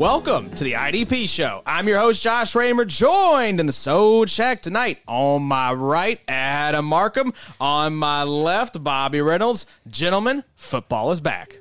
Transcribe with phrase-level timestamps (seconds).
[0.00, 1.60] Welcome to the IDP show.
[1.66, 4.98] I'm your host, Josh Raymer, joined in the Soul Shack tonight.
[5.06, 7.34] On my right, Adam Markham.
[7.60, 9.66] On my left, Bobby Reynolds.
[9.86, 11.58] Gentlemen, football is back.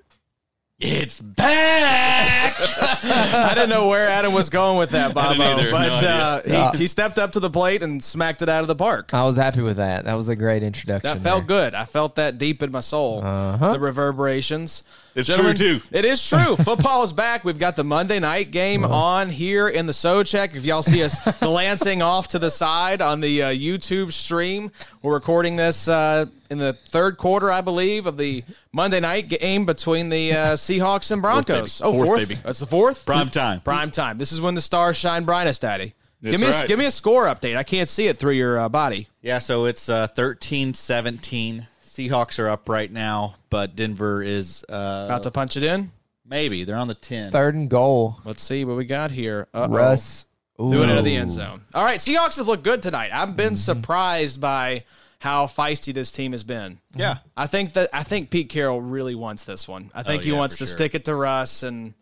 [0.79, 2.55] It's back.
[3.03, 6.87] I didn't know where Adam was going with that, Bobo, but No uh, he, he
[6.87, 9.13] stepped up to the plate and smacked it out of the park.
[9.13, 10.05] I was happy with that.
[10.05, 11.09] That was a great introduction.
[11.09, 11.71] That felt there.
[11.71, 11.75] good.
[11.75, 13.19] I felt that deep in my soul.
[13.19, 14.83] The reverberations.
[15.15, 15.85] It's Gentlemen, true, too.
[15.91, 16.55] It is true.
[16.63, 17.43] Football is back.
[17.43, 20.55] We've got the Monday night game on here in the Sochek.
[20.55, 24.71] If y'all see us glancing off to the side on the uh, YouTube stream,
[25.01, 29.65] we're recording this uh, in the third quarter, I believe, of the Monday night game
[29.65, 31.79] between the uh, Seahawks and Broncos.
[31.79, 31.89] baby.
[31.89, 32.27] oh, Fourth, fourth?
[32.29, 32.41] baby.
[32.43, 33.05] That's the fourth?
[33.05, 33.61] Prime time.
[33.61, 34.17] Prime time.
[34.17, 35.93] This is when the stars shine brightest, Daddy.
[36.21, 37.55] That's give me a, give me a score update.
[37.55, 39.07] I can't see it through your uh, body.
[39.21, 41.65] Yeah, so it's uh, 13-17.
[41.89, 45.91] Seahawks are up right now, but Denver is uh, About to punch it in.
[46.23, 47.31] maybe they're on the 10.
[47.31, 48.19] Third and goal.
[48.25, 49.47] Let's see what we got here.
[49.55, 49.69] Uh-oh.
[49.69, 50.27] Russ.
[50.57, 51.61] doing it into the end zone.
[51.73, 53.09] All right, Seahawks have looked good tonight.
[53.11, 54.83] I've been surprised by
[55.17, 56.79] how feisty this team has been.
[56.93, 57.17] Yeah.
[57.35, 59.89] I think that I think Pete Carroll really wants this one.
[59.95, 60.75] I think he yeah, wants to sure.
[60.75, 61.95] stick it to Russ and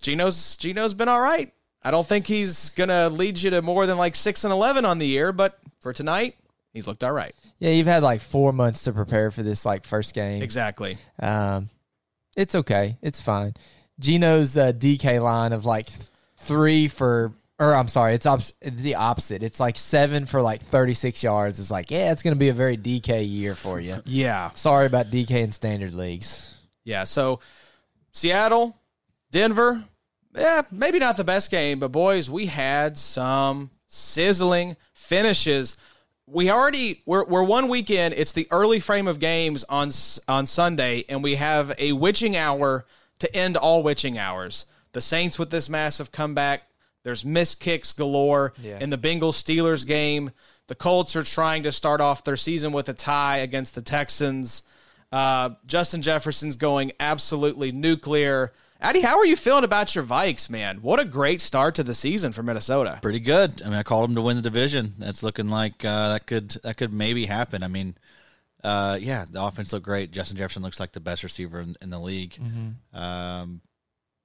[0.00, 1.52] Geno's Geno's been all right.
[1.82, 4.98] I don't think he's gonna lead you to more than like six and eleven on
[4.98, 6.36] the year, but for tonight,
[6.72, 7.34] he's looked all right.
[7.60, 10.42] Yeah, you've had like four months to prepare for this like first game.
[10.42, 10.98] Exactly.
[11.20, 11.68] Um,
[12.36, 12.96] it's okay.
[13.02, 13.54] It's fine.
[13.98, 18.82] Geno's uh, DK line of like th- three for, or I'm sorry, it's, op- it's
[18.82, 19.42] the opposite.
[19.42, 21.60] It's like seven for like 36 yards.
[21.60, 23.96] It's like, yeah, it's going to be a very DK year for you.
[24.06, 24.52] Yeah.
[24.54, 26.56] Sorry about DK in standard leagues.
[26.84, 27.04] Yeah.
[27.04, 27.40] So
[28.12, 28.74] Seattle,
[29.30, 29.84] Denver,
[30.34, 35.76] yeah, maybe not the best game, but boys, we had some sizzling finishes.
[36.32, 38.14] We already we're we're one weekend.
[38.14, 39.90] It's the early frame of games on
[40.28, 42.86] on Sunday, and we have a witching hour
[43.18, 44.66] to end all witching hours.
[44.92, 46.62] The Saints with this massive comeback.
[47.02, 50.30] There's missed kicks galore in the Bengals Steelers game.
[50.68, 54.62] The Colts are trying to start off their season with a tie against the Texans.
[55.10, 58.52] Uh, Justin Jefferson's going absolutely nuclear.
[58.82, 60.78] Addy, how are you feeling about your Vikes, man?
[60.80, 62.98] What a great start to the season for Minnesota.
[63.02, 63.60] Pretty good.
[63.60, 64.94] I mean, I called them to win the division.
[64.98, 67.62] That's looking like uh, that could that could maybe happen.
[67.62, 67.94] I mean,
[68.64, 70.12] uh, yeah, the offense looked great.
[70.12, 72.38] Justin Jefferson looks like the best receiver in, in the league.
[72.94, 73.60] Um,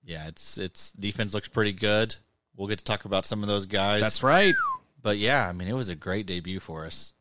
[0.06, 2.16] yeah, it's it's defense looks pretty good.
[2.56, 4.00] We'll get to talk about some of those guys.
[4.00, 4.56] That's right.
[5.02, 7.12] But yeah, I mean, it was a great debut for us.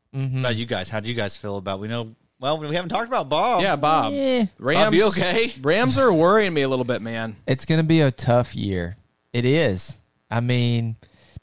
[0.41, 1.81] About you guys, how do you guys feel about?
[1.81, 2.15] We know.
[2.44, 3.62] Well, we haven't talked about Bob.
[3.62, 4.12] Yeah, Bob.
[4.12, 5.55] Eh, Rams, Bob, you okay?
[5.62, 7.37] Rams are worrying me a little bit, man.
[7.47, 8.99] it's going to be a tough year.
[9.32, 9.97] It is.
[10.31, 10.97] I mean,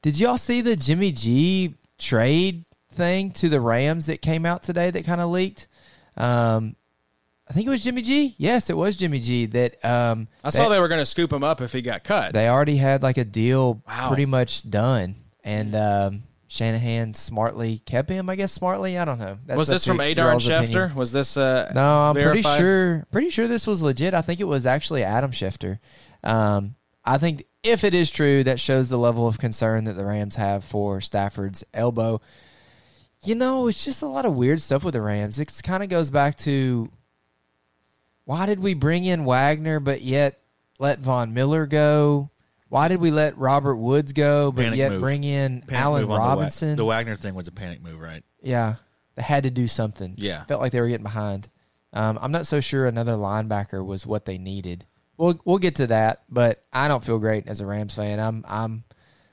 [0.03, 4.91] did y'all see the Jimmy G trade thing to the Rams that came out today
[4.91, 5.67] that kind of leaked?
[6.17, 6.75] Um,
[7.49, 8.35] I think it was Jimmy G.
[8.37, 9.47] Yes, it was Jimmy G.
[9.47, 12.33] That um, I saw they were going to scoop him up if he got cut.
[12.35, 14.07] they already had like a deal Wow.
[14.07, 18.29] pretty much done, and um, Shanahan smartly kept him.
[18.29, 18.97] I guess smartly.
[18.97, 19.37] I don't know.
[19.45, 20.67] That's was this from Adam Schefter?
[20.67, 20.95] opinion.
[20.95, 23.07] Was this uh, No, I'm pretty sure.
[23.09, 24.13] Pretty sure this was legit.
[24.13, 25.79] I think it was actually Adam Schefter.
[26.25, 26.75] Um,
[27.05, 30.35] I think if it is true, that shows the level of concern that the Rams
[30.35, 32.19] have for Stafford's elbow.
[33.23, 35.39] You know, it's just a lot of weird stuff with the Rams.
[35.39, 36.91] It kind of goes back to
[38.25, 40.41] why did we bring in Wagner but yet
[40.79, 42.29] let Von Miller go?
[42.71, 45.01] Why did we let Robert Woods go but Panic yet move.
[45.01, 46.75] bring in Panic Allen move on the Wa- Robinson?
[46.77, 48.23] The, Wagner thing was a panic move, right?
[48.41, 48.75] yeah.
[49.15, 50.13] they had to do something.
[50.17, 50.45] Yeah.
[50.45, 51.49] felt like they were getting behind.
[51.91, 54.85] Um, I'm not so sure another linebacker was what they needed.
[55.17, 58.21] We'll we'll get to that, but I don't feel great as a Rams fan.
[58.21, 58.85] I'm I'm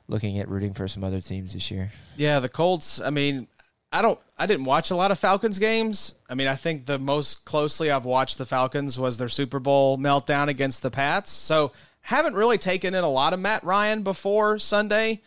[0.08, 1.92] looking at rooting for some other teams this year.
[2.16, 3.00] Yeah, the Colts.
[3.00, 3.46] I mean,
[3.92, 4.18] I don't.
[4.36, 6.12] I didn't watch a lot of Falcons games.
[6.28, 9.96] I mean, I think the most closely I've watched the Falcons was their Super Bowl
[9.96, 11.30] meltdown against the Pats.
[11.30, 11.70] So
[12.08, 15.20] haven't really taken in a lot of Matt Ryan before Sunday.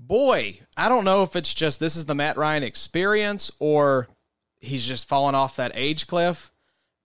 [0.00, 4.08] Boy, I don't know if it's just this is the Matt Ryan experience or
[4.58, 6.50] he's just fallen off that age cliff.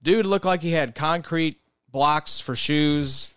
[0.02, 1.60] Dude looked like he had concrete
[1.92, 3.30] blocks for shoes.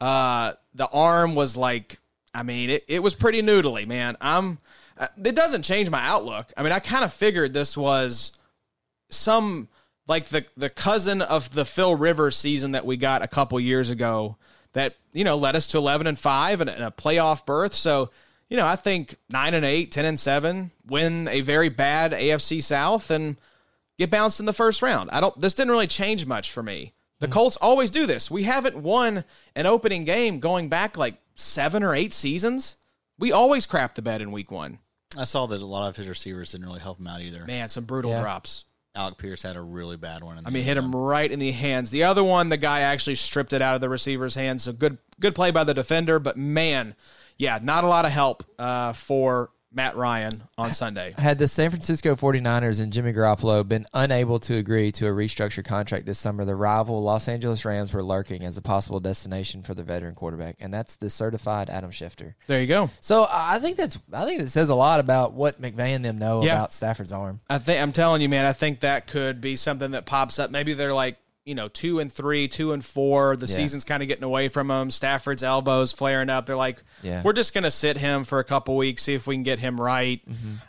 [0.00, 1.98] Uh, the arm was like,
[2.32, 4.16] I mean, it, it was pretty noodly, man.
[4.20, 4.58] I'm.
[4.96, 6.52] uh, It doesn't change my outlook.
[6.56, 8.30] I mean, I kind of figured this was
[9.10, 9.66] some
[10.06, 13.90] like the the cousin of the Phil Rivers season that we got a couple years
[13.90, 14.36] ago
[14.76, 17.74] that you know led us to 11 and 5 and, and a playoff berth.
[17.74, 18.10] So
[18.48, 22.62] you know i think 9 and 8 10 and 7 win a very bad afc
[22.62, 23.36] south and
[23.98, 25.10] get bounced in the first round.
[25.10, 26.92] I don't this didn't really change much for me.
[27.18, 27.32] The hmm.
[27.32, 28.30] colts always do this.
[28.30, 29.24] We haven't won
[29.54, 32.76] an opening game going back like seven or eight seasons.
[33.18, 34.78] We always crap the bed in week one.
[35.16, 37.46] I saw that a lot of his receivers didn't really help him out either.
[37.46, 38.20] man some brutal Yeah.
[38.20, 38.65] drops
[38.96, 40.38] Alec Pierce had a really bad one.
[40.38, 41.90] in the I mean, hit him right in the hands.
[41.90, 44.64] The other one, the guy actually stripped it out of the receiver's hands.
[44.64, 46.18] So good, good play by the defender.
[46.18, 46.94] But man,
[47.36, 51.14] yeah, not a lot of help uh, for Matt Ryan on Sunday.
[51.18, 55.66] Had the San Francisco 49ers and Jimmy Garoppolo been unable to agree to a restructured
[55.66, 59.74] contract this summer, the rival Los Angeles Rams were lurking as a possible destination for
[59.74, 62.34] the veteran quarterback, and that's the certified Adam Schefter.
[62.46, 62.90] There you go.
[63.00, 66.18] So I think that's I think that says a lot about what McVay and them
[66.18, 66.56] know Yeah.
[66.56, 67.40] about Stafford's arm.
[67.50, 68.46] I think I'm telling you, man.
[68.46, 70.50] I think that could be something that pops up.
[70.50, 73.36] Maybe they're like, you know, two and three, two and four.
[73.36, 73.54] The Yeah.
[73.54, 74.90] season's kind of getting away from them.
[74.90, 76.44] Stafford's elbows flaring up.
[76.44, 77.22] They're like, Yeah.
[77.22, 79.80] we're just gonna sit him for a couple weeks, see if we can get him
[79.80, 80.20] right.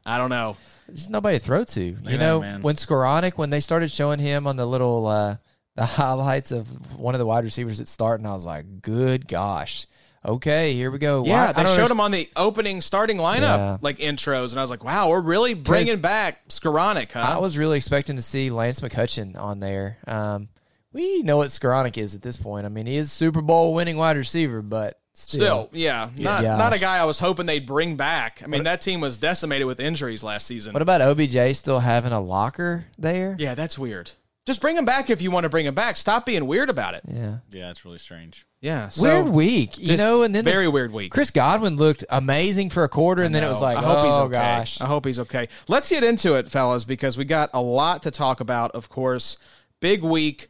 [0.06, 0.56] I don't know.
[0.88, 1.82] There's nobody to throw to.
[1.82, 2.62] You at know, that, man.
[2.62, 5.38] when Skowronek, when they started showing him on the little uh,
[5.76, 9.28] the highlights of one of the wide receivers at start, and I was like, good
[9.28, 9.88] gosh.
[10.26, 11.24] Okay, here we go.
[11.26, 13.78] Yeah, Why- I they showed understand- him on the opening starting lineup, Yeah.
[13.82, 17.58] like intros, and I was like, "Wow, we're really bringing back Skowronek, huh?" I was
[17.58, 19.98] really expecting to see Lance McCutcheon on there.
[20.08, 20.50] Um,
[20.98, 22.66] we know what Skowronek is at this point.
[22.66, 26.58] I mean, he is Super Bowl winning wide receiver, but still, Still, yeah, not Yeah.
[26.58, 28.42] not a guy I was hoping they'd bring back.
[28.44, 30.74] I mean, that team was decimated with injuries last season.
[30.74, 33.36] What about OBJ still having a locker there?
[33.40, 34.12] yeah, that's weird.
[34.46, 35.98] Just bring him back if you want to bring him back.
[35.98, 37.02] Stop being weird about it.
[37.06, 37.40] Yeah.
[37.52, 38.46] Yeah, it's really strange.
[38.62, 41.12] Yeah, so weird week, you know, and then the- very weird week.
[41.12, 44.06] Chris Godwin looked amazing for a quarter, and then it was like, I hope oh
[44.06, 44.32] he's okay.
[44.32, 45.50] gosh, I hope he's okay.
[45.68, 48.72] Let's get into it, fellas, because we got a lot to talk about.
[48.72, 49.38] Of course,
[49.82, 50.48] big week.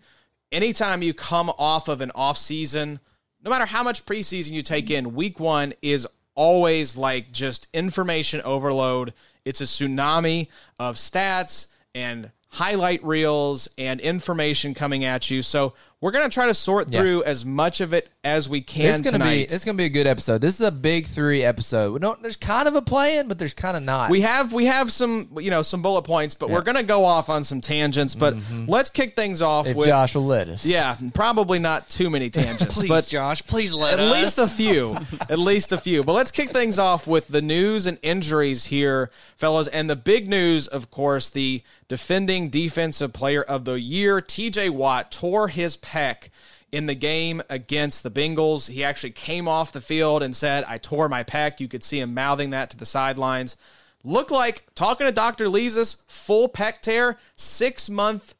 [0.51, 2.99] Anytime you come off of an off season,
[3.43, 8.41] no matter how much preseason you take in, week one is always like just information
[8.43, 9.13] overload.
[9.43, 10.47] It's a tsunami
[10.79, 15.41] of stats and highlight reels and information coming at you.
[15.41, 17.01] So we're gonna try to sort Yeah.
[17.01, 19.47] through as much of it as we can it's gonna tonight.
[19.49, 20.41] be it's gonna be a good episode.
[20.41, 21.93] This is a big three episode.
[21.93, 24.09] We don't, there's kind of a plan, but there's kind of not.
[24.09, 27.29] We have we have some you know some bullet points, but we're gonna go off
[27.29, 28.15] on some tangents.
[28.15, 28.69] But mm-hmm.
[28.69, 30.65] let's kick things off if with Josh will let us.
[30.65, 34.13] yeah, probably not too many tangents, Please, but Josh, please let at us.
[34.13, 34.97] least a few,
[35.29, 36.03] at least a few.
[36.03, 39.69] But let's kick things off with the news and injuries here, fellas.
[39.69, 44.69] And the big news, of course, the defending defensive player of the year, T.J.
[44.71, 46.29] Watt, tore his pec
[46.71, 48.69] in the game against the Bengals.
[48.69, 51.99] He actually came off the field and said, "I tore my pec." You could see
[51.99, 53.57] him mouthing that to the sidelines.
[54.03, 55.49] Looked like talking to Dr.
[55.49, 58.35] Leesus, full pec tear, six month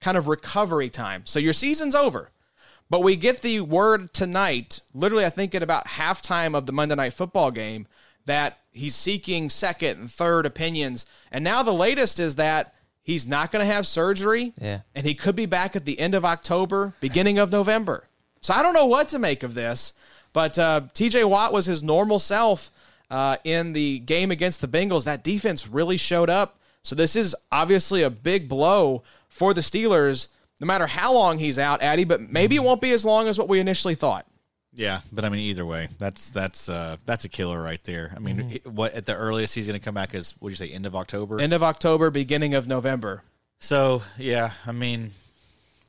[0.00, 1.22] kind of recovery time.
[1.24, 2.30] So your season's over.
[2.90, 6.94] But we get the word tonight, literally, I think at about halftime of the Monday
[6.94, 7.86] Night Football game,
[8.24, 11.04] that he's seeking second and third opinions.
[11.30, 12.74] And now the latest is that
[13.08, 14.52] he's not going to have surgery.
[14.60, 14.82] Yeah.
[14.94, 18.04] And he could be back at the end of October, beginning of November.
[18.42, 19.94] So I don't know what to make of this.
[20.34, 22.70] But uh, TJ Watt was his normal self
[23.10, 25.04] uh, in the game against the Bengals.
[25.04, 26.58] That defense really showed up.
[26.82, 30.28] So this is obviously a big blow for the Steelers,
[30.60, 33.38] no matter how long he's out, Addy, but maybe it won't be as long as
[33.38, 34.26] what we initially thought.
[34.78, 38.12] Yeah, but I mean, either way, that's that's uh, that's a killer right there.
[38.16, 38.50] I mean, Mm-hmm.
[38.52, 40.68] it- what at the earliest he's going to come back is what do you say,
[40.68, 41.40] end of October?
[41.40, 43.22] End of October, beginning of November.
[43.60, 45.10] So yeah, I mean,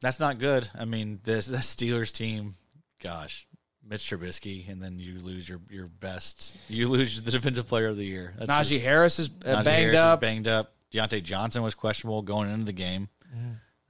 [0.01, 0.67] that's not good.
[0.77, 2.55] I mean, this that Steelers team,
[3.01, 3.47] gosh,
[3.87, 7.95] Mitch Trubisky, and then you lose your your best, you lose the defensive player of
[7.97, 8.33] the year.
[8.39, 10.21] That's Najee just- Harris is uh, Najee banged Harris is up.
[10.21, 10.73] banged up.
[10.91, 13.07] Diontae Johnson was questionable going into the game.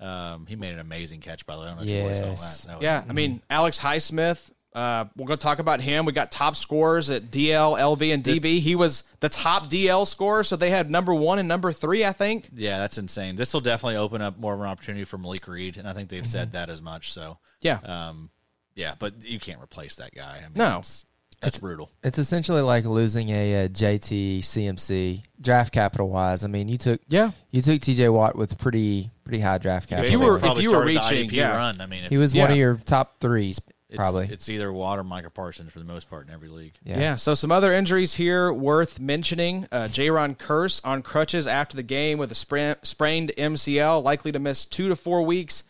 [0.01, 1.68] Um, he made an amazing catch, by the way.
[1.68, 2.62] I don't know if you saw Yes.
[2.62, 2.68] that.
[2.68, 6.05] that was, yeah, I mean, Alex Highsmith, uh, we're going to talk about him.
[6.05, 8.59] We got top scores at DL, LV, and DB.
[8.59, 12.13] he was the top DL scorer, so they had number one and number three, I
[12.13, 12.50] think.
[12.53, 13.36] Yeah, that's insane.
[13.36, 16.09] This will definitely open up more of an opportunity for Malik Reed, and I think
[16.09, 17.12] they've said that as much.
[17.13, 17.79] So Yeah.
[17.83, 18.29] um,
[18.75, 20.38] yeah, but you can't replace that guy.
[20.38, 20.79] I mean, No.
[20.79, 21.05] it's,
[21.41, 21.89] that's brutal.
[22.03, 26.43] It's essentially like losing a, uh JT CMC draft capital wise.
[26.43, 27.31] I mean, you took Yeah.
[27.51, 30.12] you took TJ Watt with pretty pretty high draft If capital.
[30.19, 31.55] you were- if you were reaching- yeah.
[31.55, 33.59] run, I mean, if he was one of your top threes,
[33.89, 34.27] it's, probably.
[34.31, 36.74] it's either Watt or Micah Parsons for the most part in every league.
[36.84, 37.15] Yeah.
[37.15, 39.67] So some other injuries here worth mentioning.
[39.72, 44.39] Uh, Jayron Kearse on crutches after the game with a spra- sprained MCL, likely to
[44.39, 45.63] miss two to four weeks.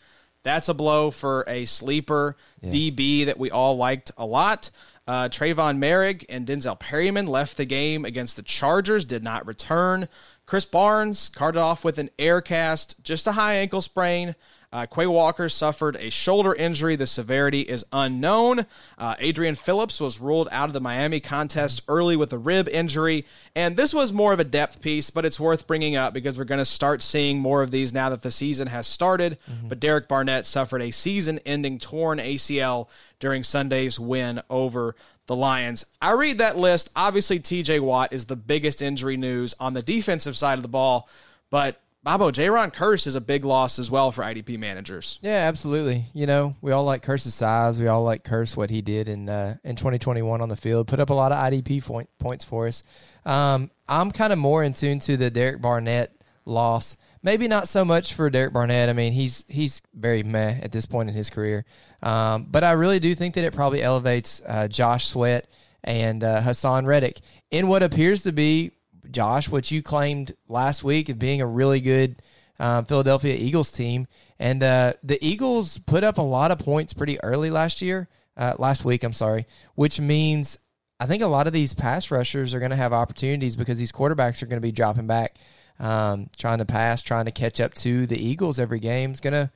[0.44, 4.70] That's a blow for a sleeper DB that we all liked a lot.
[5.08, 10.08] Uh, Tre'von Moehrig and Denzel Perryman left the game against the Chargers, did not return.
[10.46, 14.36] Krys Barnes carted off with an air cast, just a high ankle sprain.
[14.72, 16.96] Uh, Quay Walker suffered a shoulder injury.
[16.96, 18.68] The severity is unknown.
[19.00, 23.26] Uh, Adrian Phillips was ruled out of the Miami contest early with a rib injury.
[23.56, 26.44] And this was more of a depth piece, but it's worth bringing up because we're
[26.44, 29.40] going to start seeing more of these now that the season has started.
[29.68, 34.96] But Derek Barnett suffered a season ending torn ACL during Sunday's win over
[35.26, 35.86] the Lions.
[36.02, 36.92] I read that list.
[36.96, 41.10] Obviously, TJ Watt is the biggest injury news on the defensive side of the ball,
[41.50, 45.20] but Bobo, Jayron Kearse is a big loss as well for IDP managers.
[45.22, 46.06] Yeah, absolutely.
[46.16, 47.80] You know, we all like Kearse's size.
[47.80, 50.88] We all like Kearse what he did in uh, in 2021 on the field.
[50.88, 52.82] Put up a lot of IDP point, points for us.
[53.26, 56.12] Um, I'm kind of more in tune to the Derek Barnett
[56.46, 56.98] loss.
[57.22, 58.90] Maybe not so much for Derek Barnett.
[58.90, 61.64] I mean, he's he's very meh at this point in his career.
[62.02, 65.48] Um, but I really do think that it probably elevates uh, Josh Sweat
[65.84, 67.20] and uh, Haason Reddick
[67.52, 68.72] in what appears to be
[69.12, 72.22] Josh, what you claimed last week of being a really good
[72.60, 74.08] uh, Philadelphia Eagles team.
[74.40, 78.56] And uh, the Eagles put up a lot of points pretty early last year, uh,
[78.58, 80.60] last week, I'm sorry, which means
[81.00, 83.92] I think a lot of these pass rushers are going to have opportunities because these
[83.92, 85.38] quarterbacks are going to be dropping back,
[85.80, 89.12] um, trying to pass, trying to catch up to the Eagles every game.
[89.12, 89.52] It's going to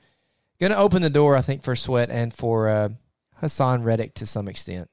[0.60, 2.88] going to open the door, I think, for Sweat and for uh,
[3.42, 4.88] Haason Reddick to some extent.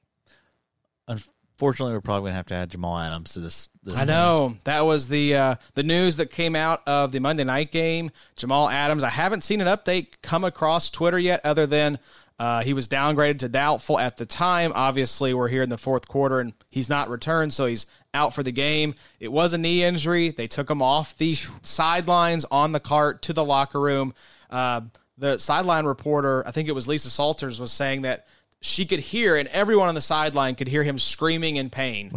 [1.61, 3.69] Unfortunately, we're probably going to have to add Jamal Adams to this.
[3.83, 4.07] this I list.
[4.07, 8.09] know that was the uh, the news that came out of the Monday night game.
[8.35, 9.03] Jamal Adams.
[9.03, 11.99] I haven't seen an update come across Twitter yet, other than
[12.39, 14.71] uh, he was downgraded to doubtful at the time.
[14.73, 18.41] Obviously, we're here in the fourth quarter, and he's not returned, so he's out for
[18.41, 18.95] the game.
[19.19, 20.29] It was a knee injury.
[20.29, 24.15] They took him off the sidelines on the cart to the locker room.
[24.49, 24.81] Uh,
[25.15, 28.25] the sideline reporter, I think it was Lisa Salters, was saying that
[28.61, 32.11] she could hear, and everyone on the sideline could hear him screaming in pain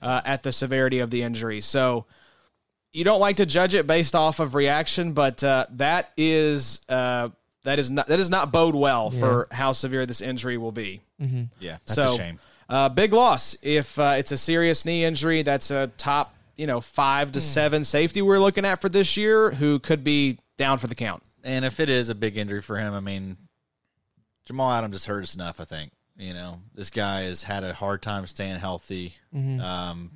[0.00, 1.60] uh, at the severity of the injury.
[1.60, 2.06] So
[2.92, 7.28] you don't like to judge it based off of reaction, but uh, that is uh,
[7.64, 11.02] that is not that does not bode well for how severe this injury will be.
[11.60, 12.38] Yeah, that's so, a shame.
[12.68, 13.56] Uh, big loss.
[13.62, 17.82] If uh, it's a serious knee injury, that's a top you know five to seven
[17.84, 21.22] safety we're looking at for this year, who could be down for the count.
[21.44, 23.36] And if it is a big injury for him, I mean,
[24.48, 25.60] Jamal Adams has hurt us enough.
[25.60, 29.14] I think you know this guy has had a hard time staying healthy.
[29.34, 30.10] Um,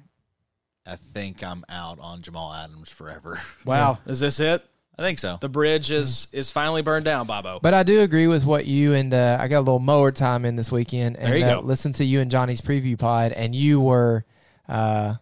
[0.87, 3.39] I think I'm out on Jamal Adams forever.
[3.65, 4.65] Wow, is this it?
[4.99, 5.37] I think so.
[5.41, 7.61] The bridge is is finally burned down, Bobo.
[7.63, 10.45] But I do agree with what you and uh, I got a little mower time
[10.47, 11.67] in this weekend, and There you uh, go.
[11.67, 14.25] listen to you and Johnny's preview pod, and you were
[14.69, 15.17] uh,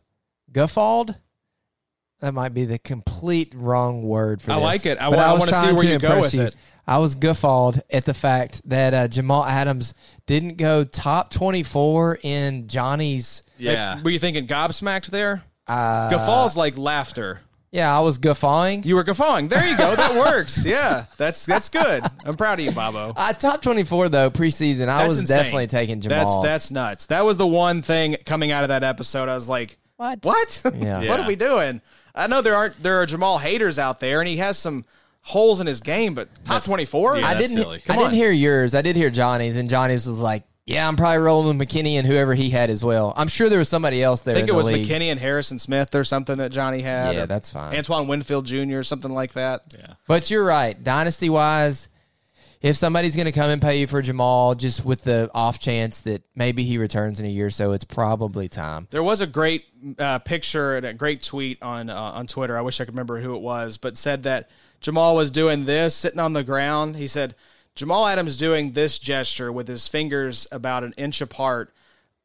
[0.53, 1.17] guffawed.
[2.21, 4.65] That might be the complete wrong word for I this.
[4.65, 5.01] like it.
[5.01, 6.57] I But I wanna see where you go impress with it.
[6.91, 9.95] I was guffawed at the fact that uh, Jamal Adams
[10.27, 13.45] didn't go top twenty-four in Johnny's.
[13.59, 15.45] yeah, Were you thinking gobsmacked there?
[15.69, 17.43] Uh, Guffaws like laughter.
[17.71, 18.83] Yeah, I was guffawing.
[18.83, 19.47] You were guffawing.
[19.47, 19.95] There you go.
[19.95, 20.67] That works.
[20.67, 22.03] Yeah, that's that's good.
[22.25, 23.13] I'm proud of you, Bobo.
[23.17, 24.89] Uh, top twenty-four though preseason.
[24.89, 25.37] I That's was insane.
[25.37, 26.43] definitely taking Jamal.
[26.43, 27.07] That's that's nuts.
[27.07, 29.29] That was the one thing coming out of that episode.
[29.29, 30.19] I was like, What?
[30.25, 30.63] What?
[30.75, 31.09] Yeah.
[31.09, 31.81] what are we doing?
[32.13, 34.85] I know there aren't there are Jamal haters out there, and he has some
[35.31, 37.17] holes in his game, but top That's- twenty four.
[37.17, 37.27] yeah.
[37.27, 37.63] I that's didn't.
[37.65, 37.77] silly.
[37.79, 38.75] I Come didn't hear yours.
[38.75, 42.07] I did hear Johnny's, and Johnny's was like, "Yeah, I'm probably rolling with McKinney and
[42.07, 43.13] whoever he had as well.
[43.17, 44.35] I'm sure there was somebody else there.
[44.35, 44.87] I think in it was league.
[44.87, 47.15] McKinney and Harrison Smith or something that Johnny had.
[47.15, 47.77] Yeah, or that's fine.
[47.77, 48.79] Antoine Winfield Jr.
[48.79, 49.63] or something like that.
[49.79, 49.95] yeah.
[50.07, 50.83] But you're right.
[50.83, 51.89] Dynasty wise,
[52.61, 56.01] if somebody's going to come and pay you for Jamal, just with the off chance
[56.03, 58.87] that maybe he returns in a year or so, it's probably time.
[58.91, 59.65] There was a great
[59.99, 62.59] uh, picture and a great tweet on uh, on Twitter.
[62.59, 65.95] I wish I could remember who it was, but said that Jamal was doing this,
[65.95, 66.97] sitting on the ground.
[66.97, 67.35] He said
[67.75, 71.73] Jamal Adams doing this gesture with his fingers about an inch apart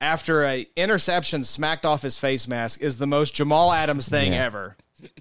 [0.01, 4.45] after a interception smacked off his face mask is the most Jamal Adams thing Yeah.
[4.45, 4.75] ever.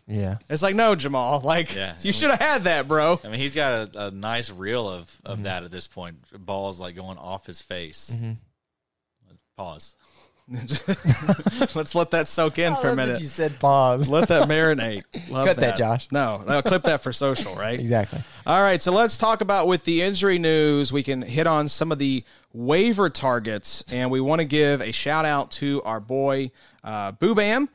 [0.06, 0.38] Yeah.
[0.48, 1.94] It's like no, Jamal, like Yeah.
[2.00, 3.20] you should have had that, bro.
[3.22, 6.16] I mean, he's got a, a nice reel of, of that at this point.
[6.44, 8.12] Balls like going off his face.
[8.14, 8.32] Mm-hmm.
[9.56, 9.94] Pause.
[11.74, 13.18] Let's let that soak in for a minute.
[13.18, 14.10] You said pause.
[14.10, 15.04] Let that marinate.
[15.30, 16.08] Love Cut that, Josh.
[16.12, 17.80] No, no, clip that for social, right?
[17.80, 18.20] exactly.
[18.46, 20.92] All right, so let's talk about with the injury news.
[20.92, 24.92] We can hit on some of the waiver targets, and we want to give a
[24.92, 26.50] shout out to our boy
[26.82, 27.68] uh, Boobam,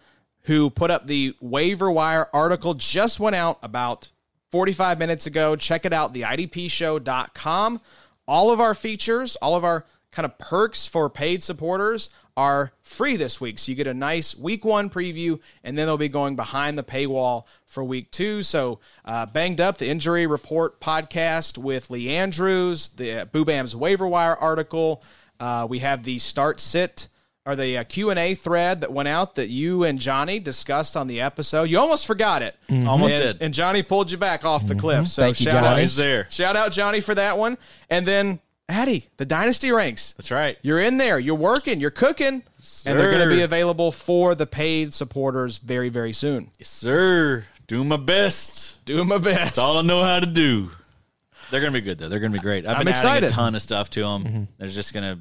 [0.43, 2.75] who put up the waiver wire article.
[2.75, 4.09] Just went out about
[4.51, 5.55] 45 minutes ago.
[5.55, 7.81] Check it out, theidpshow.com.
[8.27, 13.17] All of our features, all of our kind of perks for paid supporters are free
[13.17, 13.59] this week.
[13.59, 16.83] So you get a nice week one preview, and then they'll be going behind the
[16.83, 18.43] paywall for week two.
[18.43, 24.07] So, uh, Banged Up, the injury report podcast with Lee Andrews, the uh, Boobam's waiver
[24.07, 25.03] wire article.
[25.37, 27.09] Uh, we have the start sit
[27.45, 31.19] or the uh, Q&A thread that went out that you and Johnny discussed on the
[31.19, 31.63] episode.
[31.63, 32.55] You almost forgot it.
[32.69, 33.41] Almost and, did.
[33.41, 35.07] And Johnny pulled you back off the cliff.
[35.07, 36.29] So Thank shout out there.
[36.29, 37.57] Shout out Johnny for that one.
[37.89, 38.39] And then
[38.69, 40.13] Addy, the dynasty ranks.
[40.13, 40.57] That's right.
[40.61, 41.19] You're in there.
[41.19, 41.81] You're working.
[41.81, 42.43] You're cooking.
[42.85, 46.51] And they're going to be available for the paid supporters very, very soon.
[46.59, 47.45] Yes, sir.
[47.67, 48.83] Doing my best.
[48.85, 49.55] Doing my best.
[49.55, 50.71] That's all I know how to do.
[51.51, 52.09] They're gonna be good though.
[52.09, 52.65] They're gonna be great.
[52.65, 53.25] I've I'm been excited.
[53.25, 54.23] adding a ton of stuff to them.
[54.23, 54.43] Mm-hmm.
[54.59, 55.19] There's just gonna,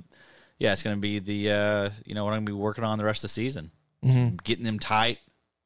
[0.58, 3.04] yeah, it's gonna be the, uh, you know, what I'm gonna be working on the
[3.04, 3.70] rest of the season.
[4.04, 4.36] Mm-hmm.
[4.44, 5.18] Getting them tight.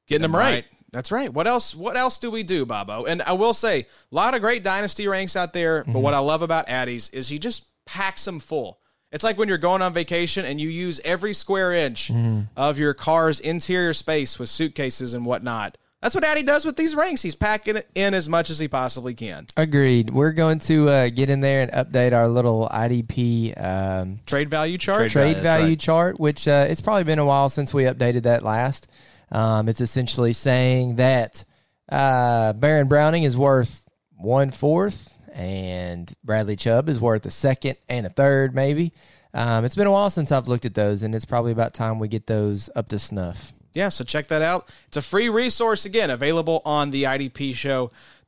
[0.07, 0.53] Getting them them right.
[0.53, 0.65] right.
[0.93, 1.33] That's right.
[1.33, 1.75] What else?
[1.75, 3.07] What else do we do, Bobo?
[3.07, 5.85] And I will say, a lot of great dynasty ranks out there.
[5.85, 6.01] But mm-hmm.
[6.01, 8.79] what I love about Addy's is he just packs them full.
[9.11, 12.11] It's like when you're going on vacation and you use every square inch
[12.57, 15.77] of your car's interior space with suitcases and whatnot.
[16.01, 17.23] That's what Addy does with these ranks.
[17.23, 19.47] He's packing it in as much as he possibly can.
[19.57, 20.11] Agreed.
[20.11, 24.79] We're going to uh, get in there and update our little IDP um, Trade value
[24.79, 24.97] chart.
[24.97, 25.79] Trade trade that's value right.
[25.79, 28.89] chart, which uh, it's probably been a while since we updated that last.
[29.31, 31.45] Um, it's essentially saying that
[31.89, 33.87] uh, Baron Browning is worth
[34.17, 38.93] one fourth, and Bradley Chubb is worth a second and a third, maybe.
[39.35, 41.99] Um, it's been a while since I've looked at those, and it's probably about time
[41.99, 43.53] we get those up to snuff.
[43.75, 44.69] Yeah, so check that out.
[44.89, 47.07] It's a free resource, again, available on the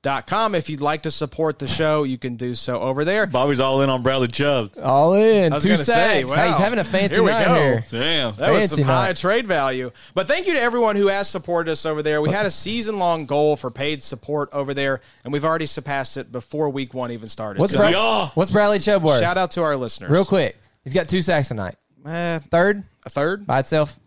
[0.04, 0.54] IDPshow.com.
[0.54, 3.26] If you'd like to support the show, you can do so over there.
[3.26, 4.72] Bobby's all in on Bradley Chubb.
[4.82, 6.34] All in, two say, wow.
[6.34, 7.54] Hey, he's having a fancy Here night go.
[7.54, 7.84] here.
[7.90, 8.36] Damn.
[8.36, 9.90] That was some Fancy high trade value.
[10.14, 12.20] But thank you to everyone who has supported us over there.
[12.20, 16.16] We had a season long goal for paid support over there, and we've already surpassed
[16.16, 17.60] it before week one even started.
[17.60, 19.20] What's, So what's Bradley Chubb worth?
[19.20, 20.10] shout out to our listeners.
[20.10, 21.76] Real quick, he's got two sacks tonight.
[22.06, 23.46] Eh, Third a third?
[23.46, 23.98] by itself.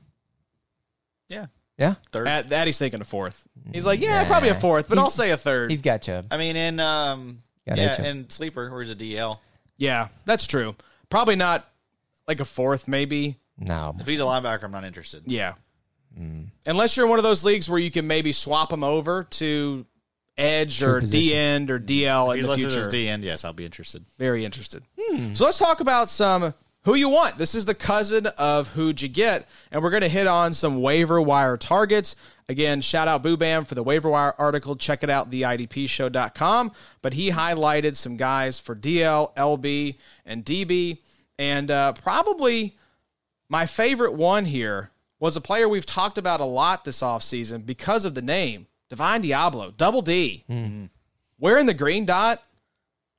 [1.27, 1.47] Yeah.
[1.79, 2.25] Yeah, Third.
[2.25, 3.46] That, that he's thinking a fourth.
[3.73, 5.71] He's like, yeah, probably a fourth, but I'll say a third.
[5.71, 6.27] he's got Chubb.
[6.31, 8.05] I mean, in um, Got yeah, Chubb.
[8.05, 9.39] in sleeper or is it DL?
[9.77, 10.75] Yeah, that's true.
[11.09, 11.65] Probably not
[12.27, 13.37] like a fourth, maybe.
[13.59, 15.23] No, If he's a linebacker, I'm not interested.
[15.25, 15.53] Yeah.
[16.65, 19.85] Unless you're in one of those leagues where you can maybe swap them over to
[20.37, 21.19] edge True or position.
[21.29, 22.81] D end or DL If in he's the listed future.
[22.81, 24.03] as D end, yes, I'll be interested.
[24.17, 24.83] Very interested.
[25.33, 26.53] So let's talk about some
[26.83, 27.37] who you want.
[27.37, 30.81] This is the cousin of who'd you get, and we're going to hit on some
[30.81, 32.15] waiver wire targets.
[32.49, 34.75] Again, shout out Boo Bam for the waiver wire article.
[34.77, 36.71] Check it out, theidpshow.com.
[37.01, 40.99] But he highlighted some guys for DL, LB, and DB.
[41.37, 42.77] And uh, probably
[43.49, 48.05] my favorite one here was a player we've talked about a lot this offseason because
[48.05, 50.45] of the name Divine Deablo, double D.
[51.39, 52.41] Wearing the green dot,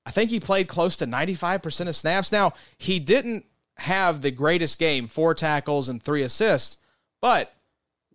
[0.07, 2.33] I think he played close to 95% of snaps.
[2.33, 3.45] Now, he didn't
[3.77, 6.79] have the greatest game, four tackles and three assists,
[7.21, 7.53] but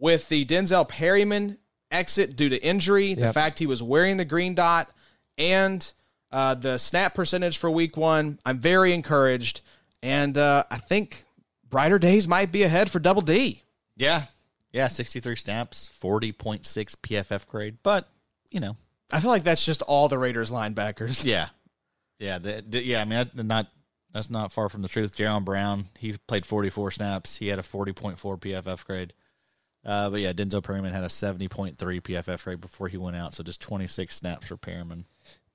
[0.04, 1.58] with the Denzel Perryman
[1.90, 4.90] exit due to injury, the fact he was wearing the green dot,
[5.38, 5.94] and
[6.30, 9.62] uh, the snap percentage for week one, I'm very encouraged.
[10.02, 11.24] And uh, I think
[11.70, 13.64] brighter days might be ahead for Double D.
[13.96, 14.24] Yeah.
[14.74, 16.64] Yeah, 63 snaps, 40.6
[16.98, 17.78] PFF grade.
[17.82, 18.10] But,
[18.52, 18.76] you know,
[19.10, 21.24] I feel like that's just all the Raiders linebackers.
[21.26, 21.48] yeah.
[22.20, 23.68] Yeah, the, the- yeah, I mean, that, not
[24.12, 25.16] that's not far from the truth.
[25.16, 27.38] Jayon Brown, he played 44 snaps.
[27.38, 29.14] He had a 40.4 PFF grade.
[29.86, 33.34] Uh, but yeah, Denzel Perryman had a 70.3 PFF rate before he went out.
[33.36, 35.06] So just 26 snaps for Perryman.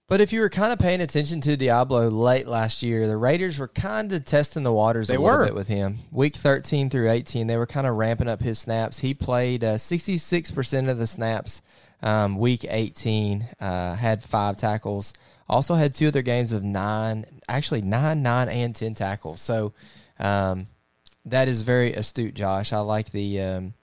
[0.06, 3.58] But if you were kind of paying attention to Deablo late last year, the Raiders
[3.58, 5.44] were kind of testing the waters They a little were.
[5.44, 5.98] bit with him.
[6.10, 9.00] Week 13 through 18, they were kind of ramping up his snaps.
[9.00, 11.60] He played uh, 66% of the snaps
[12.02, 15.12] um, week 18, uh, had five tackles.
[15.46, 19.42] Also had two other games of nine, actually nine, nine, and 10 tackles.
[19.42, 19.74] So
[20.18, 20.68] um,
[21.26, 22.72] that is very astute, Josh.
[22.72, 23.42] I like the.
[23.42, 23.74] Um,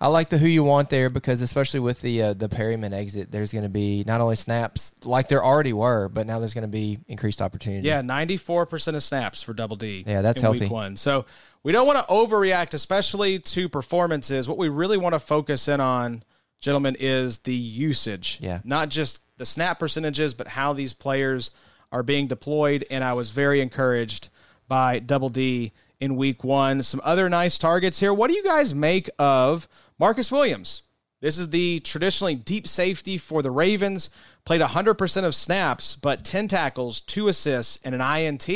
[0.00, 3.30] I like the who you want there because especially with the uh, the Perryman exit,
[3.30, 6.62] there's going to be not only snaps like there already were, but now there's going
[6.62, 7.86] to be increased opportunity.
[7.86, 10.04] Yeah, 94% of snaps for Double D.
[10.06, 10.60] Yeah, that's in healthy.
[10.60, 10.96] Week one.
[10.96, 11.26] So
[11.62, 14.48] we don't want to overreact, especially to performances.
[14.48, 16.22] What we really want to focus in on,
[16.60, 18.38] gentlemen, is the usage.
[18.40, 18.60] Yeah.
[18.64, 21.50] Not just the snap percentages, but how these players
[21.92, 22.86] are being deployed.
[22.90, 24.30] And I was very encouraged
[24.66, 26.82] by Double D in week one.
[26.82, 28.14] Some other nice targets here.
[28.14, 29.68] What do you guys make of
[30.00, 30.82] Marcus Williams?
[31.20, 34.08] This is the traditionally deep safety for the Ravens.
[34.46, 38.48] Played 100% of snaps, but 10 tackles, two assists, and an INT.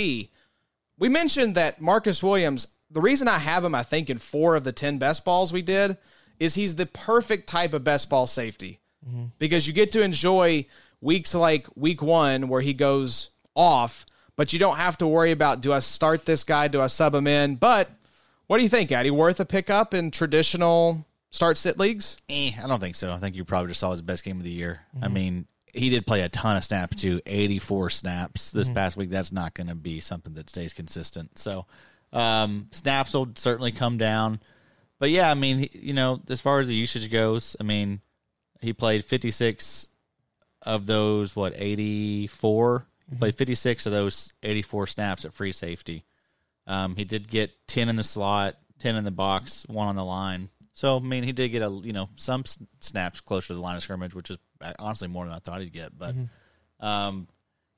[0.98, 4.64] We mentioned that Marcus Williams, the reason I have him, I think, in four of
[4.64, 5.98] the 10 best balls we did,
[6.40, 9.26] is he's the perfect type of best ball safety mm-hmm.
[9.38, 10.66] because you get to enjoy
[11.02, 15.60] weeks like week one where he goes off, but you don't have to worry about
[15.60, 17.56] do I start this guy, do I sub him in?
[17.56, 17.90] But
[18.46, 19.10] what do you think, Addy?
[19.10, 22.16] Worth a pickup in traditional start sit leagues?
[22.28, 23.12] Eh, I don't think so.
[23.12, 24.82] I think you probably just saw his best game of the year.
[25.02, 29.10] I mean, he did play a ton of snaps too, 84 snaps this past week.
[29.10, 31.36] That's not going to be something that stays consistent.
[31.38, 31.66] So,
[32.12, 34.40] um, snaps will certainly come down.
[35.00, 38.00] But yeah, I mean, you know, as far as the usage goes, I mean,
[38.60, 39.88] he played 56
[40.62, 42.86] of those, what, 84?
[43.10, 46.04] He played 56 of those 84 snaps at free safety.
[46.66, 50.04] Um, he did get 10 in the slot, 10 in the box, one on the
[50.04, 50.48] line.
[50.74, 53.60] So, I mean, he did get a, you know, some s- snaps closer to the
[53.60, 55.96] line of scrimmage, which is uh, honestly more than I thought he'd get.
[55.96, 56.14] But,
[56.80, 57.28] um,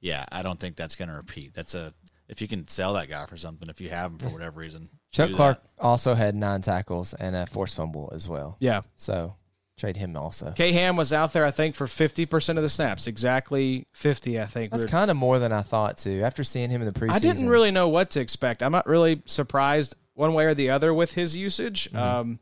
[0.00, 1.52] yeah, I don't think that's going to repeat.
[1.54, 1.92] That's a,
[2.28, 4.88] if you can sell that guy for something, if you have him for whatever reason.
[5.12, 5.36] Chuck do that.
[5.36, 8.56] Clark also had nine tackles and a forced fumble as well.
[8.60, 8.80] Yeah.
[8.96, 9.36] So
[9.78, 10.52] trade him also.
[10.56, 13.06] K Ham was out there, I think, for 50% of the snaps.
[13.06, 14.70] Exactly 50, I think.
[14.70, 16.22] That's We were- kind of more than I thought too.
[16.24, 18.62] After seeing him in the preseason, I didn't really know what to expect.
[18.62, 21.94] I'm not really surprised one way or the other with his usage.
[21.94, 22.38] Um,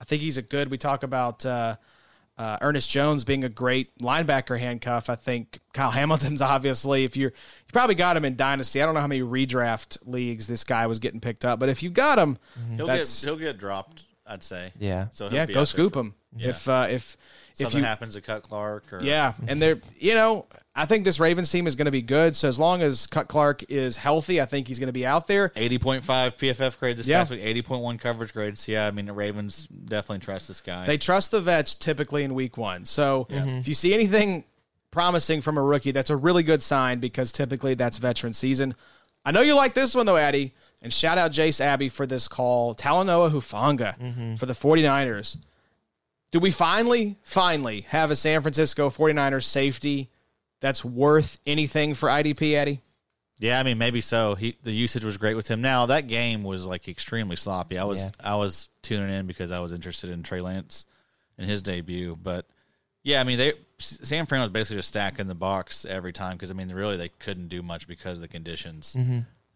[0.00, 0.70] I think he's a good.
[0.70, 1.76] We talk about uh,
[2.38, 5.08] uh, Ernest Jones being a great linebacker handcuff.
[5.08, 7.04] I think Kyle Hamilton's obviously.
[7.04, 8.82] If you're, you probably got him in dynasty.
[8.82, 11.82] I don't know how many redraft leagues this guy was getting picked up, but if
[11.82, 12.38] you got him,
[12.76, 14.72] He'll that's get, he'll get dropped, I'd say.
[14.78, 15.06] Yeah.
[15.12, 16.14] So he'll yeah, be go scoop for- him.
[16.36, 16.48] Yeah.
[16.50, 17.16] If uh, if
[17.52, 21.04] if Something you happens to Chuck Clark or Yeah, and they're you know I think
[21.04, 22.36] this Ravens team is going to be good.
[22.36, 25.26] So as long as Chuck Clark is healthy, I think he's going to be out
[25.26, 25.48] there.
[25.50, 27.20] 80.5 PFF grade this Yeah.
[27.20, 28.58] past week, 80.1 coverage grade.
[28.58, 30.84] So, yeah, I mean, the Ravens definitely trust this guy.
[30.84, 32.84] They trust the vets typically in week one.
[32.84, 34.44] So if you see anything
[34.90, 38.74] promising from a rookie, that's a really good sign because typically that's veteran season.
[39.24, 40.52] I know you like this one though, Addy.
[40.86, 42.72] And shout out Jace Abbey for this call.
[42.72, 45.36] Talanoa Hufanga for the 49ers.
[46.30, 50.10] Do we finally, finally have a San Francisco 49ers safety
[50.60, 52.82] that's worth anything for IDP, Eddie?
[53.40, 54.36] yeah, I mean, maybe so.
[54.36, 55.60] He The usage was great with him.
[55.60, 57.78] Now, that game was like extremely sloppy.
[57.78, 58.10] I was Yeah.
[58.20, 60.86] I was tuning in because I was interested in Trey Lance
[61.36, 62.14] and his debut.
[62.14, 62.46] But,
[63.02, 66.52] yeah, I mean, they San Fran was basically just stacking the box every time because,
[66.52, 68.96] I mean, really, they couldn't do much because of the conditions.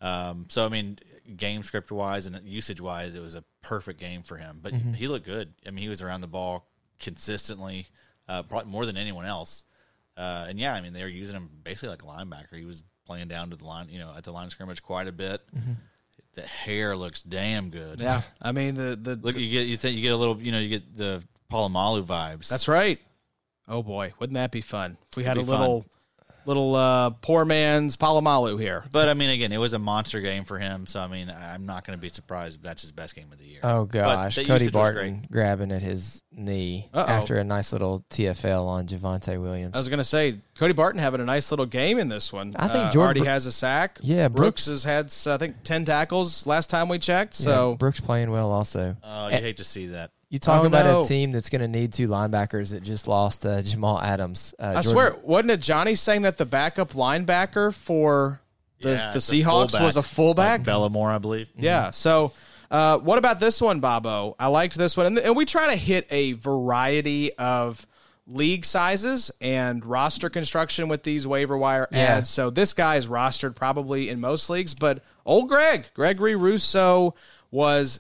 [0.02, 0.98] Um, so, I mean,
[1.37, 4.61] game script wise and usage wise, it was a perfect game for him.
[4.62, 5.54] But he looked good.
[5.66, 6.66] I mean, he was around the ball
[6.98, 7.88] consistently,
[8.28, 9.64] uh, probably more than anyone else.
[10.16, 12.59] Uh, and yeah, I mean, they were using him basically like a linebacker.
[12.59, 15.09] He was playing down to the line, you know, at the line of scrimmage quite
[15.09, 15.40] a bit.
[16.35, 18.00] The hair looks damn good.
[18.00, 18.22] Yeah.
[18.42, 20.59] I mean, the, the, Look, you get you think you get a little, you know,
[20.59, 22.48] you get the Polamalu vibes.
[22.48, 23.00] That's right.
[23.66, 25.85] Oh boy, wouldn't that be fun if we had a It'd be
[26.46, 28.85] little, little uh, poor man's Polamalu here?
[28.92, 30.87] But I mean, again, it was a monster game for him.
[30.87, 33.38] So I mean, I'm not going to be surprised if that's his best game of
[33.38, 33.61] the year.
[33.62, 37.07] Oh gosh, Cody Barton grabbing at his knee Uh-oh.
[37.11, 39.74] after a nice little TFL on Javonte Williams.
[39.74, 42.55] I was gonna say Cody Barton having a nice little game in this one.
[42.57, 43.98] I think uh, Jordan already Bro- has a sack.
[44.03, 47.38] Yeah, Brooks, Brooks- has had I think ten tackles last time we checked.
[47.40, 48.96] Yeah, So Brooks playing well also.
[49.03, 50.11] Oh, you hate to see that.
[50.30, 51.02] You talk Oh, about no.
[51.02, 54.54] a team that's going to need two linebackers that just lost uh, Jamal Adams.
[54.58, 58.40] Uh, I Jordan- swear, wasn't it Johnny saying that the backup linebacker for
[58.80, 60.60] the, Yeah, the it's a Seahawks was a fullback?
[60.64, 61.48] Like Bellamore, I believe.
[61.58, 61.90] Yeah.
[61.90, 62.32] So,
[62.70, 64.36] uh, what about this one, Bobo?
[64.38, 67.84] I liked this one, and, and we try to hit a variety of
[68.28, 71.98] league sizes and roster construction with these waiver wire Yeah.
[72.18, 72.30] ads.
[72.30, 77.16] So this guy is rostered probably in most leagues, but old Greg, Gregory Rousseau,
[77.50, 77.98] was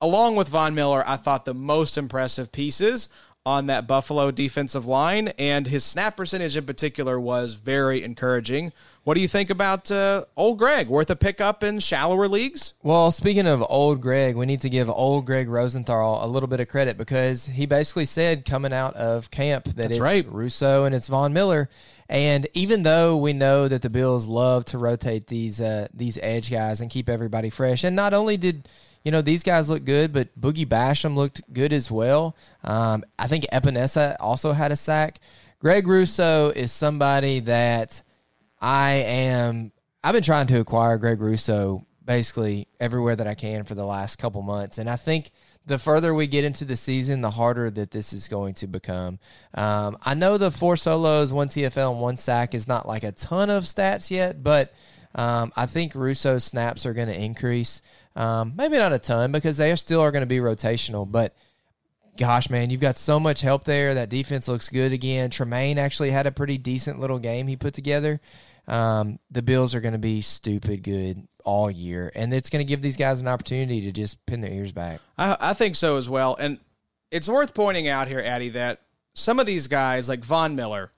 [0.00, 1.04] along with Von Miller.
[1.06, 3.08] I thought the most impressive pieces
[3.46, 8.72] on that Buffalo defensive line, and his snap percentage in particular was very encouraging.
[9.02, 10.88] What do you think about uh, old Greg?
[10.88, 12.74] Worth a pickup in shallower leagues?
[12.82, 16.60] Well, speaking of old Greg, we need to give old Greg Rosenthal a little bit
[16.60, 20.26] of credit because he basically said coming out of camp that That's it's right.
[20.28, 21.70] Rousseau and it's Von Miller.
[22.10, 26.50] And even though we know that the Bills love to rotate these uh, these edge
[26.50, 28.68] guys and keep everybody fresh, and not only did
[29.04, 32.36] you know these guys look good, but Boogie Basham looked good as well.
[32.64, 35.20] Um, I think Epinesa also had a sack.
[35.58, 38.02] Greg Rousseau is somebody that
[38.60, 39.72] I am.
[40.02, 44.16] I've been trying to acquire Greg Rousseau basically everywhere that I can for the last
[44.16, 45.30] couple months, and I think
[45.66, 49.18] the further we get into the season, the harder that this is going to become.
[49.54, 53.12] Um, I know the four solos, one TFL, and one sack is not like a
[53.12, 54.72] ton of stats yet, but
[55.14, 57.82] um, I think Rousseau's snaps are going to increase.
[58.16, 61.34] Um, maybe not a ton because they are still are going to be rotational, but
[62.16, 63.94] gosh, man, you've got so much help there.
[63.94, 65.30] That defense looks good again.
[65.30, 68.20] Tremaine actually had a pretty decent little game he put together.
[68.66, 72.68] Um, the Bills are going to be stupid good all year, and it's going to
[72.68, 75.00] give these guys an opportunity to just pin their ears back.
[75.16, 76.36] I, I think so as well.
[76.38, 76.58] And
[77.10, 78.82] it's worth pointing out here, Addy, that
[79.14, 80.90] some of these guys, like Von Miller,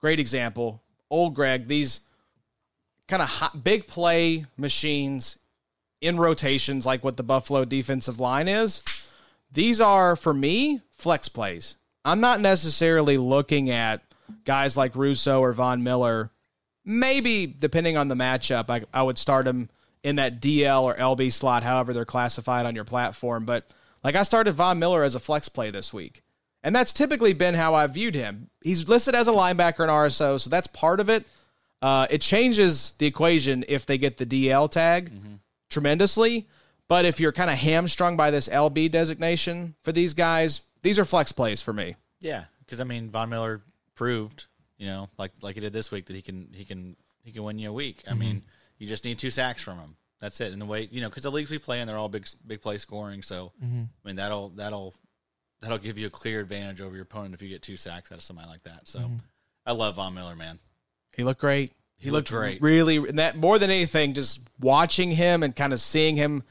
[0.00, 2.00] great example, old Greg, these
[3.06, 5.38] kind of big play machines
[6.00, 8.82] in rotations, like what the Buffalo defensive line is.
[9.52, 11.76] These are, for me, flex plays.
[12.04, 14.02] I'm not necessarily looking at
[14.44, 16.30] guys like Rousseau or Von Miller.
[16.84, 19.68] Maybe, depending on the matchup, I, I would start them
[20.02, 23.44] in that DL or LB slot, however they're classified on your platform.
[23.44, 23.68] But
[24.02, 26.22] like I started Von Miller as a flex play this week.
[26.62, 28.50] And that's typically been how I've viewed him.
[28.62, 31.24] He's listed as a linebacker in RSO, so that's part of it.
[31.80, 35.10] Uh, it changes the equation if they get the DL tag
[35.70, 36.48] tremendously.
[36.88, 41.04] But if you're kind of hamstrung by this LB designation for these guys, these are
[41.04, 41.94] flex plays for me.
[42.20, 43.62] Yeah, because I mean, Von Miller
[43.94, 47.32] proved, you know, like like he did this week, that he can he can he
[47.32, 48.02] can win you a week.
[48.06, 48.18] I mm-hmm.
[48.18, 48.42] mean,
[48.78, 49.96] you just need two sacks from him.
[50.20, 50.52] That's it.
[50.52, 52.60] And the way you know, because the leagues we play in, they're all big big
[52.60, 53.22] play scoring.
[53.22, 53.82] So mm-hmm.
[54.04, 54.94] I mean, that'll that'll
[55.60, 58.18] that'll give you a clear advantage over your opponent if you get two sacks out
[58.18, 58.88] of somebody like that.
[58.88, 59.16] So mm-hmm.
[59.64, 60.58] I love Von Miller, man.
[61.16, 61.72] He looked great.
[62.00, 62.60] He, He looked, looked great.
[62.62, 66.42] Really, and that more than anything, just watching him and kind of seeing him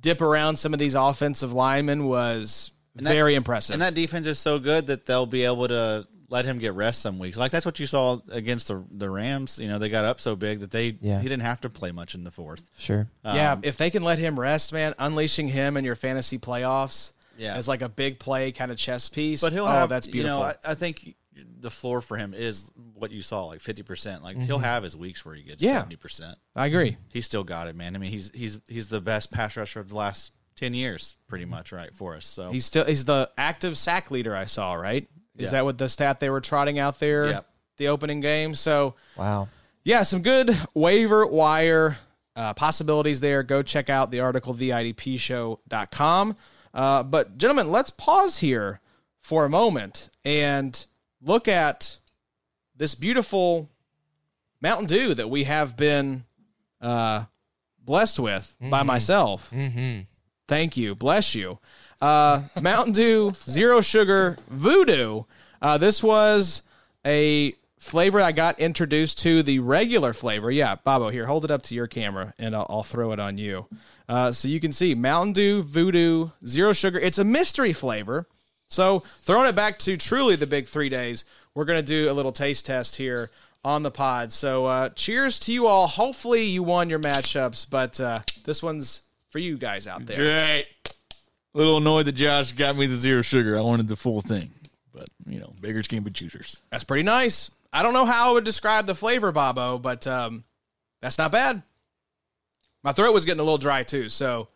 [0.00, 3.74] dip around some of these offensive linemen was that- very impressive.
[3.74, 7.02] And that defense is so good that they'll be able to let him get rest
[7.02, 7.36] some weeks.
[7.36, 9.58] Like that's what you saw against the the Rams.
[9.58, 11.18] You know, they got up so big that they Yeah.
[11.20, 12.62] he didn't have to play much in the fourth.
[12.78, 13.08] Sure.
[13.24, 17.12] yeah, Um, if they can let him rest, man, unleashing him in your fantasy playoffs
[17.36, 17.56] Yeah.
[17.56, 19.40] as like a big play kind of chess piece.
[19.40, 20.38] But he'll oh, have that's beautiful.
[20.38, 21.16] You know, I, I think
[21.60, 24.22] the floor for him is what you saw, like fifty percent.
[24.22, 25.78] Like he'll have his weeks where he gets Yeah.
[25.78, 26.38] seventy percent.
[26.56, 26.96] I agree.
[27.12, 27.94] He's still got it, man.
[27.94, 31.44] I mean, he's he's he's the best pass rusher of the last ten years, pretty
[31.46, 32.26] much, right for us.
[32.26, 35.08] So He's still he's the active sack leader I saw, right?
[35.38, 35.50] Is Yeah.
[35.52, 37.26] that what the stat they were trotting out there?
[37.28, 37.46] Yep.
[37.78, 38.54] The opening game.
[38.54, 39.48] So Wow.
[39.84, 41.96] yeah, some good waiver wire
[42.36, 43.42] uh, possibilities there.
[43.42, 46.36] Go check out the article, theidpshow.com.
[46.72, 48.80] Uh, but, gentlemen, let's pause here
[49.22, 50.86] for a moment and
[51.22, 51.98] look at
[52.76, 53.68] this beautiful
[54.60, 56.24] Mountain Dew that we have been
[56.80, 57.24] uh,
[57.78, 59.50] blessed with by myself.
[59.50, 60.02] Mm-hmm.
[60.48, 60.94] Thank you.
[60.94, 61.58] Bless you.
[62.00, 65.24] Uh, Mountain Dew Zero Sugar Voodoo.
[65.62, 66.62] Uh, this was
[67.06, 70.50] a flavor I got introduced to the regular flavor.
[70.50, 73.38] Yeah, Bobo, here, hold it up to your camera and I'll, I'll throw it on
[73.38, 73.66] you.
[74.08, 76.98] Uh, so you can see Mountain Dew Voodoo Zero Sugar.
[76.98, 78.26] It's a mystery flavor.
[78.70, 82.14] So throwing it back to truly the big three days, we're going to do a
[82.14, 83.30] little taste test here
[83.64, 84.32] on the pod.
[84.32, 85.86] So uh, cheers to you all.
[85.86, 90.16] Hopefully you won your matchups, but uh, this one's for you guys out there.
[90.16, 90.66] great.
[91.52, 93.58] A little annoyed that Josh got me the zero sugar.
[93.58, 94.52] I wanted the full thing,
[94.94, 96.62] but you know, beggars can't be choosers.
[96.70, 97.50] That's pretty nice.
[97.72, 100.44] I don't know how I would describe the flavor, Bobo, but um,
[101.00, 101.62] that's not bad.
[102.84, 104.48] My throat was getting a little dry too, so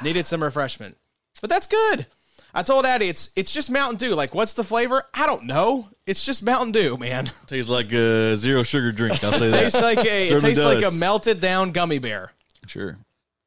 [0.00, 0.96] needed some refreshment.
[1.40, 2.06] But that's good.
[2.54, 4.14] I told Addie it's it's just Mountain Dew.
[4.14, 5.04] Like, what's the flavor?
[5.14, 5.88] I don't know.
[6.06, 7.30] It's just Mountain Dew, man.
[7.46, 9.22] Tastes like a zero sugar drink.
[9.22, 9.60] I'll say that.
[9.60, 10.98] tastes like a it Certainly tastes like a does.
[10.98, 12.32] melted down gummy bear.
[12.66, 12.98] Sure.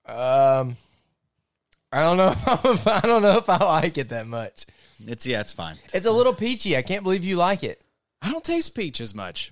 [0.06, 0.78] Um,
[1.92, 2.36] I don't know.
[2.72, 4.66] If I don't know if I like it that much.
[5.08, 5.78] It's yeah, it's fine.
[5.94, 6.78] It's a little peachy.
[6.78, 7.84] I can't believe you like it.
[8.22, 9.52] I don't taste peach as much.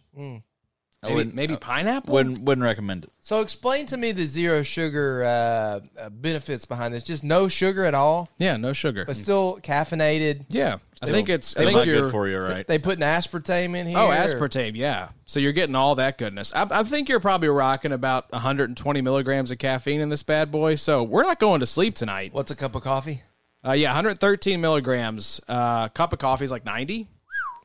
[1.02, 2.14] I Maybe, wouldn't maybe pineapple.
[2.14, 3.12] wouldn't wouldn't recommend it.
[3.22, 7.06] So explain to me the zero sugar uh, uh, benefits behind this.
[7.06, 9.06] Just no sugar at all, yeah, no sugar.
[9.06, 10.46] but still caffeinated.
[10.50, 11.56] Yeah, I think it's.
[11.56, 12.68] I It's think not you're good for you, right?
[12.68, 13.98] They put an aspartame in here.
[13.98, 15.10] Oh, or- aspartame, yeah.
[15.26, 16.52] So you're getting all that goodness.
[16.54, 20.76] I, I think you're probably rocking about 120 milligrams of caffeine in this bad boy.
[20.76, 22.34] So we're not going to sleep tonight.
[22.34, 23.24] What's a cup of coffee?
[23.66, 25.40] Uh, yeah, 113 milligrams.
[25.48, 27.08] Uh, cup of coffee is like 90.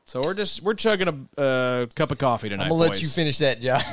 [0.07, 2.65] So we're just we're chugging a uh, cup of coffee tonight.
[2.65, 3.83] I'm gonna let you finish that, Josh.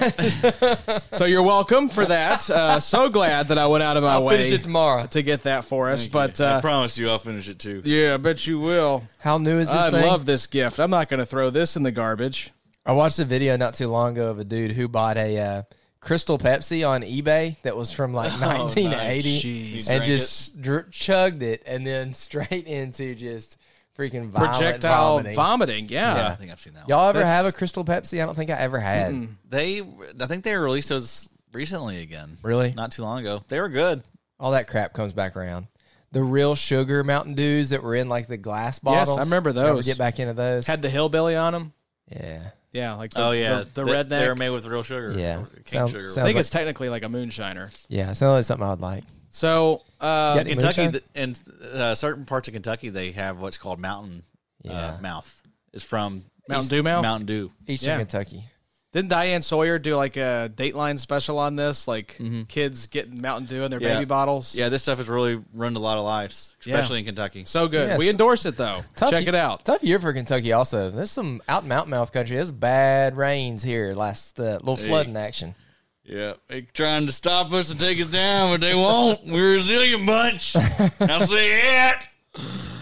[1.14, 2.48] So you're welcome for that.
[2.50, 5.06] Uh, so glad that I went out of my I'll way finish it tomorrow.
[5.06, 6.06] to get that for us.
[6.06, 7.80] But I uh, promise you, I'll finish it too.
[7.84, 9.04] yeah, I bet you will.
[9.20, 10.06] How new is this I thing?
[10.06, 10.78] love this gift.
[10.78, 12.50] I'm not going to throw this in the garbage.
[12.84, 15.62] I watched a video not too long ago of a dude who bought a uh,
[16.00, 19.88] Crystal Pepsi on eBay that was from like 1980 Jeez.
[19.90, 23.56] and just dr- chugged it and then straight into just
[23.98, 25.36] freaking violent Projectile vomiting.
[25.36, 25.88] vomiting.
[25.88, 26.28] Yeah.
[26.28, 26.88] I think I've seen that.
[26.88, 28.22] Y'all ever That's- have a Crystal Pepsi?
[28.22, 29.28] I don't think I ever had.
[29.48, 29.80] They,
[30.20, 32.38] I think they released those recently again.
[32.42, 32.72] Really?
[32.76, 33.42] Not too long ago.
[33.48, 34.02] They were good.
[34.40, 35.66] All that crap comes back around.
[36.12, 39.18] The real sugar Mountain Dews that were in like the glass Yes, bottles.
[39.18, 39.86] I remember Ever those.
[39.86, 40.66] get back into those?
[40.66, 41.72] Had the hillbilly on them.
[42.10, 42.50] yeah.
[42.74, 44.08] Yeah, like the, oh yeah, the, the They- redneck.
[44.08, 45.12] They were made with real sugar.
[45.14, 45.36] Yeah.
[45.36, 46.08] Cane Sound- sugar.
[46.08, 47.70] sound- I think like- it's technically like a moonshiner.
[47.90, 49.04] Yeah, sounds like something I would like.
[49.34, 50.92] So uh, Kentucky, moonshine?
[50.92, 51.36] th- in
[51.80, 54.22] uh, certain parts of Kentucky, they have what's called mountain
[54.62, 54.72] Yeah.
[54.96, 55.42] uh, mouth.
[55.72, 57.02] It's from Mountain East- Dew mouth?
[57.02, 57.50] Mountain Dew.
[57.66, 57.96] Eastern Yeah.
[57.98, 58.44] Kentucky.
[58.92, 61.88] didn't Diane Sawyer do like a Dateline special on this?
[61.88, 62.18] Like
[62.48, 63.88] kids getting Mountain Dew in their Mm-hmm.
[63.88, 63.94] Yeah.
[63.94, 64.54] baby bottles.
[64.54, 66.74] Yeah, this stuff has really ruined a lot of lives, Yeah.
[66.74, 67.44] especially in Kentucky.
[67.46, 67.88] So good.
[67.88, 67.98] Yes.
[67.98, 68.80] We endorse it though.
[68.94, 69.64] Tough Check ye- it out.
[69.64, 70.52] Tough year for Kentucky.
[70.52, 72.36] Also, there's some out in mountain mouth country.
[72.36, 73.94] There's bad rains here.
[73.94, 75.54] Last uh, little flooding action.
[76.04, 79.24] Yeah, they trying to stop us and take us down, but they won't.
[79.24, 80.56] We're a resilient bunch.
[81.00, 81.96] I'll say it.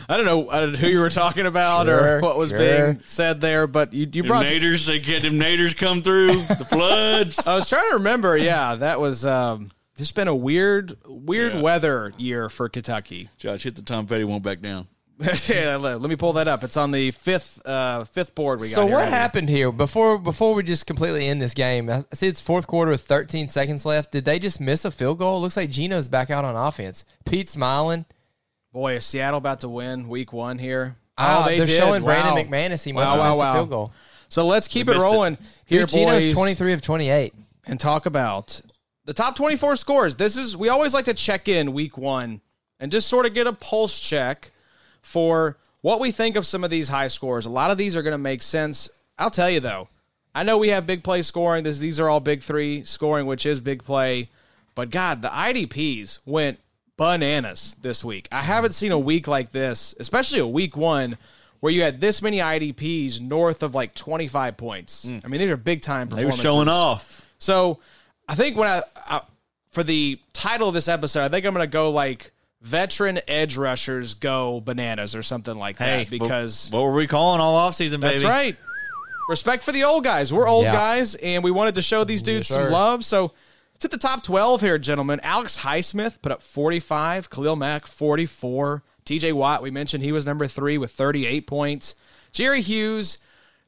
[0.09, 2.59] I don't know uh, who you were talking about or what was sure.
[2.59, 4.46] being said there, but you, you Them brought.
[4.46, 7.38] naders, they get them naders come through the floods.
[7.46, 8.37] I was trying to remember.
[8.37, 11.61] Yeah, that was um, just been a weird, weird Yeah.
[11.61, 13.28] weather year for Kentucky.
[13.38, 14.88] Josh hit the Tom Petty, won't back down.
[15.48, 16.64] yeah, let, let me pull that up.
[16.64, 18.74] It's on the fifth uh, fifth board we got.
[18.74, 21.90] So here, what right happened here before before we just completely end this game?
[21.90, 24.12] I see it's fourth quarter with 13 seconds left.
[24.12, 25.40] Did they just miss a field goal?
[25.40, 27.04] Looks like Geno's back out on offense.
[27.26, 28.06] Pete smiling.
[28.72, 30.96] Boy, is Seattle about to win Week One here?
[31.18, 31.76] Ah, oh, they they're did.
[31.78, 32.22] showing Wow.
[32.22, 32.83] Brandon McManus.
[32.85, 33.50] He must Wow, have missed wow.
[33.52, 33.92] a field goal.
[34.28, 35.12] So let's keep We it missed it.
[35.12, 37.35] rolling here, Here, Geno's boys, 23 of 28.
[37.66, 38.61] and talk about
[39.04, 40.14] the top 24 scores.
[40.16, 42.40] This is we always like to check in Week One
[42.78, 44.52] and just sort of get a pulse check
[45.11, 47.46] for what we think of some of these high scores.
[47.46, 48.88] A lot of these are going to make sense.
[49.18, 49.88] I'll tell you though,
[50.37, 51.64] I know we have big play scoring.
[51.64, 54.29] This, these are all big three scoring, which is big play.
[54.77, 56.61] But God, the IDPs went
[56.96, 58.29] bananas this week.
[58.31, 61.18] I haven't seen a week like this, especially a week one,
[61.59, 65.07] where you had this many IDPs north of like 25 points.
[65.07, 65.25] Mm.
[65.25, 67.27] I mean, these are big time They were showing off.
[67.38, 67.81] So
[68.29, 69.23] I think when I, I
[69.73, 72.31] for the title of this episode, I think I'm going to go like
[72.62, 77.40] veteran edge rushers go bananas or something like Hey, that because what were we calling
[77.40, 78.14] all offseason, baby?
[78.14, 78.57] that's right.
[79.29, 80.33] Respect for the old guys.
[80.33, 80.73] We're old Yeah.
[80.73, 82.70] guys, and we wanted to show these dudes Yes, some sir.
[82.70, 83.05] love.
[83.05, 83.33] So
[83.77, 85.20] it's at the top 12 here, gentlemen.
[85.23, 87.31] Alex Highsmith put up 45.
[87.31, 88.83] Khalil Mack, 44.
[89.07, 91.94] TJ Watt, we mentioned he was number three with 38 points.
[92.33, 93.18] Jerry Hughes,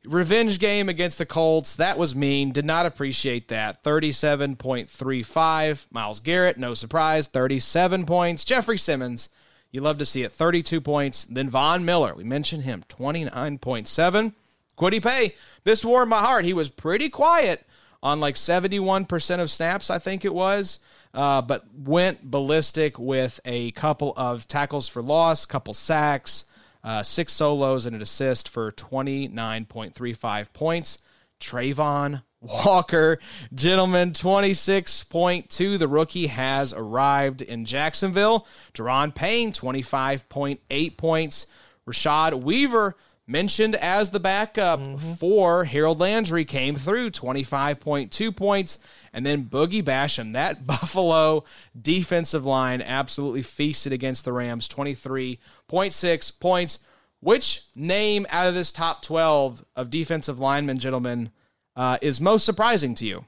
[0.04, 1.76] revenge game against the Colts.
[1.76, 2.52] That was mean.
[2.52, 3.82] Did not appreciate that.
[3.82, 5.86] 37.35.
[5.90, 8.44] Myles Garrett, no surprise, 37 points.
[8.44, 9.28] Jeffrey Simmons,
[9.70, 11.24] you love to see it, 32 points.
[11.24, 14.34] Then Von Miller, we mentioned him, 29.7.
[14.78, 15.34] Kwity Paye,
[15.64, 16.44] this warmed my heart.
[16.44, 17.66] He was pretty quiet
[18.02, 20.80] on like 71% of snaps, I think it was,
[21.14, 26.44] uh, but went ballistic with a couple of tackles for loss, couple sacks,
[26.84, 30.98] uh, six solos, and an assist for 29.35 points.
[31.40, 33.18] Travon Walker,
[33.54, 35.78] gentlemen, 26.2.
[35.78, 38.46] The rookie has arrived in Jacksonville.
[38.74, 41.46] Da'Ron Payne, 25.8 points.
[41.86, 42.96] Rashad Weaver,
[43.32, 48.78] mentioned as the backup for Harold Landry, came through 25.2 points.
[49.12, 51.44] And then Boogie Basham, that Buffalo
[51.80, 56.78] defensive line absolutely feasted against the Rams, 23.6 points.
[57.20, 61.30] Which name out of this top 12 of defensive linemen, gentlemen,
[61.74, 63.24] uh, is most surprising to you?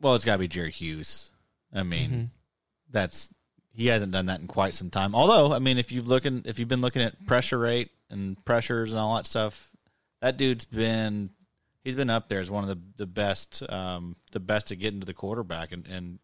[0.00, 1.30] Well, it's got to be Jerry Hughes.
[1.72, 2.30] I mean,
[2.90, 3.32] that's
[3.80, 5.14] he hasn't done that in quite some time.
[5.14, 8.92] Although, I mean, if you've looking if you've been looking at pressure rate and pressures
[8.92, 9.70] and all that stuff,
[10.20, 11.30] that dude's been
[11.82, 14.92] he's been up there as one of the the best um, the best to get
[14.92, 16.18] into the quarterback and and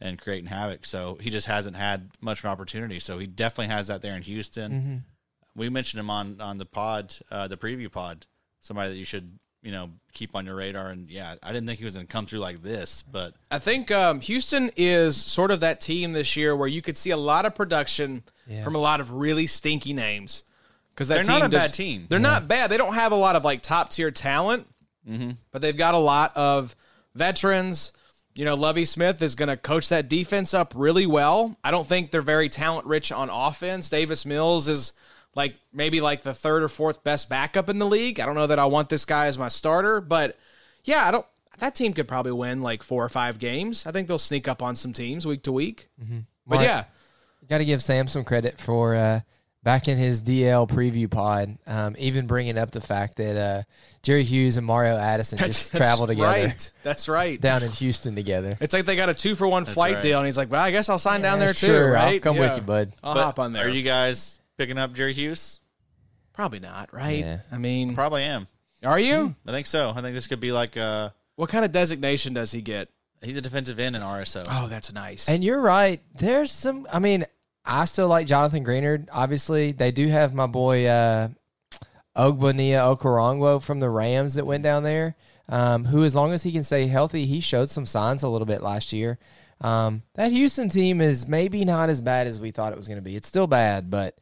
[0.00, 0.84] and creating havoc.
[0.84, 2.98] So he just hasn't had much of an opportunity.
[2.98, 4.72] So he definitely has that there in Houston.
[5.54, 8.26] We mentioned him on on the pod, uh, the preview pod.
[8.60, 10.90] Somebody that you should you know keep on your radar.
[10.90, 13.58] And yeah, I didn't think he was going to come through like this, but I
[13.58, 17.16] think um, Houston is sort of that team this year where you could see a
[17.16, 18.22] lot of production
[18.64, 20.44] from a lot of really stinky names.
[20.94, 22.06] Because They're not a bad team.
[22.08, 22.70] They're not bad.
[22.70, 24.66] They don't have a lot of like top tier talent,
[25.52, 26.74] but they've got a lot of
[27.14, 27.92] veterans.
[28.34, 31.56] You know, Lovie Smith is going to coach that defense up really well.
[31.64, 33.90] I don't think they're very talent rich on offense.
[33.90, 34.92] Davis Mills is
[35.36, 38.18] like maybe like the third or fourth best backup in the league.
[38.18, 40.36] I don't know that I want this guy as my starter, but
[40.82, 41.26] yeah, I don't.
[41.58, 43.86] That team could probably win like four or five games.
[43.86, 45.88] I think they'll sneak up on some teams week to week.
[45.98, 46.84] But Mark- yeah,
[47.48, 49.20] Got to give Sam some credit for uh,
[49.62, 53.62] back in his DL preview pod, um, even bringing up the fact that uh,
[54.02, 56.70] Jerry Hughes and Mario Addison just That's traveled together Right.
[56.82, 57.40] That's right.
[57.40, 58.56] down in Houston together.
[58.60, 60.02] It's like they got a two for one flight right.
[60.02, 62.04] deal, and he's like, "Well, I guess I'll sign down Yeah, there too." sure, I'll
[62.06, 62.20] right?
[62.22, 62.92] come with you, bud.
[63.02, 63.66] I'll But hop on there.
[63.66, 65.60] Are you guys picking up Jerry Hughes?
[66.32, 67.20] Probably not, right?
[67.20, 67.38] Yeah.
[67.50, 68.46] I mean, Probably am.
[68.84, 69.34] are you?
[69.46, 69.90] I think so.
[69.90, 72.88] I think this could be like uh What kind of designation does he get?
[73.22, 74.46] he's a defensive end in RSO.
[74.50, 75.28] Oh, that's nice.
[75.28, 76.00] And you're right.
[76.16, 76.86] There's some.
[76.92, 77.26] I mean,
[77.64, 79.08] I still like Jonathan Greenard.
[79.12, 81.28] Obviously, they do have my boy uh,
[82.16, 85.16] Ogbonnia Okoronkwo from the Rams that went down there.
[85.48, 88.46] Um, who, as long as he can stay healthy, he showed some signs a little
[88.46, 89.18] bit last year.
[89.60, 92.98] Um, that Houston team is maybe not as bad as we thought it was going
[92.98, 93.14] to be.
[93.14, 94.18] It's still bad, but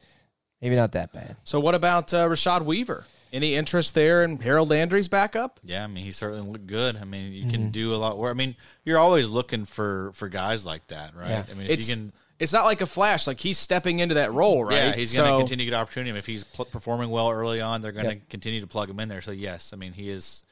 [0.65, 1.35] maybe not that bad.
[1.43, 3.05] So what about uh, Rashad Weaver?
[3.31, 5.59] Any interest there in Harold Landry's backup?
[5.63, 6.95] Yeah, I mean, he certainly looked good.
[6.95, 7.51] I mean, you Mm-hmm.
[7.51, 8.17] can do a lot.
[8.17, 11.29] Where I mean, you're always looking for for guys like that, right?
[11.29, 11.43] Yeah.
[11.49, 13.27] I mean, if It's you can, it's not like a flash.
[13.27, 14.75] Like he's stepping into that role, right?
[14.75, 16.17] yeah, he's going to continue to get opportunity.
[16.17, 18.29] If he's pl- performing well early on, they're going to Yep.
[18.29, 19.21] continue to plug him in there.
[19.21, 20.43] So yes, I mean, he is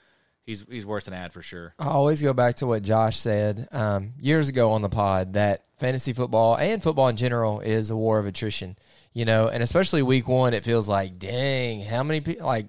[0.45, 1.74] he's he's worth an ad for sure.
[1.80, 5.61] I always go back to what Josh said um, years ago on the pod that
[5.78, 8.76] fantasy football and football in general is a war of attrition.
[9.14, 12.47] You know, and especially week one, it feels like, dang, how many people?
[12.47, 12.68] Like,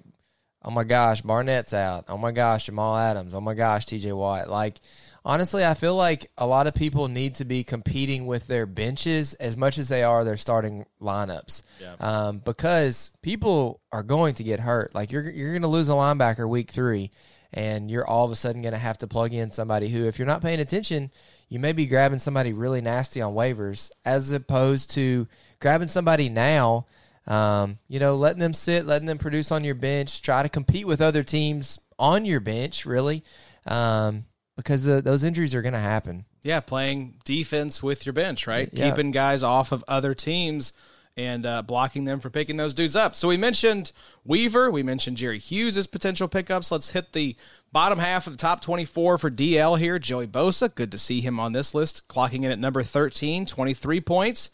[0.63, 2.05] oh my gosh, Barnett's out.
[2.07, 3.33] Oh my gosh, Jamal Adams.
[3.33, 4.11] Oh my gosh, T.J.
[4.13, 4.49] Watt.
[4.49, 4.79] Like,
[5.23, 9.33] honestly, I feel like a lot of people need to be competing with their benches
[9.35, 11.63] as much as they are their starting lineups.
[11.99, 14.93] Um, because people are going to get hurt.
[14.93, 17.11] Like, you're you're going to lose a linebacker week three
[17.55, 20.19] and you're all of a sudden going to have to plug in somebody who, if
[20.19, 21.09] you're not paying attention,
[21.47, 25.27] you may be grabbing somebody really nasty on waivers as opposed to
[25.59, 26.85] grabbing somebody now.
[27.27, 30.85] Um, you know, letting them sit, letting them produce on your bench, try to compete
[30.85, 33.23] with other teams on your bench, really,
[33.65, 34.25] um,
[34.55, 36.25] because uh, those injuries are going to happen.
[36.43, 38.69] Yeah, playing defense with your bench, right?
[38.71, 38.89] Yeah.
[38.89, 40.73] Keeping guys off of other teams
[41.17, 43.15] and uh, blocking them for picking those dudes up.
[43.15, 43.91] So we mentioned
[44.25, 46.71] Weaver, we mentioned Jerry Hughes as potential pickups.
[46.71, 47.35] Let's hit the
[47.71, 49.97] bottom half of the top 24 for DL here.
[49.97, 54.01] Joey Bosa, good to see him on this list, clocking in at number 13, 23
[54.01, 54.49] points.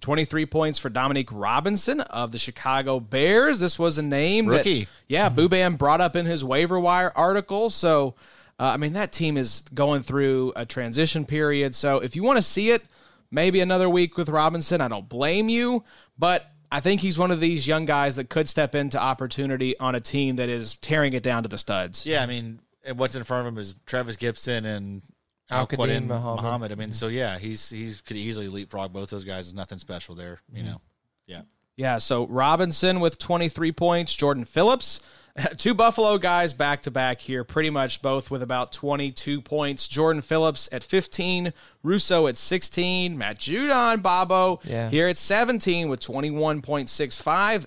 [0.00, 3.60] 23 points for Dominique Robinson of the Chicago Bears.
[3.60, 4.84] This was a name Rookie.
[4.84, 7.70] that, yeah, Boobam brought up in his waiver wire article.
[7.70, 8.14] So,
[8.58, 11.74] uh, I mean, that team is going through a transition period.
[11.74, 12.84] So, if you want to see it,
[13.30, 14.80] maybe another week with Robinson.
[14.80, 15.84] I don't blame you,
[16.18, 19.94] but I think he's one of these young guys that could step into opportunity on
[19.94, 22.06] a team that is tearing it down to the studs.
[22.06, 22.60] Yeah, I mean,
[22.94, 25.02] what's in front of him is Trevis Gipson and
[25.50, 26.42] Al-Qadim Al-Qadim Muhammad.
[26.42, 26.72] Muhammad.
[26.72, 29.46] I mean, so yeah, he's he's could easily leapfrog both those guys.
[29.46, 30.72] There's nothing special there, you mm-hmm.
[30.72, 30.80] know.
[31.26, 31.42] Yeah.
[31.76, 35.00] Yeah, so Robinson with 23 points, Jordan Phillips,
[35.56, 39.88] two Buffalo guys back to back here, pretty much both with about 22 points.
[39.88, 44.90] Jordan Phillips at 15, Rousseau at 16, Matt Judon, Bobo Yeah.
[44.90, 47.66] here at 17 with 21.65.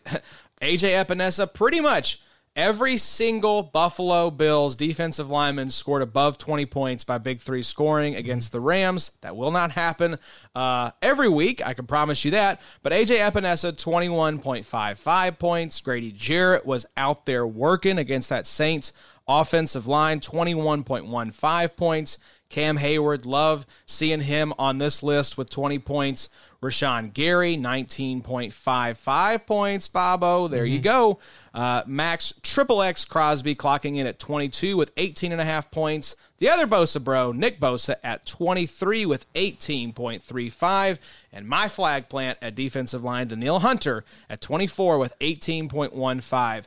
[0.61, 2.21] AJ Epenesa pretty much
[2.55, 8.51] every single Buffalo Bills defensive lineman scored above 20 points by Big Three scoring against
[8.51, 9.11] the Rams.
[9.21, 10.17] That will not happen
[10.55, 12.61] uh, every week, I can promise you that.
[12.81, 15.81] But AJ Epenesa, 21.55 points.
[15.81, 18.93] Grady Jarrett was out there working against that Saints
[19.27, 22.17] offensive line, 21.15 points.
[22.49, 26.29] Cam Heyward, love seeing him on this list with 20 points.
[26.63, 29.87] Rashan Gary, 19.55 points.
[29.87, 31.19] Bobo, there you go.
[31.53, 36.15] Uh, Max Triple X Crosby clocking in at 22 with 18.5 points.
[36.39, 40.97] The other Bosa bro, Nick Bosa, at 23 with 18.35.
[41.31, 46.63] And my flag plant at defensive line, Danielle Hunter, at 24 with 18.15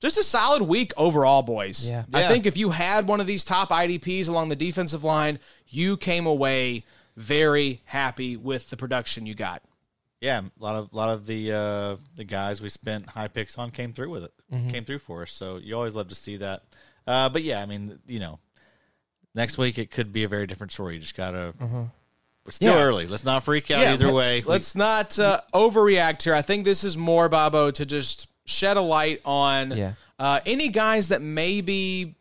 [0.00, 1.88] just a solid week overall, boys.
[1.88, 2.02] Yeah.
[2.12, 2.28] I Yeah.
[2.28, 6.26] think if you had one of these top IDPs along the defensive line, you came
[6.26, 6.82] away
[7.16, 9.62] very happy with the production you got.
[10.20, 13.58] Yeah, a lot of a lot of the uh, the guys we spent high picks
[13.58, 14.32] on came through with it,
[14.70, 15.32] came through for us.
[15.32, 16.62] So you always love to see that.
[17.06, 18.38] Uh, but yeah, I mean, you know,
[19.34, 20.94] next week it could be a very different story.
[20.94, 21.54] You just gotta.
[22.46, 22.82] It's still Yeah.
[22.82, 23.06] early.
[23.06, 24.42] Let's not freak out either let's, way.
[24.44, 26.34] Let's not uh, overreact here.
[26.34, 29.92] I think this is more, Bobo, to just shed a light on Yeah.
[30.18, 32.16] uh, any guys that maybe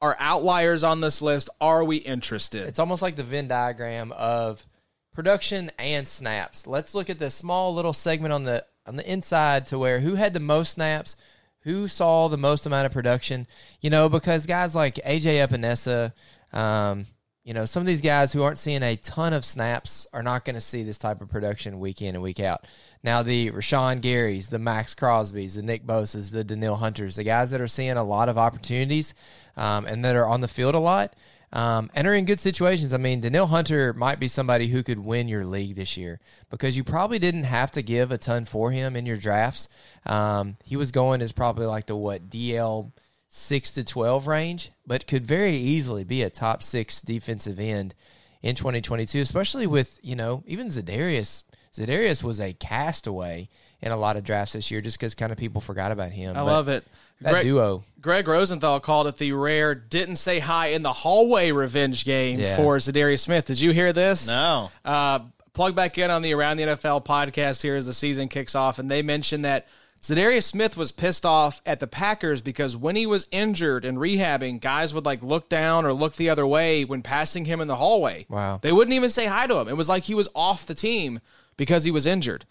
[0.00, 1.48] are outliers on this list.
[1.60, 2.66] Are we interested?
[2.66, 4.64] It's almost like the Venn diagram of
[5.12, 6.66] production and snaps.
[6.66, 10.14] Let's look at the small little segment on the on the inside to where who
[10.14, 11.16] had the most snaps,
[11.60, 13.46] who saw the most amount of production.
[13.80, 16.12] You know, because guys like AJ Epinesa,
[16.56, 17.06] um,
[17.46, 20.44] you know, some of these guys who aren't seeing a ton of snaps are not
[20.44, 22.66] going to see this type of production week in and week out.
[23.04, 27.52] Now, the Rashan Garys, the Max Crosbys, the Nick Bosas, the Danielle Hunters, the guys
[27.52, 29.14] that are seeing a lot of opportunities
[29.56, 31.14] um, and that are on the field a lot
[31.52, 32.92] um, and are in good situations.
[32.92, 36.18] I mean, Danielle Hunter might be somebody who could win your league this year
[36.50, 39.68] because you probably didn't have to give a ton for him in your drafts.
[40.04, 42.90] Um, he was going as probably like the what DL
[43.36, 47.94] six to twelve range, but could very easily be a top six defensive end
[48.42, 51.44] in 2022, especially with you know even Za'Darius.
[51.74, 53.48] Za'Darius was a castaway
[53.82, 56.36] in a lot of drafts this year, just because kind of people forgot about him.
[56.36, 56.84] I love it.
[57.20, 57.84] that Greg, duo.
[58.00, 62.56] Greg Rosenthal called it the rare didn't say hi in the hallway revenge game Yeah.
[62.56, 63.44] for Za'Darius Smith.
[63.44, 64.26] Did you hear this?
[64.26, 64.70] no.
[64.84, 65.20] Uh,
[65.52, 68.78] plug back in on the Around the NFL podcast here as the season kicks off,
[68.78, 69.66] and they mentioned that
[70.06, 74.60] Za'Darius Smith was pissed off at the Packers because when he was injured and rehabbing,
[74.60, 77.74] guys would like look down or look the other way when passing him in the
[77.74, 78.24] hallway.
[78.28, 78.60] Wow.
[78.62, 79.66] They wouldn't even say hi to him.
[79.66, 81.18] It was like he was off the team
[81.56, 82.44] because he was injured.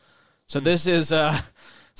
[0.48, 1.40] So this is uh,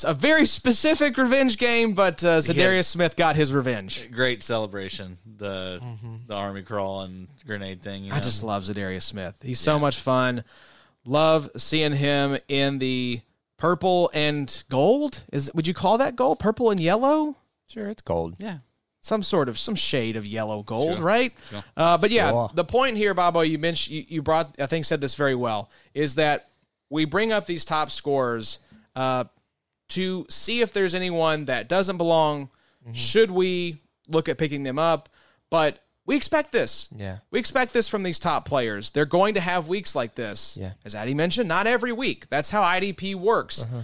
[0.04, 4.12] a very specific revenge game, but uh, Za'Darius Smith got his revenge.
[4.12, 5.18] Great celebration.
[5.38, 5.82] The
[6.28, 8.04] the army crawl and grenade thing.
[8.04, 8.18] You know?
[8.18, 9.36] I just love Za'Darius Smith.
[9.42, 10.44] He's so much fun.
[11.06, 13.22] Love seeing him in the
[13.66, 15.24] purple and gold.
[15.32, 16.38] Is would you call that gold?
[16.38, 17.38] Purple and yellow?
[17.68, 18.36] Sure, it's gold.
[18.38, 18.60] yeah.
[19.02, 21.04] Some sort of some shade of yellow gold, Sure.
[21.06, 21.34] right?
[21.78, 22.50] Uh, but yeah, Sure.
[22.54, 25.70] the point here, Bobo, you mentioned you, you brought I think said this very well,
[25.96, 26.50] is that
[26.92, 28.60] we bring up these top scores
[28.96, 29.26] uh,
[29.90, 32.50] to see if there's anyone that doesn't belong.
[32.84, 32.94] Mm-hmm.
[32.94, 35.10] Should we look at picking them up?
[35.50, 36.88] But we expect this.
[36.96, 37.18] Yeah.
[37.32, 38.92] We expect this from these top players.
[38.92, 40.58] They're going to have weeks like this.
[40.60, 40.74] Yeah.
[40.84, 42.30] As Addy mentioned, not every week.
[42.30, 43.64] That's how IDP works.
[43.64, 43.82] Uh-huh.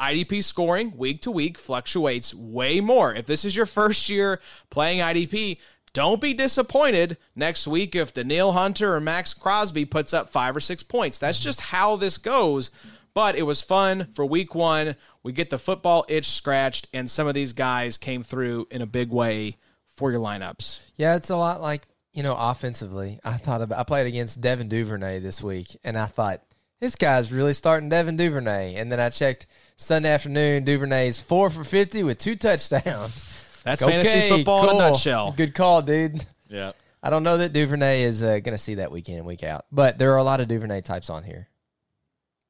[0.00, 3.14] IDP scoring week to week fluctuates way more.
[3.14, 4.40] If this is your first year
[4.70, 5.58] playing IDP,
[5.92, 10.60] don't be disappointed next week if Danielle Hunter or Max Crosby puts up five or
[10.60, 11.18] six points.
[11.18, 12.70] That's just how this goes.
[13.12, 14.96] But it was fun for week one.
[15.22, 18.86] We get the football itch scratched, and some of these guys came through in a
[18.86, 19.56] big way
[20.00, 20.80] for your lineups.
[20.96, 21.82] Yeah, it's a lot like
[22.14, 23.20] you know offensively.
[23.22, 26.40] I thought about I played against Devin Duvernay this week, and I thought
[26.80, 28.76] this guy's really starting Devin Duvernay.
[28.76, 29.46] And then I checked
[29.76, 30.64] Sunday afternoon.
[30.64, 33.26] Duvernay's four for fifty with two touchdowns.
[33.62, 35.34] That's fantasy football in a nutshell.
[35.36, 36.24] Good call, dude.
[36.48, 36.72] Yeah.
[37.02, 39.42] I don't know that Duvernay is uh, going to see that week in and week
[39.42, 41.49] out, but there are a lot of Duvernay types on here.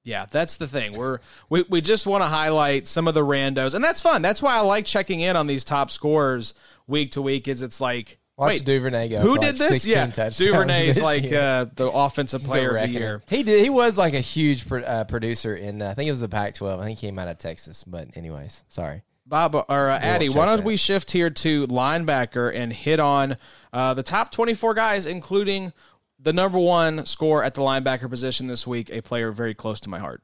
[0.03, 0.93] Yeah, that's the thing.
[0.93, 4.23] We're we, we just want to highlight some of the randos, and that's fun.
[4.23, 6.55] That's why I like checking in on these top scores
[6.87, 7.49] week to week.
[7.49, 9.21] Is it's like Watch wait, Duvernay go.
[9.21, 9.69] who did like this?
[9.69, 13.23] 16 Yeah, touchdowns Duvernay's this like uh, the offensive player of the year.
[13.29, 13.63] He did.
[13.63, 15.83] He was like a huge pro, uh, producer in.
[15.83, 16.79] Uh, I think it was the Pac-12.
[16.81, 17.85] I think he came out of Texas.
[17.85, 19.03] But anyways, sorry.
[19.27, 23.37] Bob or uh, Addy, why don't we shift here to linebacker and hit on
[23.75, 25.75] uh, the top 24 guys, including
[26.23, 29.91] the number one score at the linebacker position this week, a player very close to
[29.91, 30.23] my heart.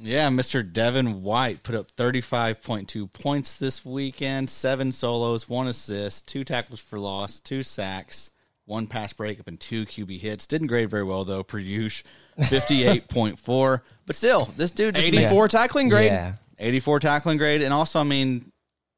[0.00, 0.70] Yeah, Mr.
[0.70, 6.98] Devin White put up 35.2 points this weekend, seven solos, one assist, two tackles for
[6.98, 8.30] loss, two sacks,
[8.64, 10.46] one pass breakup, and two QB hits.
[10.46, 12.08] Didn't grade very well, though, per usual.
[12.40, 13.80] 58.4.
[14.06, 16.06] But still, this dude just 84 tackling grade.
[16.06, 16.34] Yeah.
[16.58, 17.62] 84 tackling grade.
[17.62, 18.50] And also, I mean,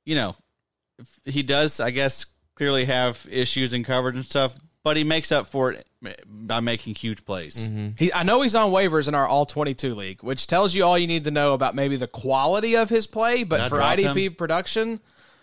[0.05, 0.35] you know,
[0.99, 2.25] if he does, I guess,
[2.55, 4.57] clearly have issues in coverage and stuff,
[4.87, 5.85] but he makes up for it
[6.29, 7.73] by making huge plays.
[7.99, 10.97] He, I know he's on waivers in our All 22 league, which tells you all
[10.97, 13.43] you need to know about maybe the quality of his play.
[13.43, 14.35] But Did for IDP him?
[14.35, 15.01] production,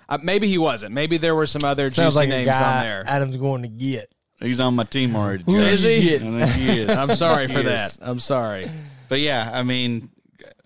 [0.07, 0.93] uh, maybe he wasn't.
[0.93, 3.03] Maybe there were some other Sounds juicy like a names guy on there.
[3.05, 4.09] Adam's going to get.
[4.39, 5.43] He's on my team already.
[5.43, 5.73] Who Josh.
[5.73, 6.15] is he?
[6.15, 6.89] I think he is.
[6.97, 7.97] I'm sorry for that.
[7.99, 8.71] I'm sorry.
[9.09, 10.09] But yeah, I mean,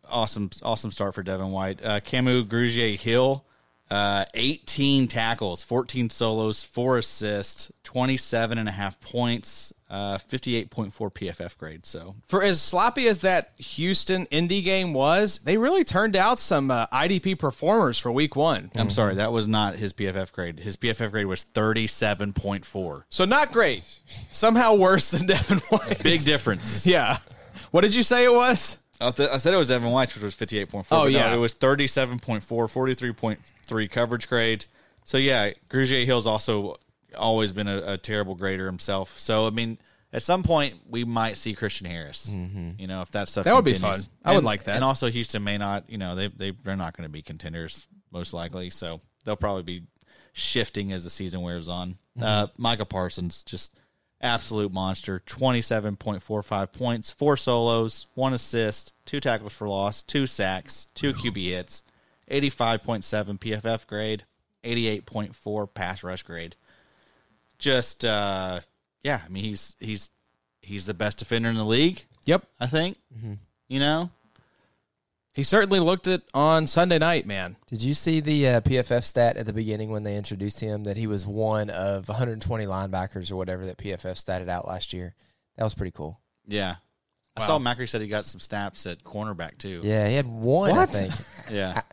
[0.08, 1.84] awesome, awesome start for Devin White.
[1.84, 3.44] Uh, Kamu Grugier Hill,
[3.90, 11.58] uh, 18 tackles, 14 solos, four assists, 27 and a half points, uh, 58.4 PFF
[11.58, 11.86] grade.
[11.86, 16.70] So For as sloppy as that Houston Indy game was, they really turned out some
[16.70, 18.72] uh, IDP performers for week one.
[18.76, 20.60] I'm sorry, that was not his PFF grade.
[20.60, 23.04] His PFF grade was 37.4.
[23.10, 23.84] So not great.
[24.32, 26.04] Somehow worse than Devin White.
[26.04, 26.86] Big difference.
[26.98, 27.18] Yeah.
[27.72, 28.78] What did you say it was?
[29.00, 30.74] I, th- I said it was Evan White, which was 58.4.
[30.74, 31.34] Oh, but no, yeah.
[31.34, 34.66] it was 37.4, 43.3 coverage grade.
[35.04, 36.76] So, yeah, Grugier Hill's also
[37.18, 39.20] always been a, a terrible grader himself.
[39.20, 39.78] So, I mean,
[40.12, 42.30] at some point, we might see Christian Harris.
[42.78, 44.00] You know, if that stuff That would be fun.
[44.26, 44.76] I would like that.
[44.76, 47.88] And also, Houston may not, you know, they, they, they're not going to be contenders,
[48.12, 48.70] most likely.
[48.70, 49.84] So, they'll probably be
[50.34, 51.98] shifting as the season wears on.
[52.20, 53.78] Uh, Micah Parsons, just
[54.22, 55.22] absolute monster.
[55.26, 61.82] 27.45 points, four solos, one assist, two tackles for loss, two sacks, two QB hits,
[62.30, 64.24] 85.7 PFF grade,
[64.64, 66.56] 88.4 pass rush grade.
[67.60, 68.60] Just uh
[69.04, 70.10] yeah, I mean he's he's
[70.62, 72.46] he's the best defender in the league, Yep.
[72.60, 72.98] I think.
[73.70, 74.12] You know?
[75.38, 77.58] He certainly looked it on Sunday night, man.
[77.68, 80.98] Did you see the uh, PFF stat at the beginning when they introduced him that
[80.98, 85.14] he was one of 120 linebackers or whatever that PFF statted out last year?
[85.56, 86.20] That was pretty cool.
[86.48, 86.78] Yeah.
[87.36, 89.82] I saw Macri said he got some snaps at cornerback too.
[89.84, 90.72] Yeah, he had one.
[90.72, 90.80] What?
[90.80, 91.14] I think.
[91.52, 91.84] Yeah.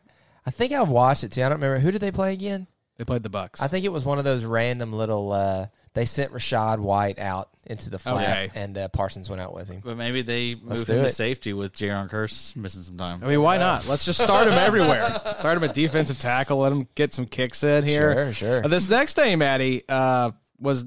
[0.46, 1.42] I think I watched it too.
[1.42, 2.66] I don't remember who did they play again.
[2.96, 3.60] They played the Bucks.
[3.60, 5.32] I think it was one of those random little.
[5.32, 8.50] Uh, they sent Rachaad White out into the flat, Okay.
[8.60, 9.80] and uh, Parsons went out with him.
[9.82, 11.10] But maybe they move do him to it.
[11.10, 13.24] safety with Jayron Kearse missing some time.
[13.24, 13.88] I mean, why not?
[13.88, 15.18] Let's just start him everywhere.
[15.38, 16.58] Start him at defensive tackle.
[16.58, 18.12] Let him get some kicks in here.
[18.12, 18.64] Sure, sure.
[18.64, 20.86] Uh, this next name, Maddie, uh, was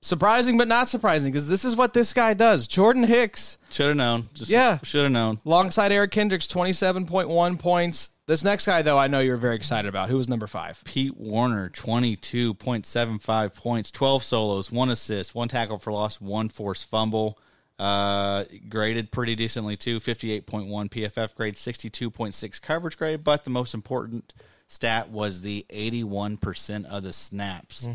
[0.00, 2.66] surprising but not surprising because this is what this guy does.
[2.66, 4.28] Jordan Hicks Should have known.
[4.34, 4.78] Just, Yeah.
[4.82, 5.40] Should have known.
[5.44, 8.10] alongside Eric Kendricks, 27.1 points.
[8.26, 10.10] This next guy, though, I know you're very excited about.
[10.10, 10.82] Who was number five?
[10.84, 17.38] Pete Warner, 22.75 points, 12 solos, one assist, one tackle for loss, one forced fumble.
[17.78, 20.42] Uh, graded pretty decently too, 58.1
[20.90, 23.22] PFF grade, 62.6 coverage grade.
[23.24, 24.34] But the most important
[24.66, 27.88] stat was the 81% of the snaps.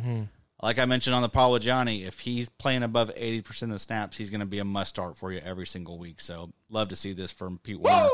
[0.63, 3.79] Like I mentioned on the Paul with Johnny, if he's playing above 80% of the
[3.79, 6.21] snaps, he's going to be a must start for you every single week.
[6.21, 8.07] So love to see this from Pete Warner.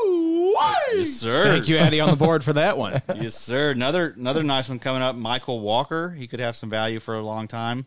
[0.92, 1.44] Yes, sir.
[1.44, 3.00] Thank you, Addy, on the board for that one.
[3.14, 3.70] yes, sir.
[3.70, 5.14] Another another nice one coming up.
[5.14, 6.10] Mykal Walker.
[6.10, 7.86] He could have some value for a long time.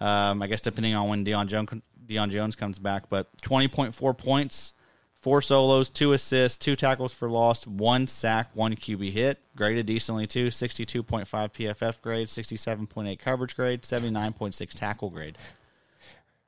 [0.00, 1.68] Um, I guess depending on when Deion Jones
[2.06, 4.72] Deion Jones comes back, but twenty point four points,
[5.20, 9.38] four solos, two assists, two tackles for loss, one sack, one QB hit.
[9.56, 10.50] Graded decently too.
[10.50, 14.54] Sixty two point five PFF grade, sixty seven point eight coverage grade, seventy nine point
[14.54, 15.36] six tackle grade.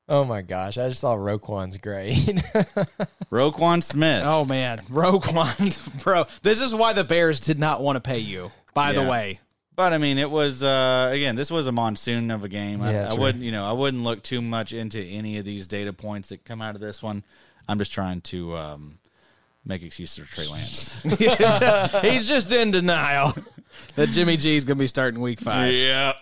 [0.08, 2.16] Oh my gosh, I just saw Roquan's grade.
[3.30, 4.22] Roquan Smith.
[4.24, 6.24] Oh man, Roquan, bro.
[6.42, 8.50] This is why the Bears did not want to pay you.
[8.74, 9.40] By the way,
[9.76, 11.36] But I mean, it was uh, again.
[11.36, 12.82] This was a monsoon of a game.
[12.82, 13.20] I, Yeah, I true.
[13.20, 16.44] wouldn't, you know, I wouldn't look too much into any of these data points that
[16.44, 17.24] come out of this one.
[17.70, 18.98] I'm just trying to um,
[19.64, 21.00] make excuses for Trey Lance.
[22.02, 23.32] he's just in denial
[23.94, 25.72] that Jimmy G is going to be starting Week Five.
[25.72, 26.14] yeah,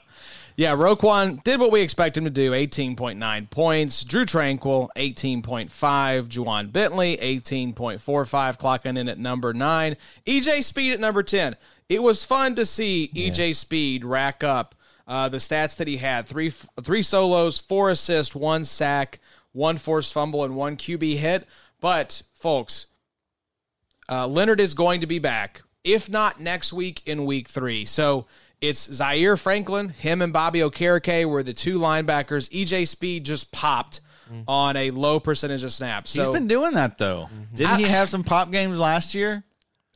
[0.57, 4.05] Yeah, Roquan did what we expect him to do 18.9 points.
[4.05, 5.71] Drue Tranquill, 18.5.
[5.71, 7.99] Ja'Whaun Bentley, 18.45,
[8.59, 9.97] clocking in at number nine.
[10.27, 11.57] EJ Speed at number 10.
[11.89, 14.75] It was fun to see EJ Speed rack up
[15.07, 16.51] uh, the stats that he had three,
[16.83, 19.21] three solos, four assists, one sack,
[19.53, 21.47] one forced fumble, and one QB hit.
[21.81, 22.87] But, folks,
[24.11, 27.85] uh, Leonard is going to be back, if not next week in week three.
[27.85, 28.27] So
[28.61, 32.49] it's Zaire Franklin, him and Bobby Okereke were the two linebackers.
[32.51, 34.01] EJ Speed just popped
[34.47, 36.11] on a low percentage of snaps.
[36.11, 37.31] So, he's been doing that though.
[37.55, 39.43] Didn't he have some pop games last year?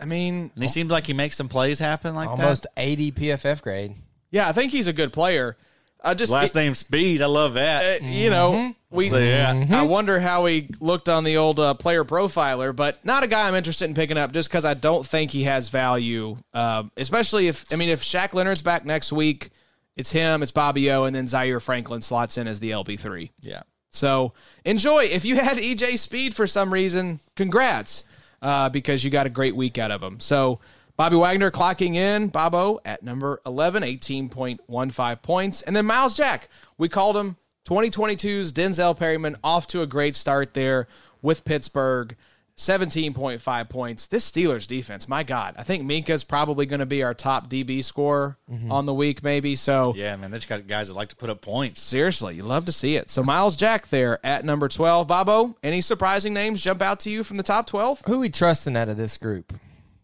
[0.00, 2.72] I mean, And he seems like he makes some plays happen like Almost that.
[2.76, 3.94] 80 PFF grade.
[4.30, 5.56] yeah, I think he's a good player.
[6.02, 7.22] Uh, just Last name Speed.
[7.22, 8.02] I love that.
[8.02, 9.08] uh, you know, we.
[9.08, 9.64] So, yeah.
[9.70, 13.46] I wonder how he looked on the old uh, player profiler, but not a guy
[13.46, 16.36] I'm interested in picking up just because I don't think he has value.
[16.52, 19.50] Um, especially if I mean, if Shaq Leonard's back next week,
[19.96, 23.30] it's him, it's Bobby O, and then Zaire Franklin slots in as the LB three.
[23.40, 23.62] yeah.
[23.90, 24.32] So
[24.64, 25.04] enjoy.
[25.04, 28.04] If you had EJ Speed for some reason, congrats,
[28.40, 30.18] uh, because you got a great week out of him.
[30.18, 30.60] So
[31.02, 35.60] Bobby Wagner clocking in, Bobo at number 11, 18.15 points.
[35.62, 36.48] And then Myles Jack,
[36.78, 40.86] we called him 2022's Denzel Perryman, off to a great start there
[41.20, 42.14] with Pittsburgh.
[42.56, 44.06] 17.5 points.
[44.06, 45.56] This Steelers defense, my God.
[45.58, 48.70] I think Minkah's probably going to be our top DB scorer mm-hmm.
[48.70, 49.56] on the week, maybe.
[49.56, 50.30] So Yeah, man.
[50.30, 51.80] They just got guys that like to put up points.
[51.80, 53.10] Seriously, you love to see it.
[53.10, 55.08] So Myles Jack there at number 12.
[55.08, 58.02] Bobo, any surprising names jump out to you from the top 12?
[58.06, 59.52] Who we trusting out of this group?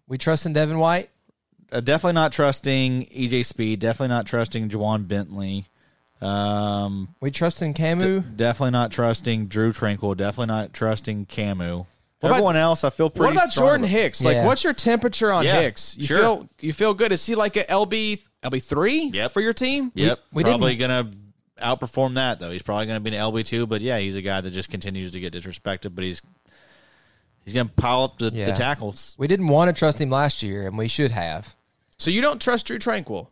[0.08, 1.10] We trust in Devin White?
[1.70, 3.78] Uh, definitely not trusting EJ Speed.
[3.80, 5.66] Definitely not trusting Ja'Whaun Bentley.
[6.20, 8.24] Um, We trusting Camus?
[8.34, 10.16] definitely not trusting Drue Tranquill.
[10.16, 11.86] Definitely not trusting Kamu.
[12.20, 13.34] about- Everyone else, I feel pretty.
[13.34, 13.90] What about strong Jordan about.
[14.00, 14.24] Hicks?
[14.24, 14.46] Like Yeah.
[14.46, 15.96] what's your temperature on Yeah, Hicks?
[15.96, 16.18] You sure.
[16.18, 17.12] feel you feel good?
[17.12, 19.32] Is he like a LB LB3 Yep.
[19.32, 19.92] for your team?
[19.94, 21.12] Yep, we probably didn't-
[21.60, 22.50] gonna outperform that though.
[22.50, 25.12] He's probably gonna be an LB two, but yeah, he's a guy that just continues
[25.12, 25.94] to get disrespected.
[25.94, 26.20] But he's
[27.48, 28.46] he's gonna pile up the, Yeah.
[28.46, 29.14] the tackles.
[29.18, 31.56] We didn't want to trust him last year, and we should have.
[31.98, 33.28] So you don't trust Drue Tranquill?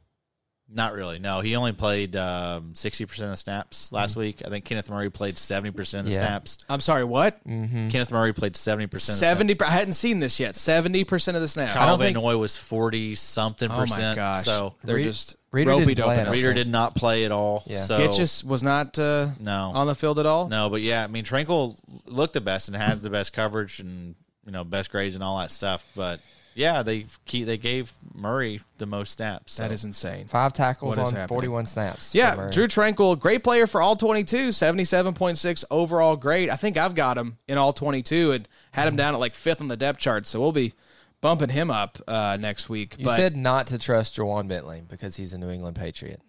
[0.69, 1.21] Not really.
[1.21, 4.43] No, he only played um, sixty percent of the snaps last week.
[4.45, 6.27] I think Kenneth Murray played seventy percent of the Yeah.
[6.27, 6.59] snaps.
[6.69, 7.39] I'm sorry, what?
[7.45, 9.19] Kenneth Murray played seventy percent.
[9.19, 10.55] 70 I hadn't seen this yet.
[10.57, 11.73] 70% of the snaps.
[11.75, 13.79] Kyle don't Van think- Noy was forty something percent.
[13.79, 14.09] Oh percent.
[14.11, 14.45] my gosh.
[14.45, 16.37] So they're Reed- just Reader ropey didn't play at us.
[16.37, 17.63] Reader did not play at all.
[17.67, 17.83] Yeah.
[17.83, 20.49] So Gitchis was not uh, no, on the field at all.
[20.49, 21.77] no, but yeah, I mean Tranquill
[22.07, 25.39] looked the best and had the best coverage and you know best grades and all
[25.39, 25.87] that stuff.
[25.95, 26.21] But
[26.55, 29.55] yeah, they key, they gave Murray the most snaps.
[29.55, 29.63] so.
[29.63, 30.25] That is insane.
[30.27, 31.37] Five tackles What is on happening?
[31.37, 32.15] 41 snaps.
[32.15, 36.49] Yeah, Drue Tranquill, great player for all 22, 77.6 overall grade.
[36.49, 39.61] I think I've got him in all 22 and had him down at like fifth
[39.61, 40.27] on the depth chart.
[40.27, 40.73] So we'll be
[41.21, 42.97] bumping him up uh, next week.
[42.99, 46.21] You but said not to trust Jawan Bentley because he's a New England Patriot.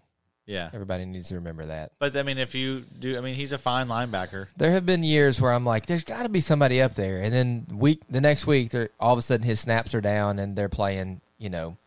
[0.45, 0.69] yeah.
[0.73, 1.91] Everybody needs to remember that.
[1.99, 4.47] But I mean, if you do, I mean, he's a fine linebacker.
[4.57, 7.33] There have been years where I'm like, there's got to be somebody up there, and
[7.33, 10.55] then week the next week, they're all of a sudden his snaps are down and
[10.55, 11.21] they're playing.
[11.38, 11.77] You know,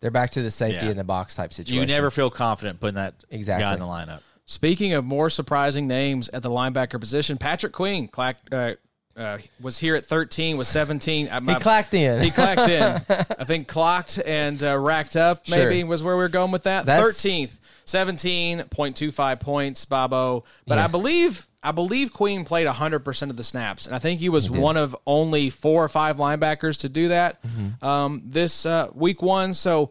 [0.00, 0.92] they're back to the safety Yeah.
[0.92, 1.80] in the box type situation.
[1.80, 3.64] You never feel confident putting that Exactly.
[3.64, 4.20] guy in the lineup.
[4.44, 8.72] speaking of more surprising names at the linebacker position, Patrick Queen clack, uh,
[9.16, 11.28] uh, was here at 13, was 17.
[11.28, 12.22] I- He clacked in.
[12.22, 12.84] He clacked in.
[13.38, 15.86] I think clocked and uh, racked up, maybe Sure.
[15.86, 16.86] was where we were going with that.
[16.86, 17.58] That's- 13th.
[17.84, 20.44] 17.25 points, Bobo.
[20.66, 24.28] But I believe I believe Queen played 100% of the snaps, and I think he
[24.28, 27.40] was one of only four or five linebackers to do that
[27.80, 29.54] um, this uh, week one.
[29.54, 29.90] So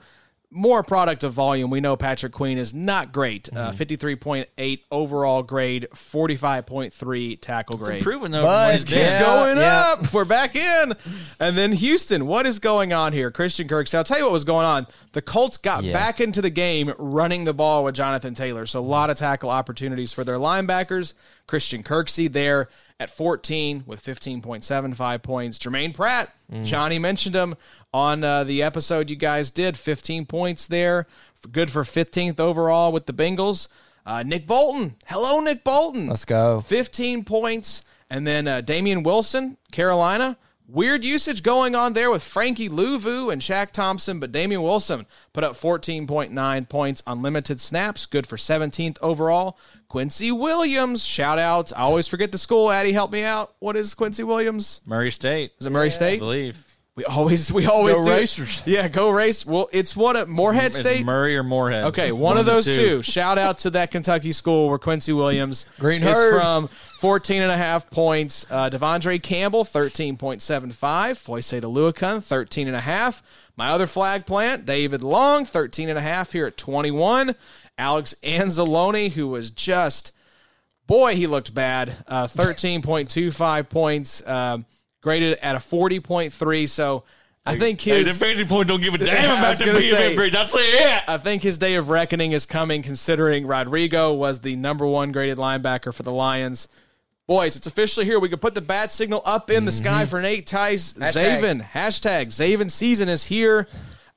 [0.54, 1.70] more product of volume.
[1.70, 3.48] We know Patrick Queen is not great.
[3.56, 8.00] Uh, 53.8 overall grade, 45.3 tackle grade.
[8.00, 8.44] Improving though.
[8.44, 9.80] But- from he's Yeah, going yeah.
[9.94, 10.14] up.
[10.14, 10.94] We're back in.
[11.40, 13.32] And then Houston, what is going on here?
[13.32, 13.96] Christian Kirksey.
[13.96, 14.88] I'll tell you what was going on.
[15.14, 15.94] The Colts got Yeah.
[15.94, 18.66] back into the game running the ball with Jonathan Taylor.
[18.66, 21.14] So a lot of tackle opportunities for their linebackers.
[21.48, 25.58] Christian Kirksey there at 14 with 15.75 points.
[25.60, 26.66] Germaine Pratt, Mm.
[26.66, 27.56] Johnny mentioned him
[27.94, 29.78] on uh, the episode you guys did.
[29.78, 31.08] 15 points there.
[31.52, 33.68] Good for 15th overall with the Bengals.
[34.06, 34.96] Uh, Nick Bolton.
[35.06, 36.08] Hello, Nick Bolton.
[36.08, 36.62] Let's go.
[36.62, 37.84] 15 points.
[38.10, 40.38] And then uh, Damien Wilson, Carolina.
[40.68, 45.44] Weird usage going on there with Frankie Luvu and Shaq Thompson, but Damien Wilson put
[45.44, 49.58] up 14.9 points on limited snaps, good for 17th overall.
[49.90, 51.74] Quincy Williams, shout out.
[51.76, 52.72] I always forget the school.
[52.72, 53.54] Addie, help me out.
[53.60, 54.80] What is Quincy Williams?
[54.86, 56.20] Murray State, Is it Murray I State?
[56.20, 56.66] believe.
[56.96, 58.10] We always we always Go do.
[58.12, 58.64] Racers.
[58.66, 59.46] Yeah, go race.
[59.46, 61.06] Well, it's one at Morehead Is it State.
[61.06, 61.86] Murray or Moorhead.
[61.86, 63.02] Okay, one, of those two.
[63.02, 66.42] Shout out to that Kentucky school where Quincy Williams Green is Herd.
[66.42, 66.70] from
[67.00, 68.46] 14 and a half points.
[68.52, 70.38] Uh, De'Vondre Campbell, 13.75.
[70.78, 73.24] Foyce Luacan, 13 and a half.
[73.56, 77.36] My other flag plant, David Long, 13 and a half here at 21.
[77.78, 80.12] Alex Anzalone, who was just,
[80.88, 81.96] boy, he looked bad.
[82.08, 84.66] Uh, 13.25 points, um,
[85.02, 86.70] graded at a 40.3.
[86.70, 87.04] So
[87.46, 88.20] I think Hey, his.
[88.20, 90.32] the fantasy point don't give a damn about the say- grade.
[90.34, 91.04] That's it.
[91.08, 95.38] I think his day of reckoning is coming, considering Rodrigo was the number one graded
[95.38, 96.68] linebacker for the Lions.
[97.28, 98.20] Boys, it's officially here.
[98.20, 100.94] We can put the bat signal up in the sky for Nate Tice.
[100.94, 101.40] Hashtag.
[101.42, 101.64] Zaven.
[101.64, 103.68] Hashtag Zaven season is here.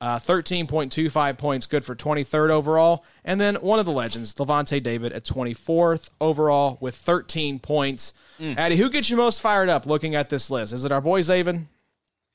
[0.01, 3.05] Uh, 13.25 points, good for 23rd overall.
[3.23, 8.13] And then one of the legends, Lavonte David, at 24th overall with 13 points.
[8.39, 10.73] Addy, who gets you most fired up looking at this list?
[10.73, 11.65] Is it our boy Zaven?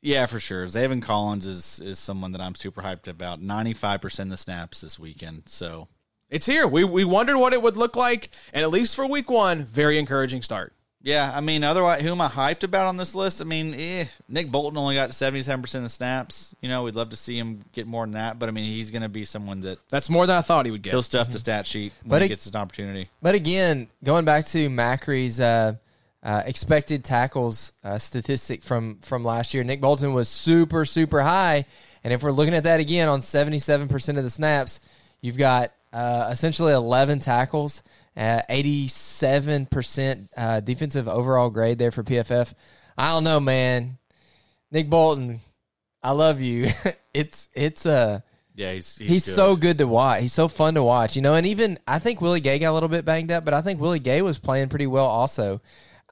[0.02, 0.64] Yeah, for sure.
[0.66, 3.40] Zaven Collins is is someone that I'm super hyped about.
[3.40, 5.42] 95% of the snaps this weekend.
[5.46, 5.88] So
[6.30, 6.66] It's here.
[6.66, 8.30] We, we wondered what it would look like.
[8.54, 10.72] And at least for week one, very encouraging start.
[11.02, 13.40] Yeah, I mean, otherwise, who am I hyped about on this list?
[13.40, 16.54] I mean, eh, Nick Bolton only got seventy-seven percent of the snaps.
[16.60, 18.90] You know, we'd love to see him get more than that, but I mean, he's
[18.90, 20.90] going to be someone that That's more than I thought he would get.
[20.90, 23.08] he'll stuff the stat sheet when But he it- gets an opportunity.
[23.22, 25.76] But again, going back to Macri's uh,
[26.22, 31.64] uh, expected tackles uh, statistic from from last year, Nick Bolton was super super high,
[32.04, 34.80] and if we're looking at that again on seventy seven percent of the snaps,
[35.20, 37.82] you've got uh, essentially eleven tackles,
[38.16, 42.52] eighty seven percent uh, defensive overall grade there for PFF.
[42.98, 43.96] I don't know, man.
[44.70, 45.40] Nick Bolton,
[46.02, 46.68] I love you.
[47.14, 48.20] it's it's uh
[48.54, 49.34] Yeah, he's he's, He's good.
[49.34, 50.20] so good to watch.
[50.20, 51.34] He's so fun to watch, you know.
[51.34, 53.80] And even I think Willie Gay got a little bit banged up, but I think
[53.80, 55.62] Willie Gay was playing pretty well also.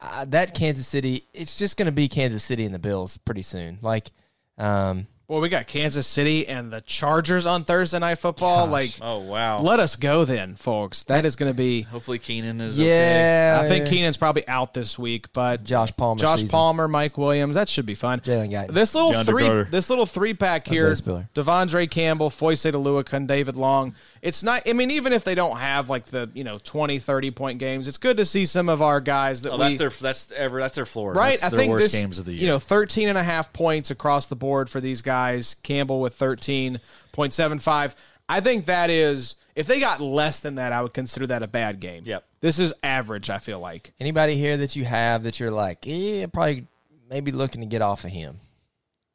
[0.01, 3.43] Uh, that Kansas City, it's just going to be Kansas City and the Bills pretty
[3.43, 3.79] soon.
[3.83, 4.11] Like,
[4.57, 8.67] um, Well, we got Kansas City and the Chargers on Thursday night football.
[8.67, 9.61] Like, Oh wow!
[9.61, 11.03] let us go then, folks.
[11.03, 11.83] That is going to be.
[11.83, 12.89] Hopefully Keenan is okay.
[12.89, 16.51] yeah, I think Keenan's probably out this week, but Josh Palmer, Josh season.
[16.53, 18.21] Palmer, Mike Williams, that should be fun.
[18.21, 18.73] Jalen Guyton.
[18.73, 19.71] This little John three, DeGarter.
[19.71, 23.95] this little three pack here: De'Vondre Campbell, Foyce DeLuca, and David Long.
[24.23, 24.69] It's not.
[24.69, 27.87] I mean, even if they don't have like the you know 20, 30 point games,
[27.89, 30.61] it's good to see some of our guys that Oh, we that's their that's ever
[30.61, 31.13] that's their floor.
[31.13, 32.41] Right, That's I their think worst this, games of the year.
[32.43, 35.55] you know, 13 and a half points across the board for these guys.
[35.63, 37.95] Campbell with 13.75.
[38.29, 41.49] I think that is, if they got less than that, I would consider that a
[41.49, 42.03] bad game.
[42.05, 42.25] Yep.
[42.41, 43.93] This is average, I feel like.
[43.99, 46.67] Anybody here that you have that you're like, yeah, probably
[47.09, 48.41] maybe looking to get off of him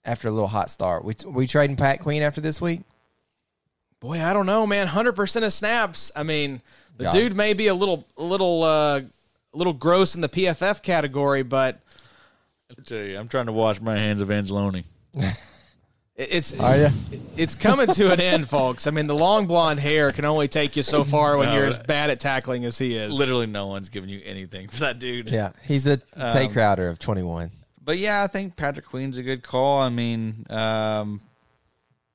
[0.04, 1.06] after a little hot start.
[1.06, 2.82] We we trading Pat Queen after this week.
[4.04, 4.86] Boy, I don't know, man.
[4.86, 6.12] 100% of snaps.
[6.14, 6.62] I mean,
[6.98, 7.14] the God.
[7.14, 11.42] dude may be a little, a little, uh, a little gross in the PFF category,
[11.42, 11.80] but
[12.70, 14.84] I tell you, I'm trying to wash my hands of Angeloni.
[16.18, 16.90] it's Are you?
[17.38, 18.88] it's coming to an end, folks.
[18.88, 21.68] I mean, the long blonde hair can only take you so far when No, you're
[21.68, 23.18] as bad at tackling as he is.
[23.18, 25.32] Literally, no one's giving you anything for that dude.
[25.32, 27.52] Yeah, he's the Tae Crowder of 21.
[27.82, 29.80] But yeah, I think Patrick Queen's a good call.
[29.80, 31.22] I mean, um,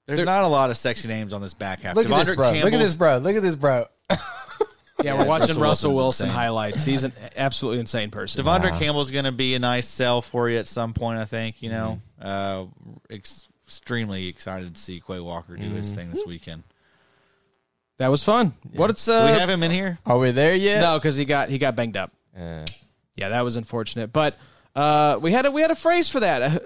[0.08, 1.94] there's not a lot of sexy names on this back half.
[1.94, 2.46] Look at this De'Vondre bro.
[2.48, 3.16] Look at Campbell's- this bro.
[3.18, 3.86] Look at this bro.
[5.00, 6.36] Yeah, we're watching Russell Russell, Wilson's Wilson insane.
[6.36, 6.82] highlights.
[6.82, 8.44] He's an absolutely insane person.
[8.44, 11.20] De'Vondre Campbell's going to be a nice sell for you at some point.
[11.20, 12.00] I think you know.
[12.20, 12.64] Uh,
[13.08, 16.64] ex- extremely excited to see Quay Walker do his thing this weekend.
[17.98, 18.54] that was fun.
[18.72, 19.98] What it's Do uh, we have him in here?
[20.04, 20.80] Are we there yet?
[20.80, 22.10] no, because he got he got banged up.
[22.36, 22.64] Uh,
[23.14, 24.12] Yeah, that was unfortunate.
[24.12, 24.36] But
[24.74, 26.42] uh, we had a we had a phrase for that.
[26.42, 26.58] Uh,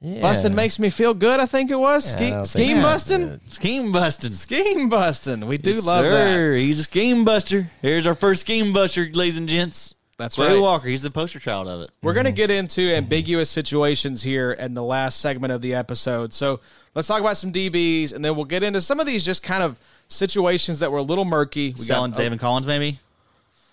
[0.00, 0.20] Yeah.
[0.20, 1.40] Busting makes me feel good.
[1.40, 3.40] I think it was Yeah, I Ske- don't think scheme that's busting.
[3.50, 4.30] Scheme busting.
[4.30, 5.46] Scheme busting.
[5.46, 6.10] We do Yes, love that.
[6.10, 6.54] sir.
[6.54, 7.70] He's a scheme buster.
[7.80, 9.94] Here's our first scheme buster, ladies and gents.
[10.18, 10.60] That's Clay right.
[10.60, 10.88] Walker.
[10.88, 11.90] He's the poster child of it.
[12.02, 12.36] We're going to mm-hmm.
[12.36, 16.32] get into ambiguous situations here in the last segment of the episode.
[16.32, 16.60] So
[16.94, 19.62] let's talk about some DBs, and then we'll get into some of these just kind
[19.62, 19.78] of
[20.08, 21.74] situations that were a little murky.
[21.76, 23.00] We Selling got, oh, David Collins, maybe.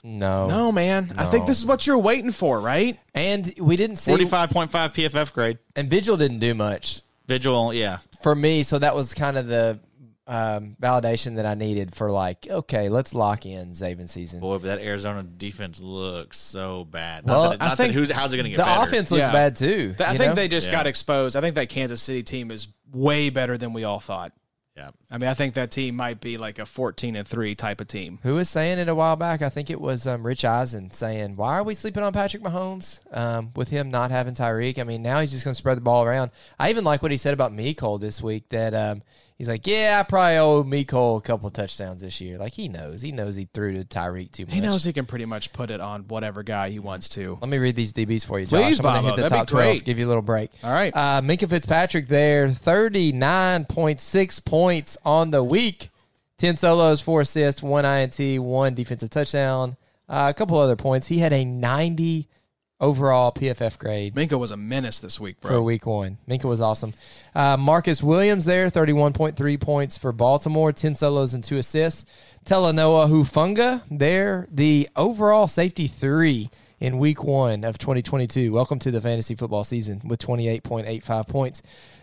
[0.03, 0.47] No.
[0.47, 1.13] No, man.
[1.17, 2.99] I think this is what you're waiting for, right?
[3.13, 4.11] And we didn't see.
[4.11, 5.59] Forty-five point five PFF grade.
[5.75, 7.99] And Vigil didn't do much Vigil, yeah.
[8.21, 9.79] for me, so that was kind of the
[10.27, 14.39] um, validation that I needed for like, okay, let's lock in Zaven season.
[14.41, 17.25] Boy, but that Arizona defense looks so bad.
[17.25, 18.83] Well, not that, it- I think that who's how's it going to get the better?
[18.89, 19.31] offense looks Yeah.
[19.33, 19.95] bad too.
[19.99, 20.35] I think know?
[20.35, 20.73] they just Yeah.
[20.73, 21.35] got exposed.
[21.37, 24.33] I think that Kansas City team is way better than we all thought.
[24.75, 24.89] Yeah.
[25.11, 27.87] I mean, I think that team might be like a 14 and 3 type of
[27.87, 28.17] team.
[28.23, 29.43] Who was saying it a while back?
[29.43, 33.01] I think it was um, Rich Eisen saying, "Why are we sleeping on Patrick Mahomes
[33.15, 34.79] um, with him not having Tyreek?
[34.79, 37.11] I mean, now he's just going to spread the ball around." I even like what
[37.11, 38.49] he said about Cole this week.
[38.49, 39.03] That um,
[39.43, 43.01] he's like, "Yeah, I probably owe Cole a couple touchdowns this year." Like he knows,
[43.01, 44.55] he knows he threw to Tyreek too much.
[44.55, 47.37] He knows he can pretty much put it on whatever guy he wants to.
[47.41, 48.61] Let me read these DBs for you, Josh.
[48.61, 49.83] Please, I'm going to hit the top twelve.
[49.83, 50.51] Give you a little break.
[50.63, 50.95] All right.
[50.95, 55.89] Uh, Minkah Fitzpatrick there, thirty nine point six points on the week.
[56.39, 59.77] 10 solos, 4 assists, 1 INT, 1 defensive touchdown,
[60.09, 61.07] uh, a couple other points.
[61.07, 62.27] He had a 90
[62.79, 65.51] overall PFF grade Minkah was a menace this week, bro.
[65.51, 66.17] for week one.
[66.27, 66.93] Minkah was awesome.
[67.33, 72.05] Uh, Marcus Williams there, 31.3 points for Baltimore, 10 solos and 2 assists.
[72.45, 76.49] Talanoa Hufanga there, the overall safety 3
[76.79, 78.51] in week one of 2022.
[78.51, 81.61] Welcome to the fantasy football season with 28.85 points.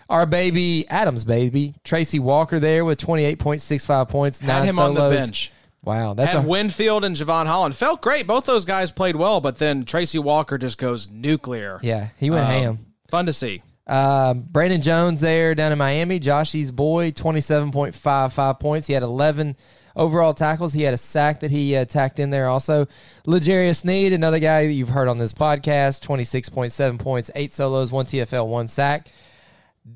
[0.08, 5.00] Our baby, Adams baby, Tracy Walker there with 28.65 points, Had nine him on the
[5.00, 5.16] solos.
[5.18, 5.52] bench.
[5.82, 7.74] Wow, that's Had a Winfield and Jevon Holland.
[7.74, 8.26] Felt great.
[8.26, 11.80] Both those guys played well, but then Tracy Walker just goes nuclear.
[11.82, 12.08] yeah.
[12.18, 12.78] He went Um, ham.
[13.08, 13.62] Fun to see.
[13.86, 16.20] Um, Brandon Jones there down in Miami.
[16.20, 18.86] Joshy's boy, 27.55 points.
[18.86, 19.56] He had 11
[19.96, 20.72] overall tackles.
[20.74, 22.86] He had a sack that he uh, tacked in there also.
[23.26, 28.06] L'Jarius Sneed, another guy that you've heard on this podcast, 26.7 points, 8 solos, 1
[28.06, 29.08] TFL, 1 sack.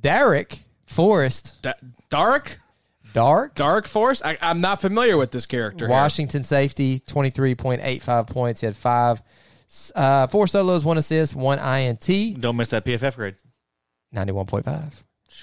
[0.00, 1.72] Darrick Forrest, Da-
[2.10, 2.58] Dark?
[3.14, 4.20] Dark, Dark Force?
[4.22, 5.86] I, I'm not familiar with this character.
[5.86, 5.94] here.
[5.96, 8.60] Washington safety, 23.85 points.
[8.60, 9.22] He had 5,
[9.94, 13.36] uh, 4 solos, 1 assist, 1 INT, Don't miss that PFF grade.
[14.14, 14.92] 91.5.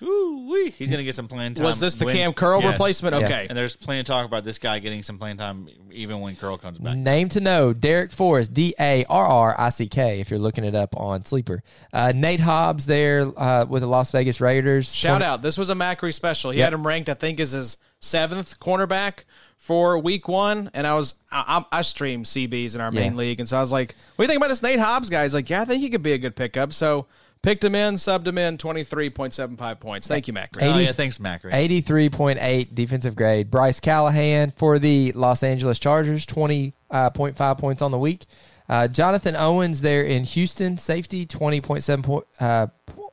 [0.06, 0.72] Shoo-wee.
[0.72, 1.66] He's going to get some playing time.
[1.66, 2.72] Was this the when- Cam Curl Yes.
[2.74, 3.16] replacement?
[3.20, 3.26] Yeah.
[3.26, 3.47] Okay.
[3.49, 6.58] And there's plenty of talk about this guy getting some playing time even when Curl
[6.58, 6.97] comes back.
[6.97, 10.64] Name to know, Darrick Forrest, D A R R I C K, if you're looking
[10.64, 11.64] it up on Sleeper.
[11.93, 14.93] Uh, Nate Hobbs there uh, with the Las Vegas Raiders.
[14.93, 15.41] Shout 20 out.
[15.41, 16.52] This was a Macri special.
[16.52, 16.66] He Yep.
[16.66, 19.26] had him ranked, I think, as his seventh cornerback
[19.58, 20.72] for week one.
[20.74, 23.18] And I was, I, I I stream CBs in our main Yeah.
[23.20, 23.39] league.
[23.39, 25.22] And so I was like, what do you think about this Nate Hobbs guy?
[25.24, 26.74] He's like, yeah, I think he could be a good pickup.
[26.74, 27.06] So
[27.42, 30.08] picked him in, subbed him in, 23.75 points.
[30.08, 30.62] Thank you, Macri.
[30.62, 30.92] Oh, yeah.
[30.92, 31.52] Thanks, Macri.
[31.52, 33.50] 83.8 defensive grade.
[33.50, 38.26] Bryce Callahan for the Los Angeles Chargers, 20.5 points on the week.
[38.70, 42.68] Uh, Jonathan Owens there in Houston, safety, 20.7 point, uh,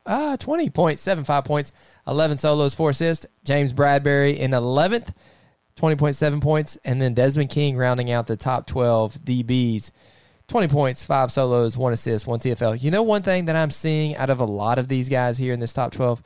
[0.07, 1.72] uh, 20.75 points,
[2.07, 3.26] 11 solos, 4 assists.
[3.45, 5.12] James Bradberry in 11th,
[5.76, 6.76] 20.7 points.
[6.85, 9.91] And then Desmond King rounding out the top 12 DBs.
[10.49, 12.82] 20 points, five solos, one assist, one TFL.
[12.82, 15.53] You know, one thing that I'm seeing out of a lot of these guys here
[15.53, 16.22] in this top 12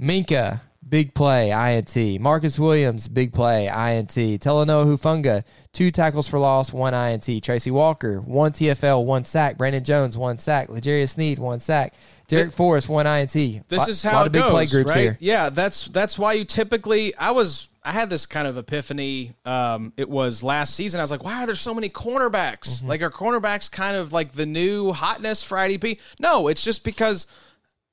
[0.00, 2.20] Minkah, big play, INT.
[2.20, 4.08] Marcus Williams, big play, INT.
[4.40, 7.42] Talanoa Hufanga, two tackles for loss, one INT.
[7.42, 9.58] Tracy Walker, one TFL, one sack.
[9.58, 10.68] Brandon Jones, one sack.
[10.68, 11.94] L'Jarius Sneed, one sack.
[12.28, 13.32] Darrick Forrest, one INT.
[13.32, 15.00] This Lot- is how lot it of big goes, play groups right?
[15.00, 15.16] here.
[15.20, 17.14] Yeah, that's that's why you typically.
[17.16, 19.34] I was I had this kind of epiphany.
[19.44, 21.00] Um, it was last season.
[21.00, 22.78] I was like, why are there so many cornerbacks?
[22.78, 22.88] Mm-hmm.
[22.88, 26.00] Like, are cornerbacks kind of like the new hotness for IDP?
[26.18, 27.26] No, it's just because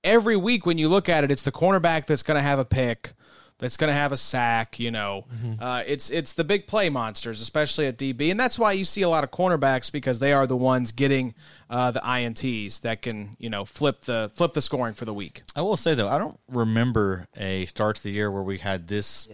[0.04, 2.66] every week when you look at it, it's the cornerback that's going to have a
[2.66, 3.14] pick.
[3.58, 5.26] That's going to have a sack, you know.
[5.34, 5.64] Mm-hmm.
[5.64, 9.02] Uh, it's it's the big play monsters, especially at DB, and that's why you see
[9.02, 11.34] a lot of cornerbacks because they are the ones getting
[11.70, 15.44] uh, the ints that can, you know, flip the flip the scoring for the week.
[15.56, 18.90] I will say, though, I don't remember a start to the year where we had
[18.90, 19.30] this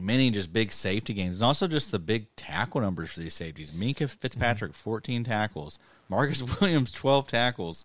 [0.00, 3.72] many just big safety games and also just the big tackle numbers for these safeties.
[3.72, 4.90] Minkah Fitzpatrick, mm-hmm.
[4.90, 5.78] 14 tackles.
[6.08, 7.84] Marcus Williams, 12 tackles.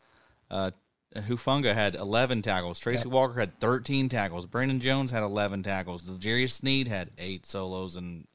[0.50, 0.72] Uh,
[1.16, 2.78] Hufanga had 11 tackles.
[2.78, 4.46] Tracy Walker had 13 tackles.
[4.46, 6.04] Brandon Jones had 11 tackles.
[6.18, 8.28] Jerry Sneed had eight solos and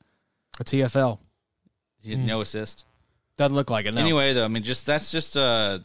[0.59, 1.19] A TFL
[2.03, 2.43] he had no hmm.
[2.43, 2.85] assist.
[3.37, 3.95] doesn't look like it.
[3.95, 4.01] No.
[4.01, 5.83] Anyway, though, I mean, just that's just a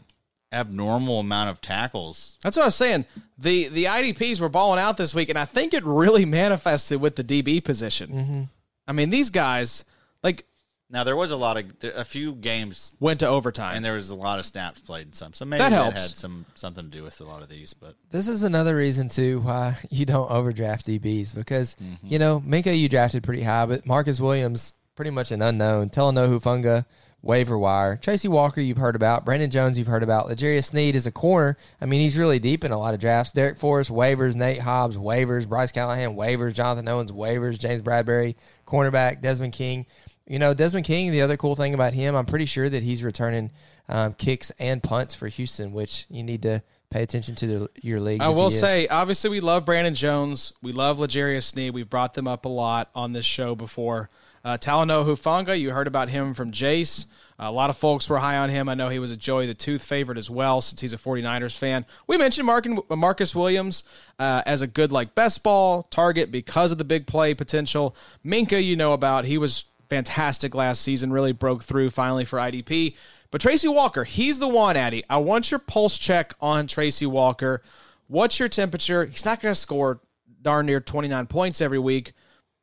[0.52, 2.38] abnormal amount of tackles.
[2.44, 3.06] That's what I was saying.
[3.38, 7.16] The the IDPs were balling out this week, and I think it really manifested with
[7.16, 8.50] the DB position.
[8.88, 9.84] I mean, these guys,
[10.24, 10.46] like
[10.90, 11.66] Now there was a lot of
[11.96, 13.76] a few games, Went to overtime.
[13.76, 15.34] and there was a lot of snaps played in some.
[15.34, 16.02] So maybe That that, helps.
[16.10, 17.74] had some something to do with a lot of these.
[17.74, 22.08] But This is another reason too why you don't overdraft DBs because Mm-hmm.
[22.08, 25.90] you know Minkah you drafted pretty high, but Marcus Williams pretty much an unknown.
[25.90, 26.86] Talanoa Hufanga
[27.26, 27.98] waiver wire.
[27.98, 29.26] Tracy Walker you've heard about.
[29.26, 30.30] Brandon Jones you've heard about.
[30.30, 31.58] L'Jarius Sneed is a corner.
[31.82, 33.34] I mean he's really deep in a lot of drafts.
[33.34, 34.36] Darrick Forrest waivers.
[34.36, 35.50] Nate Hobbs waivers.
[35.50, 36.54] Bryce Callahan waivers.
[36.54, 37.60] Jonathan Owens waivers.
[37.60, 39.22] James Bradberry cornerback.
[39.22, 39.86] Desmond King.
[40.28, 41.12] You know Desmond King.
[41.12, 43.52] The other cool thing about him, I'm pretty sure that he's returning
[43.90, 48.00] um, kicks and punts for Houston, which you need to pay attention to the, your
[48.00, 48.22] league.
[48.22, 50.54] I will say, obviously, we love Brandon Jones.
[50.62, 51.74] We love Legarius Sneed.
[51.74, 54.10] We've brought them up a lot on this show before.
[54.46, 57.08] Uh, Talanoa Hufanga, you heard about him from Jace.
[57.40, 58.70] a lot of folks were high on him.
[58.70, 61.58] I know he was a Joey the Tooth favorite as well, since he's a 49ers
[61.58, 61.84] fan.
[62.06, 63.86] We mentioned Mark Marcus Williams
[64.20, 67.96] uh, as a good, like, best ball target because of the big play potential.
[68.24, 69.26] Minkah, you know about.
[69.26, 72.96] He was fantastic last season, really broke through finally for IDP.
[73.32, 75.04] But Tracy Walker, he's the one, Addy.
[75.10, 77.64] I want your pulse check on Tracy Walker.
[78.08, 79.06] What's your temperature?
[79.06, 80.02] He's not going to score
[80.44, 82.14] darn near 29 points every week,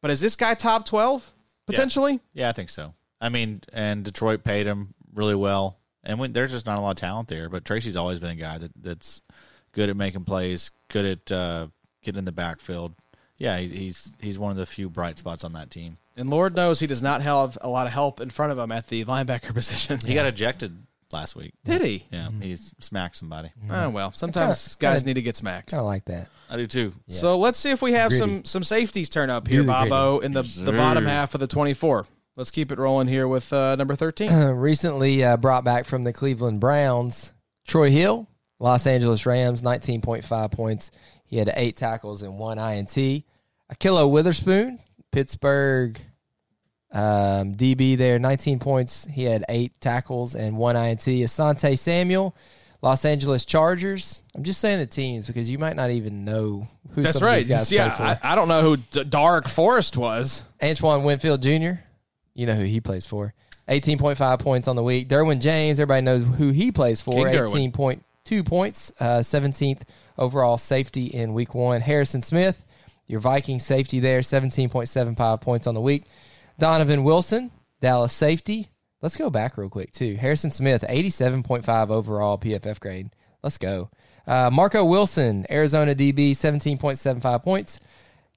[0.01, 1.33] but is this guy top 12
[1.77, 2.20] potentially?
[2.33, 2.95] yeah, I think so.
[3.20, 6.91] I mean, and Detroit paid him really well, and when, there's just not a lot
[6.91, 7.49] of talent there.
[7.49, 9.20] But Tracy's always been a guy that that's
[9.73, 11.68] good at making plays, good at uh,
[12.03, 12.95] getting in the backfield.
[13.39, 15.99] Yeah, he's, he's he's one of the few bright spots on that team.
[16.16, 18.70] And Lord knows he does not have a lot of help in front of him
[18.70, 19.99] at the linebacker position.
[20.05, 21.54] He got ejected last week.
[21.64, 22.06] Did he?
[22.10, 23.50] Yeah, he smacked somebody.
[23.70, 25.70] Oh well, sometimes kinda- guys kinda- need to get smacked.
[25.70, 26.28] Kind of like that.
[26.50, 26.92] I do too.
[27.08, 28.20] So let's see if we have Gritty.
[28.24, 31.34] some some safeties turn up here, Do the Bobo, in the Yes, the bottom half
[31.34, 32.06] of the 24.
[32.36, 34.32] Let's keep it rolling here with uh, number 13.
[34.56, 37.32] recently uh, brought back from the Cleveland Browns,
[37.66, 38.26] Troy Hill,
[38.58, 40.90] Los Angeles Rams, 19.5 points.
[41.24, 43.24] He had eight tackles and one INT.
[43.70, 44.78] Ahkello Witherspoon,
[45.10, 45.98] Pittsburgh
[46.93, 49.07] um, DB there, 19 points.
[49.11, 51.01] He had eight tackles and one INT.
[51.01, 52.34] Asante Samuel,
[52.82, 54.22] Los Angeles Chargers.
[54.34, 57.26] I'm just saying the teams because you might not even know who That's some of
[57.32, 57.38] right.
[57.38, 58.18] these guys play Yeah.
[58.22, 60.43] I, I don't know who D- Darrick Forrest was.
[60.62, 61.80] Antoine Winfield Jr.
[62.34, 63.34] You know who he plays for.
[63.68, 65.09] 18.5 points on the week.
[65.09, 67.26] Derwin James, everybody knows who he plays for.
[67.26, 69.82] 18.2 points, uh, 17th
[70.18, 71.80] overall safety in week one.
[71.80, 72.64] Harrison Smith,
[73.07, 76.05] your Viking safety there, 17.75 points on the week.
[76.59, 77.50] Donovan Wilson,
[77.80, 78.68] Dallas safety.
[79.00, 80.14] Let's go back real quick, too.
[80.16, 83.11] Harrison Smith, 87.5 overall PFF grade.
[83.42, 83.90] Let's go.
[84.26, 87.80] Uh, Marco Wilson, Arizona DB, 17.75 points.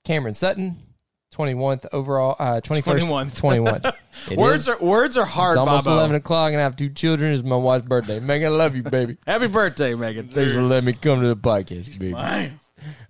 [0.04, 0.78] Cameron Sutton,
[1.36, 3.32] 21th overall, uh, 21st.
[3.32, 3.42] 21th.
[3.42, 4.38] 21th.
[4.38, 4.68] Words is.
[4.70, 5.98] are words are hard, It's almost Bobo.
[5.98, 7.34] 11 o'clock and I have two children.
[7.34, 8.20] It's my wife's birthday.
[8.20, 9.18] Megan, I love you, baby.
[9.28, 10.30] Happy birthday, Megan.
[10.30, 12.56] Thanks for letting me come to the podcast, baby.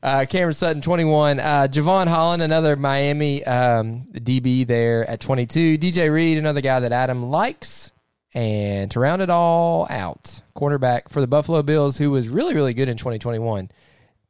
[0.02, 1.40] Uh, Cameron Sutton, 21.
[1.40, 5.78] Uh, Jevon Holland, another Miami um, DB there at 22.
[5.78, 7.92] DJ Reed, another guy that Adam likes.
[8.34, 12.74] And to round it all out, cornerback for the Buffalo Bills, who was really, really
[12.74, 13.72] good in 2021,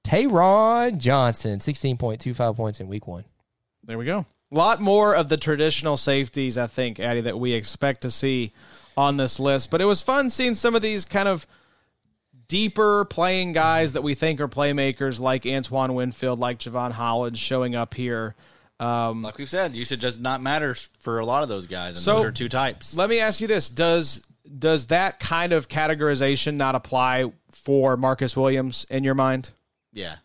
[0.03, 3.25] Taron Johnson, 16.25 points in week one.
[3.83, 4.25] There we go.
[4.51, 8.53] A lot more of the traditional safeties, I think, Addy, that we expect to see
[8.95, 9.71] on this list.
[9.71, 11.47] But it was fun seeing some of these kind of
[12.47, 17.75] deeper playing guys that we think are playmakers, like Antoine Winfield, like Jevon Holland, showing
[17.75, 18.35] up here.
[18.79, 22.03] Um, Like we've said, usage does not matter for a lot of those guys, and
[22.03, 22.95] So, those are two types.
[22.97, 24.21] let me ask you this: Does
[24.59, 29.51] does that kind of categorization not apply for Marcus Williams in your mind?
[29.93, 30.15] yeah,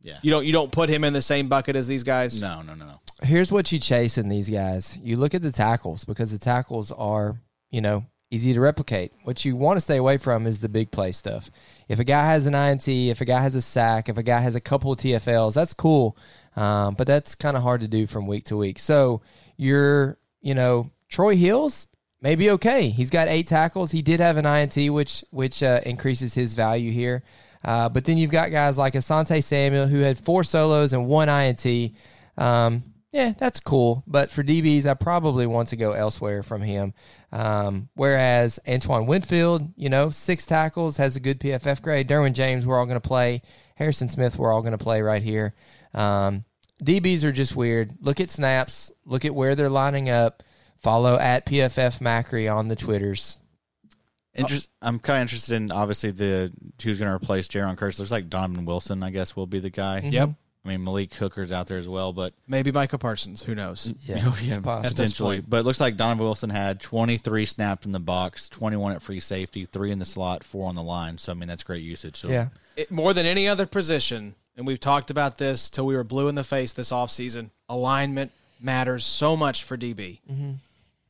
[0.00, 0.18] yeah.
[0.22, 2.40] You don't you don't put him in the same bucket as these guys.
[2.40, 3.00] No, no, no, no.
[3.22, 4.96] here's what you chase in these guys.
[5.02, 7.36] You look at the tackles because the tackles are,
[7.70, 9.12] you know, easy to replicate.
[9.24, 11.50] What you want to stay away from is the big play stuff.
[11.86, 14.40] If a guy has an INT, if a guy has a sack, if a guy
[14.40, 16.16] has a couple of TFLs, that's cool.
[16.56, 18.78] Um, but that's kind of hard to do from week to week.
[18.78, 19.20] So
[19.56, 21.86] you're, you know, Troy Hills
[22.22, 22.88] maybe okay.
[22.88, 23.90] He's got eight tackles.
[23.90, 27.22] He did have an INT, which which uh, increases his value here.
[27.62, 31.28] Uh, but then you've got guys like Asante Samuel who had four solos and one
[31.28, 31.92] INT.
[32.38, 32.82] Um,
[33.12, 34.02] yeah, that's cool.
[34.06, 36.94] But for DBs, I probably want to go elsewhere from him.
[37.30, 42.08] Um, whereas Antoine Winfield, you know, six tackles, has a good PFF grade.
[42.08, 43.42] Derwin James, we're all going to play.
[43.76, 45.54] Harrison Smith, we're all going to play right here.
[45.92, 46.44] Um,
[46.82, 47.92] DBs are just weird.
[48.00, 48.90] Look at snaps.
[49.04, 50.42] Look at where they're lining up.
[50.78, 53.38] Follow at PFF Macri on the Twitters.
[54.34, 56.50] Interest, I'm kind of interested in obviously the
[56.82, 57.98] who's going to replace Jayron Kearse.
[57.98, 60.00] Looks like Donovan Wilson, I guess, will be the guy.
[60.00, 60.30] Yep.
[60.64, 63.42] I mean Malik Hooker's out there as well, but Maybe Micah Parsons.
[63.42, 63.88] Who knows?
[63.88, 64.70] Mm, yeah, you know, yeah, it's possible.
[64.70, 65.40] At this potentially.
[65.40, 69.20] But it looks like Donovan Wilson had 23 snaps in the box, 21 at free
[69.20, 71.18] safety, three in the slot, four on the line.
[71.18, 72.16] So I mean that's great usage.
[72.16, 72.48] So Yeah.
[72.76, 76.28] it, more than any other position, and we've talked about this till we were blue
[76.28, 80.20] in the face this offseason, alignment matters so much for DB.
[80.30, 80.52] Mm-hmm.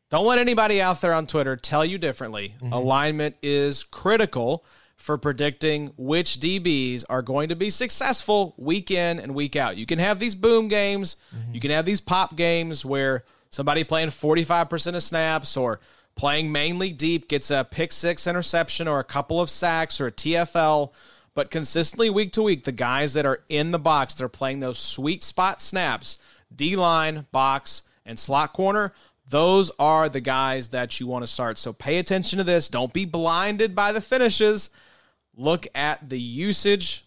[0.08, 2.54] Don't let anybody out there on Twitter tell you differently.
[2.62, 2.72] Mm-hmm.
[2.72, 4.64] Alignment is critical
[5.02, 9.76] for predicting which DBs are going to be successful week in and week out.
[9.76, 11.16] You can have these boom games,
[11.52, 15.80] you can have these pop games where somebody playing 45% of snaps or
[16.14, 20.12] playing mainly deep gets a pick six interception or a couple of sacks or a
[20.12, 20.92] TFL.
[21.34, 24.78] But consistently week to week, the guys that are in the box, they're playing those
[24.78, 26.18] sweet spot snaps,
[26.54, 28.92] D line, box, and slot corner.
[29.28, 31.58] Those are the guys that you want to start.
[31.58, 32.68] So pay attention to this.
[32.68, 34.70] Don't be blinded by the finishes.
[35.36, 37.04] Look at the usage.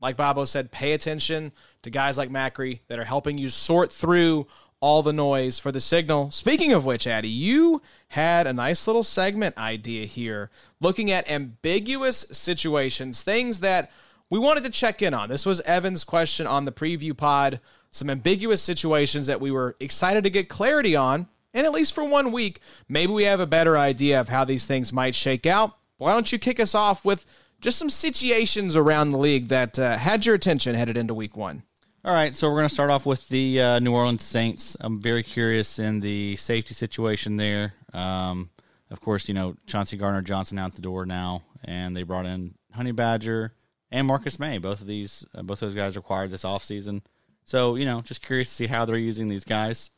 [0.00, 1.52] Like Bobo said, pay attention
[1.82, 4.46] to guys like Macri that are helping you sort through
[4.80, 6.30] all the noise for the signal.
[6.30, 10.50] Speaking of which, Addy, you had a nice little segment idea here
[10.80, 13.90] looking at ambiguous situations, things that
[14.28, 15.28] we wanted to check in on.
[15.28, 17.60] This was Evan's question on the preview pod.
[17.90, 21.28] Some ambiguous situations that we were excited to get clarity on.
[21.54, 24.66] And at least for one week, maybe we have a better idea of how these
[24.66, 25.72] things might shake out.
[25.96, 27.24] Why don't you kick us off with
[27.66, 31.64] just some situations around the league that uh, had your attention headed into week one?
[32.04, 34.76] All right, so we're going to start off with the uh, New Orleans Saints.
[34.78, 37.74] I'm very curious in the safety situation there.
[37.92, 38.50] Um,
[38.92, 42.54] of course, you know Chauncey Gardner Johnson out the door now, and they brought in
[42.72, 43.52] Honey Badger
[43.90, 44.58] and Marcus Maye.
[44.58, 47.02] Both of these, uh, both those guys required this offseason.
[47.46, 49.90] So you know, just curious to see how they're using these guys.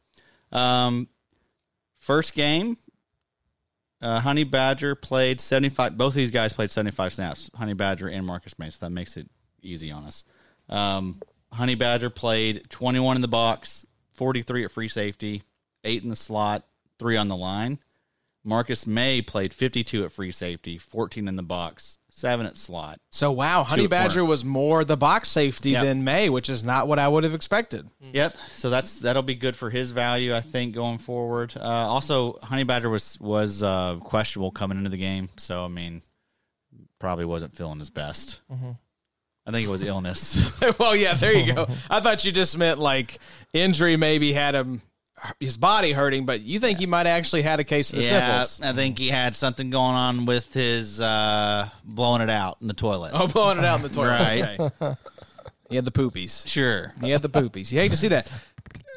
[0.53, 1.07] Um,
[1.99, 2.79] first game,
[4.01, 5.97] uh, Honey Badger played 75.
[5.97, 7.51] Both of these guys played 75 snaps.
[7.55, 9.29] Honey Badger and Marcus Maye, so that makes it
[9.63, 10.25] easy on us.
[10.69, 11.21] Um,
[11.53, 15.43] Honey Badger played 21 in the box, 43 at free safety,
[15.85, 16.67] eight in the slot,
[16.99, 17.79] three on the line.
[18.45, 23.01] Marcus Maye played 52 at free safety, 14 in the box, seven at slot.
[23.11, 24.25] So wow, Honey Badger corner.
[24.29, 25.85] was more the box safety Yep.
[25.85, 27.89] than Maye, which is not what I would have expected.
[28.13, 28.37] Yep.
[28.55, 31.55] So that's that'll be good for his value, I think, going forward.
[31.57, 36.03] Uh, also, Honey Badger was was uh, questionable coming into the game, so I mean,
[36.99, 38.41] probably wasn't feeling his best.
[39.47, 40.51] I think it was illness.
[40.79, 41.69] well, yeah, there you go.
[41.91, 43.19] I thought you just meant like
[43.55, 44.83] injury maybe had him
[45.41, 48.05] his body hurting, but you think he might have actually had a case of the
[48.05, 48.61] yeah, sniffles.
[48.63, 52.75] I think he had something going on with his uh, blowing it out in the
[52.75, 53.13] toilet.
[53.15, 54.09] Oh, blowing it out in the toilet.
[54.09, 54.61] Right.
[54.61, 54.95] Okay.
[55.69, 56.47] He had the poopies.
[56.47, 56.95] Sure.
[57.03, 57.71] He had the poopies.
[57.71, 58.31] You hate to see that.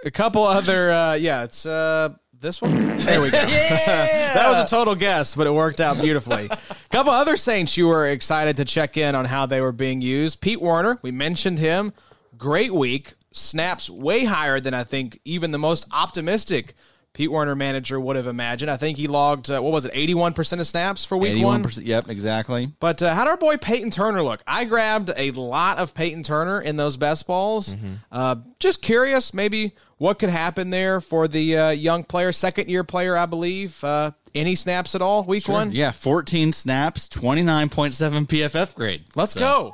[0.05, 2.97] A couple other, uh, yeah, it's uh, this one.
[2.97, 3.37] There we go.
[3.45, 6.47] that was a total guess, but it worked out beautifully.
[6.49, 6.57] A
[6.89, 10.41] couple other Saints you were excited to check in on how they were being used.
[10.41, 11.93] Pete Werner, we mentioned him.
[12.37, 13.13] Great week.
[13.31, 16.73] Snaps way higher than I think even the most optimistic
[17.13, 18.71] Pete Werner manager would have imagined.
[18.71, 21.61] I think he logged, uh, what was it, 81% of snaps for week one?
[21.63, 21.85] 81%.
[21.85, 22.69] Yep, exactly.
[22.79, 24.41] But uh, how did our boy Peyton Turner look?
[24.47, 27.75] I grabbed a lot of Peyton Turner in those best balls.
[28.11, 32.85] Uh, just curious, maybe what could happen there for the uh, young player, second year
[32.85, 33.83] player, I believe.
[33.83, 35.73] Uh, any snaps at all, week one?
[35.73, 39.03] Yeah, 14 snaps, 29.7 PFF grade.
[39.15, 39.71] Let's So, go.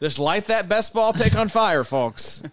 [0.00, 2.42] Just light that best ball pick on fire, folks.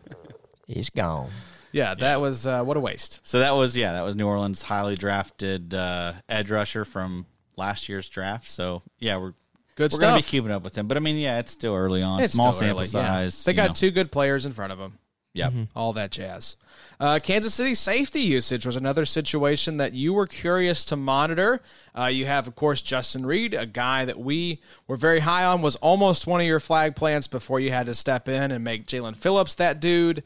[0.68, 1.30] He's gone.
[1.72, 3.20] Yeah, that was uh, what a waste.
[3.24, 7.90] So that was, yeah, that was New Orleans' highly drafted uh, edge rusher from last
[7.90, 8.50] year's draft.
[8.50, 9.34] So, yeah, we're.
[9.76, 11.76] Good we're going to be keeping up with him, but I mean, yeah, it's still
[11.76, 12.24] early on.
[12.24, 13.08] It's Small sample early, yeah.
[13.08, 13.44] size.
[13.44, 13.74] They got know.
[13.76, 14.98] two good players in front of them.
[15.38, 15.54] Yep.
[15.76, 16.56] all that jazz.
[17.00, 21.62] Uh, Kansas City safety usage was another situation that you were curious to monitor.
[21.96, 25.62] Uh, you have, of course, Justin Reid, a guy that we were very high on,
[25.62, 28.88] was almost one of your flag plants before you had to step in and make
[28.88, 30.24] Jaelan Phillips that dude.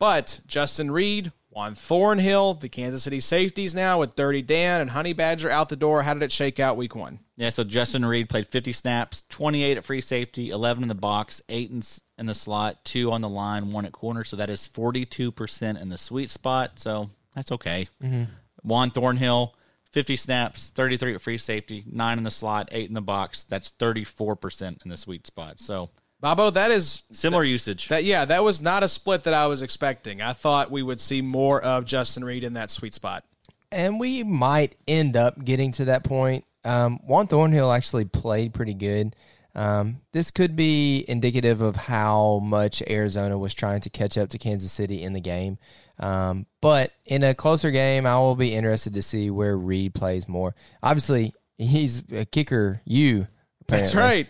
[0.00, 5.12] But Justin Reid, Juan Thornhill, the Kansas City safeties now with Dirty Dan and Honey
[5.12, 6.02] Badger out the door.
[6.02, 7.20] How did it shake out week one?
[7.36, 11.42] Yeah, so Justin Reid played 50 snaps, 28 at free safety, 11 in the box,
[11.50, 11.82] 8 in,
[12.18, 14.24] in the slot, 2 on the line, 1 at corner.
[14.24, 16.78] So that is 42% in the sweet spot.
[16.78, 17.86] So that's okay.
[18.02, 18.24] Mm-hmm.
[18.62, 19.54] Juan Thornhill,
[19.92, 23.44] 50 snaps, 33 at free safety, 9 in the slot, 8 in the box.
[23.44, 25.60] That's 34% in the sweet spot.
[25.60, 25.90] So
[26.20, 27.88] Bobo, that is similar usage.
[27.88, 30.20] That yeah, that was not a split that I was expecting.
[30.20, 33.24] I thought we would see more of Justin Reid in that sweet spot.
[33.72, 36.44] And we might end up getting to that point.
[36.64, 39.16] Um, Juan Thornhill actually played pretty good.
[39.54, 44.38] Um, this could be indicative of how much Arizona was trying to catch up to
[44.38, 45.58] Kansas City in the game.
[45.98, 50.28] Um, but in a closer game, I will be interested to see where Reid plays
[50.28, 50.54] more.
[50.82, 52.80] Obviously, he's a kicker.
[52.84, 53.26] You,
[53.66, 54.28] That's apparently.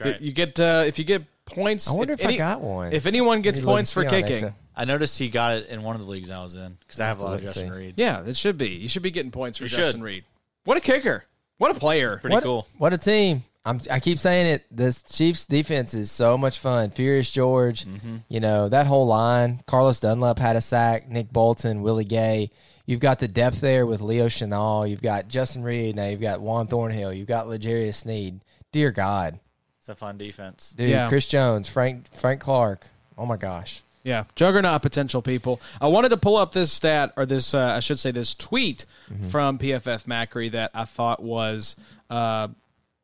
[0.00, 0.20] Right.
[0.20, 1.88] You get uh, if you get points.
[1.88, 2.92] I wonder if, any- I got one.
[2.92, 6.00] If anyone gets Maybe points for kicking, I noticed he got it in one of
[6.02, 7.74] the leagues I was in because I have a lot of Justin see.
[7.74, 7.94] Reid.
[7.98, 8.68] yeah, it should be.
[8.70, 10.04] You should be getting points for You Justin should.
[10.04, 10.24] Reid.
[10.64, 11.24] What a kicker!
[11.58, 12.18] What a player!
[12.18, 12.66] Pretty what, cool.
[12.78, 13.44] What a team!
[13.64, 14.64] I'm, I keep saying it.
[14.70, 16.90] This Chiefs defense is so much fun.
[16.90, 18.16] Furious George, Mm-hmm.
[18.28, 19.62] you know that whole line.
[19.66, 21.08] Carlos Dunlap had a sack.
[21.08, 22.50] Nick Bolton, Willie Gay.
[22.86, 24.88] You've got the depth there with Leo Chenal.
[24.90, 25.94] You've got Justin Reid.
[25.94, 27.12] Now you've got Juan Thornhill.
[27.12, 28.40] You've got L'Jarius Sneed.
[28.72, 29.38] Dear God,
[29.82, 30.74] It's a fun defense.
[30.76, 31.08] dude, Yeah.
[31.08, 32.86] Chris Jones, Frank Frank Clark.
[33.18, 33.82] Oh my gosh.
[34.04, 35.60] Yeah, juggernaut potential people.
[35.80, 38.86] I wanted to pull up this stat, or this, uh, I should say, this tweet
[39.28, 41.74] from PFF Macri that I thought was,
[42.10, 42.48] uh,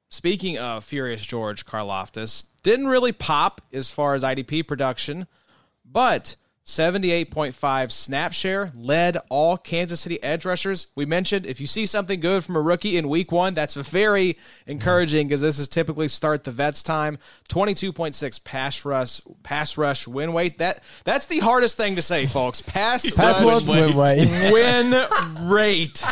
[0.09, 5.27] speaking of Furious George Karlaftis, didn't really pop as far as IDP production,
[5.85, 6.37] but
[6.69, 10.89] 78.5 snap share led all Kansas City edge rushers.
[10.95, 14.37] We mentioned if you see something good from a rookie in week one, that's very
[14.67, 17.17] encouraging because this is typically start the vets time.
[17.49, 20.59] 22.6 pass rush pass rush win weight.
[20.59, 22.61] That that's the hardest thing to say, folks.
[22.61, 24.53] Pass Pass rush win weight.
[24.53, 25.09] win
[25.51, 26.05] rate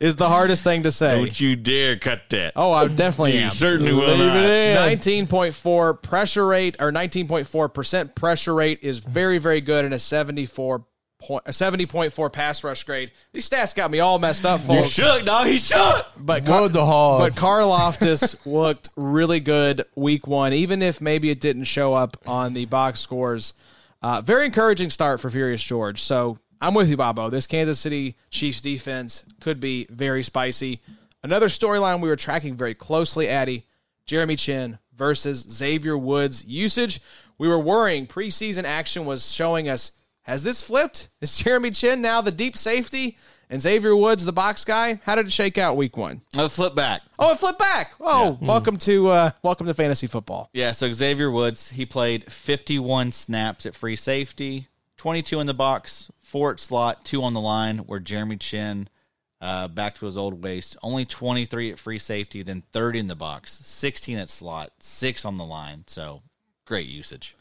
[0.00, 1.16] is the hardest thing to say.
[1.16, 2.52] Don't you dare cut that.
[2.56, 3.50] Oh, I definitely You am.
[3.50, 4.36] certainly will Leave not.
[4.36, 4.98] it in.
[4.98, 10.84] 19.4 pressure rate or 19.4% pressure rate is very, very good in a 74
[11.18, 13.10] point, a 70.4 pass rush grade.
[13.32, 14.88] These stats got me all messed up, You folks.
[14.90, 15.46] shook, dog.
[15.46, 16.06] He shook.
[16.18, 17.20] But Mowed the hog.
[17.20, 22.52] but Karlaftis looked really good week one, even if maybe it didn't show up on
[22.52, 23.54] the box scores.
[24.02, 26.02] Uh, very encouraging start for Furious George.
[26.02, 27.28] So I'm with you, Bobo.
[27.28, 30.80] This Kansas City Chiefs defense could be very spicy.
[31.22, 33.66] Another storyline we were tracking very closely, Addy,
[34.06, 37.00] Jeremy Chinn versus Xavier Woods usage.
[37.36, 39.92] We were worrying preseason action was showing us
[40.22, 41.08] has this flipped?
[41.20, 43.16] Is Jeremy Chinn now the deep safety
[43.48, 45.00] and Xavier Woods the box guy?
[45.04, 46.22] How did it shake out week one?
[46.34, 47.02] Let's flip back.
[47.18, 47.92] Oh, it flipped back.
[48.00, 50.50] Oh, welcome to uh, welcome to fantasy football.
[50.52, 54.66] Yeah, so Xavier Woods, he played 51 snaps at free safety,
[54.96, 58.88] 22 in the box, four at slot, two on the line, where Jeremy Chinn,
[59.40, 60.76] uh, back to his old waist.
[60.82, 65.38] only 23 at free safety, then 30 in the box, 16 at slot, six on
[65.38, 65.84] the line.
[65.86, 66.22] So
[66.64, 67.36] great usage.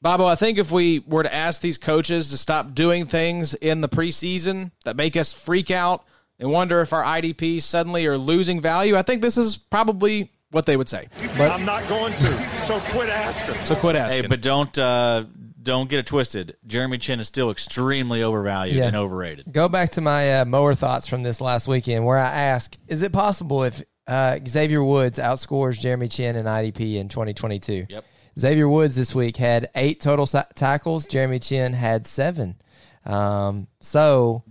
[0.00, 3.80] Bobo, I think if we were to ask these coaches to stop doing things in
[3.80, 6.04] the preseason that make us freak out
[6.38, 10.66] and wonder if our IDPs suddenly are losing value, I think this is probably what
[10.66, 11.08] they would say.
[11.38, 12.64] But I'm not going to.
[12.64, 13.64] So quit asking.
[13.64, 14.22] So quit asking.
[14.22, 15.24] Hey, but don't uh,
[15.62, 16.56] don't get it twisted.
[16.66, 18.86] Jeremy Chinn is still extremely overvalued Yeah.
[18.88, 19.52] and overrated.
[19.52, 23.02] Go back to my uh, mower thoughts from this last weekend, where I ask: Is
[23.02, 27.86] it possible if uh, Xavier Woods outscores Jeremy Chinn in IDP in 2022?
[27.88, 28.04] Yep.
[28.38, 31.06] Xavier Woods this week had eight total sa- tackles.
[31.06, 32.56] Jeremy Chinn had seven.
[33.04, 34.42] Um, so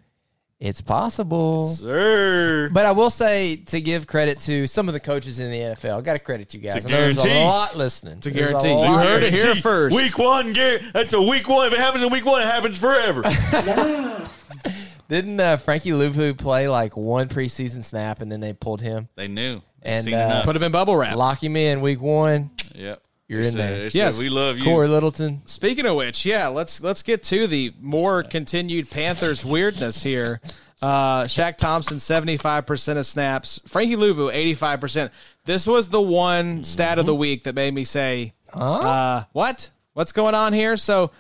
[0.61, 1.67] it's possible.
[1.69, 2.69] Sir.
[2.71, 5.97] But I will say to give credit to some of the coaches in the NFL.
[5.97, 6.77] I got to credit you guys.
[6.77, 8.17] It's a I know there's a lot listening.
[8.17, 8.69] It's a guarantee.
[8.69, 9.95] You heard it here first.
[9.95, 10.79] Week one, Gary.
[10.93, 11.65] That's a week one.
[11.67, 13.23] If it happens in week one, it happens forever.
[15.09, 19.09] Didn't uh, Frankie Luvu play like one preseason snap and then they pulled him?
[19.15, 19.55] they knew.
[19.81, 20.43] They've And, seen uh.
[20.45, 21.17] Put him in bubble wrap.
[21.17, 22.51] Lock him in week one.
[22.75, 23.01] Yep.
[23.32, 23.90] You're in said- there.
[23.94, 24.20] Yes.
[24.20, 24.66] we love you.
[24.66, 25.41] Cory Littleton.
[25.45, 30.41] Speaking of which, yeah, let's let's get to the more continued Panthers weirdness here.
[30.82, 33.62] Uh, Shaq Thompson, seventy five percent of snaps.
[33.68, 35.14] Frankie Luvu, eighty five percent.
[35.45, 39.70] This was the one stat of the week that made me say, uh, "What?
[39.94, 41.12] What's going on here?" So,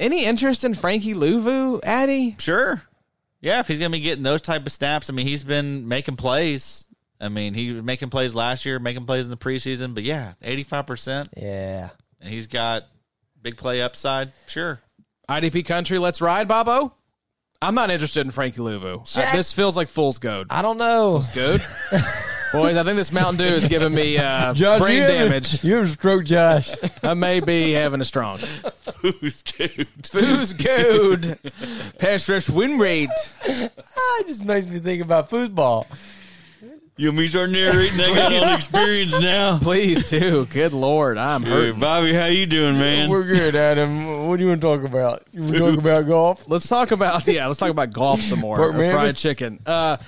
[0.00, 2.34] any interest in Frankie Luvu, Addy?
[2.38, 2.80] Sure.
[3.42, 5.86] Yeah, if he's going to be getting those type of snaps, I mean, he's been
[5.86, 6.87] making plays.
[7.20, 9.94] I mean, he was making plays last year, making plays in the preseason.
[9.94, 11.30] But yeah, 85%.
[11.36, 11.90] Yeah.
[12.20, 12.84] And he's got
[13.42, 14.32] big play upside.
[14.46, 14.80] Sure.
[15.28, 16.94] IDP country, let's ride, Bobo.
[17.60, 19.18] I'm not interested in Frankie Luvu.
[19.18, 20.46] Uh, this feels like fool's goad.
[20.50, 21.20] I don't know.
[21.20, 21.60] Fool's Good.
[22.52, 25.62] Boys, I think this Mountain Dew is giving me uh, brain damage.
[25.62, 26.70] You have a stroke, Josh.
[27.02, 28.38] I may be having a strong.
[29.02, 29.86] Who's good?
[30.12, 31.38] Who's good?
[31.98, 33.10] Pass rush win rate.
[33.44, 35.86] it just makes me think about football.
[37.00, 38.00] You want me to start narrating?
[38.00, 39.60] I got all the experience now.
[39.60, 40.46] Please do.
[40.46, 41.78] Good lord, I'm Hey, hurting.
[41.78, 43.08] Bobby, how you doing, man?
[43.08, 44.26] We're good, Adam.
[44.26, 45.22] What do you want to talk about?
[45.30, 46.44] You want to talk about golf?
[46.48, 47.46] Let's talk about yeah.
[47.46, 48.56] Let's talk about golf some more.
[48.56, 49.60] Burt or fried chicken.
[49.64, 49.98] Uh,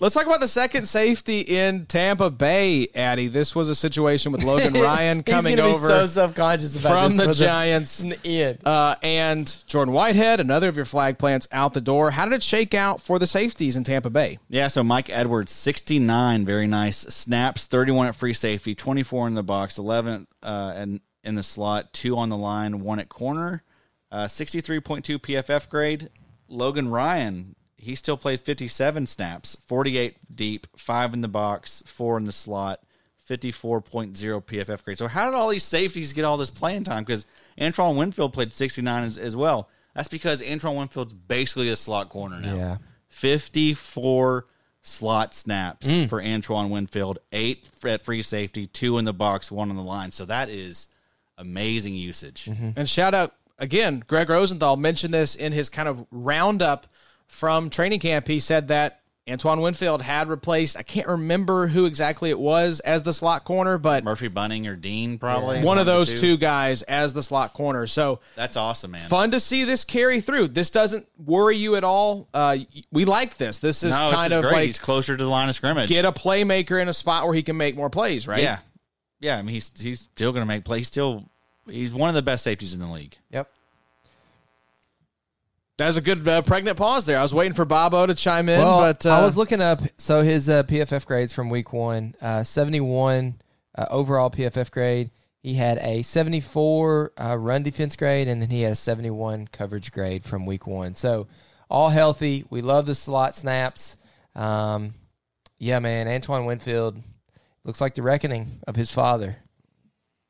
[0.00, 2.88] let's talk about the second safety in Tampa Bay.
[2.94, 6.92] Addy, this was a situation with Logan Ryan coming He's over be so self-conscious about
[6.92, 8.04] from this the Giants.
[8.24, 8.58] in.
[8.64, 12.10] Uh, and Jordan Whitehead, another of your flag plants, out the door.
[12.10, 14.38] How did it shake out for the safeties in Tampa Bay?
[14.48, 16.98] Yeah, so Mike Edwards, 69, very nice.
[16.98, 21.92] Snaps, 31 at free safety, 24 in the box, 11 uh, and in the slot,
[21.92, 23.62] 2 on the line, 1 at corner.
[24.12, 26.10] Uh, 63.2 PFF grade.
[26.48, 32.24] Logan Ryan, he still played 57 snaps, 48 deep, 5 in the box, 4 in
[32.24, 32.80] the slot,
[33.28, 34.98] 54.0 PFF grade.
[34.98, 37.04] So how did all these safeties get all this playing time?
[37.04, 37.26] Because
[37.60, 39.68] Antoine Winfield played 69 as, as well.
[39.94, 42.54] That's because Antoine Winfield's basically a slot corner now.
[42.54, 42.76] Yeah.
[43.08, 44.46] 54
[44.82, 46.08] slot snaps mm.
[46.08, 50.12] for Antoine Winfield, eight at free safety, two in the box, one on the line.
[50.12, 50.88] So that is
[51.38, 52.44] amazing usage.
[52.44, 52.70] Mm-hmm.
[52.76, 56.86] And shout out again, Gregg Rosenthal mentioned this in his kind of roundup
[57.28, 62.30] from training camp, he said that Antoine Winfield had replaced, I can't remember who exactly
[62.30, 66.20] it was as the slot corner, but Murphy-Bunting or Dean probably one of the those
[66.20, 67.88] two guys as the slot corner.
[67.88, 69.08] So That's awesome, man.
[69.08, 70.48] fun to see this carry through.
[70.48, 72.28] This doesn't worry you at all.
[72.32, 72.58] Uh,
[72.92, 73.58] we like this.
[73.58, 74.52] This is no, kind this is of great.
[74.52, 75.88] like He's closer to the line of scrimmage.
[75.88, 78.42] get a playmaker in a spot where he can make more plays, right?
[78.44, 78.58] Yeah,
[79.18, 79.38] yeah.
[79.38, 80.78] I mean, he's he's still going to make plays.
[80.78, 81.28] He's still
[81.68, 83.16] he's one of the best safeties in the league.
[83.32, 83.50] Yep.
[85.78, 87.18] That was a good uh, pregnant pause there.
[87.18, 89.80] I was waiting for Bobo to chime in, Well, but uh, I was looking up
[89.98, 93.34] so his uh, PFF grades from week one, uh, 71
[93.76, 95.10] uh, overall PFF grade.
[95.42, 99.92] He had a 74 uh, run defense grade, and then he had a 71 coverage
[99.92, 100.94] grade from week one.
[100.94, 101.28] So
[101.68, 102.44] all healthy.
[102.48, 103.96] We love the slot snaps.
[104.34, 104.94] Um,
[105.58, 106.96] yeah, man, Antoine Winfield
[107.64, 109.36] looks like the reckoning of his father.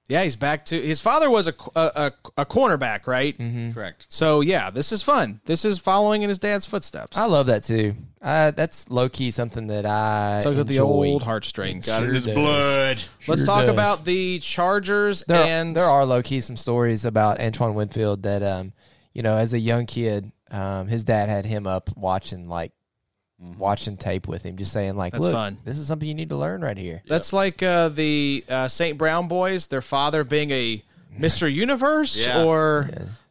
[0.08, 3.36] Yeah, he's back to his father was a a, a, a cornerback, right?
[3.36, 3.72] Mm-hmm.
[3.72, 4.06] Correct.
[4.08, 5.40] So yeah, this is fun.
[5.46, 7.16] This is following in his dad's footsteps.
[7.16, 7.94] I love that too.
[8.22, 11.86] Uh, that's low key something that I Tugs at the old heartstrings.
[11.86, 13.02] Got it in his blood.
[13.26, 13.70] Let's talk does.
[13.70, 18.42] about the Chargers there, and there are low key some stories about Antoine Winfield that
[18.42, 18.72] um
[19.12, 22.72] you know as a young kid um his dad had him up watching like
[23.58, 25.22] watching tape with him just saying like Mm-hmm.
[25.22, 25.58] That's look fun.
[25.64, 28.96] this is something you need to learn right here That's like uh, the uh, St.
[28.96, 30.82] Brown boys, their father being a
[31.18, 31.52] Mr.
[31.52, 32.44] Universe Yeah.
[32.44, 32.88] or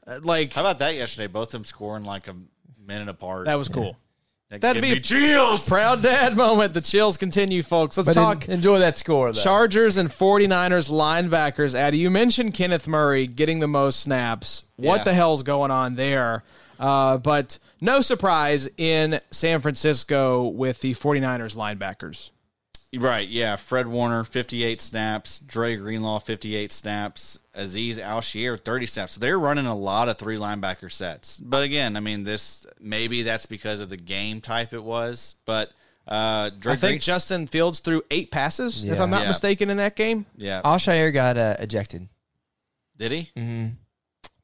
[0.07, 1.27] uh, like How about that yesterday?
[1.27, 2.35] Both of them scoring like a
[2.85, 3.45] minute apart.
[3.45, 3.97] that was cool.
[4.49, 5.67] That that'd gave be- me chills.
[5.67, 6.75] Proud dad moment.
[6.75, 7.97] The chills continue, folks.
[7.97, 11.73] Let's but talk en- enjoy that score though Chargers and 49ers linebackers.
[11.73, 14.65] Addy, you mentioned Kenneth Murray getting the most snaps.
[14.75, 15.03] What Yeah.
[15.05, 16.43] the hell's going on there?
[16.79, 22.31] Uh, but no surprise in San Francisco with the 49ers linebackers.
[22.97, 23.57] Right, yeah.
[23.57, 25.39] Fred Warner, 58 snaps.
[25.39, 27.37] Dre Greenlaw, 58 snaps.
[27.53, 29.13] Azeez Al-Shaair, 30 snaps.
[29.13, 31.37] So they're running a lot of three linebacker sets.
[31.37, 35.35] But again, I mean, this maybe that's because of the game type it was.
[35.45, 35.71] But
[36.07, 39.27] uh, Dre I think Green- Justin Fields threw eight passes, if I'm not Yeah.
[39.29, 40.25] mistaken, in that game.
[40.37, 40.61] yeah.
[40.63, 42.07] Al-Shaair got uh, ejected
[42.97, 43.31] Did he?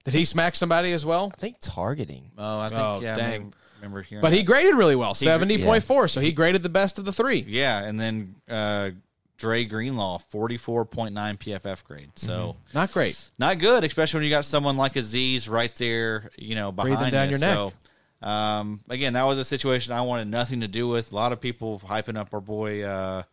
[0.04, 1.32] Did he smack somebody as well?
[1.36, 3.14] I think targeting Oh, I think, Oh, yeah.
[3.14, 3.32] I dang.
[3.32, 6.02] remember, remember hearing But he graded really well, 70.4.
[6.02, 6.06] yeah.
[6.08, 7.46] So he graded the best of the three.
[7.48, 8.92] Yeah, and then uh,
[9.38, 12.12] Dre Greenlaw, 44.9 PFF grade.
[12.16, 13.18] So Not great.
[13.38, 17.12] not good, especially when you got someone like Aziz right there, you know, behind Breathing
[17.12, 17.32] down you.
[17.32, 17.56] your neck.
[17.56, 21.12] So, um, again, that was a situation I wanted nothing to do with.
[21.12, 23.24] A lot of people hyping up our boy uh,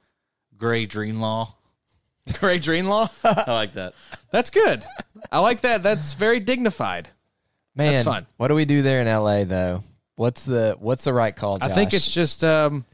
[0.56, 1.52] Gray Greenlaw.
[2.40, 3.08] Great Greenlaw.
[3.24, 3.94] I like that.
[4.30, 4.84] That's good.
[5.32, 5.82] I like that.
[5.82, 7.08] That's very dignified.
[7.74, 8.26] man That's fun.
[8.36, 9.82] what do we do there in LA though
[10.18, 12.44] what's the what's the right call I think it's just.
[12.44, 12.84] Um,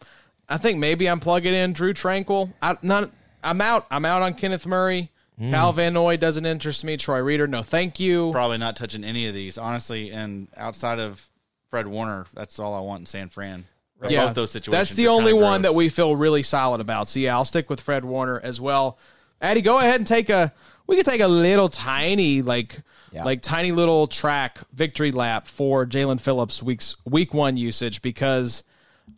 [0.48, 2.52] I think maybe I'm plugging in Drue Tranquill.
[2.62, 3.10] I not.
[3.42, 3.86] I'm out.
[3.90, 5.10] I'm out on Kenneth Murray.
[5.38, 5.50] Hmm.
[5.50, 6.96] Kyle Van Noy doesn't interest me.
[6.96, 8.30] Troy Reeder, no, thank you.
[8.30, 10.12] Probably not touching any of these, honestly.
[10.12, 11.28] And outside of
[11.70, 13.64] Fred Warner, that's all I want in San Fran.
[14.00, 14.88] Both those situations.
[14.90, 17.08] That's the only kinda one that we feel really solid about.
[17.08, 18.98] So yeah, I'll stick with Fred Warner as well.
[19.40, 20.52] Addy, go ahead and take a.
[20.86, 22.80] We could take a little tiny, like,
[23.10, 23.24] Yeah.
[23.24, 28.62] like tiny little track victory lap for Jaelan Phillips weeks week one usage because,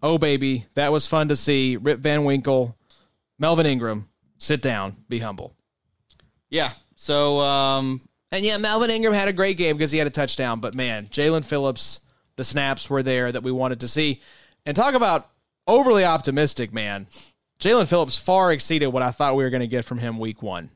[0.02, 1.76] oh baby, that was fun to see.
[1.76, 2.76] Rip Van Winkle,
[3.38, 5.54] Melvin Ingram, sit down, be humble.
[6.50, 6.72] Yeah.
[6.94, 8.00] So, um,
[8.32, 10.60] And yeah, Melvin Ingram had a great game because he had a touchdown.
[10.60, 12.00] But man, Jaelan Phillips,
[12.36, 14.20] the snaps were there that we wanted to see.
[14.64, 15.28] And talk about
[15.66, 17.06] overly optimistic, man.
[17.60, 20.42] Jaelan Phillips far exceeded what I thought we were going to get from him week
[20.42, 20.70] one.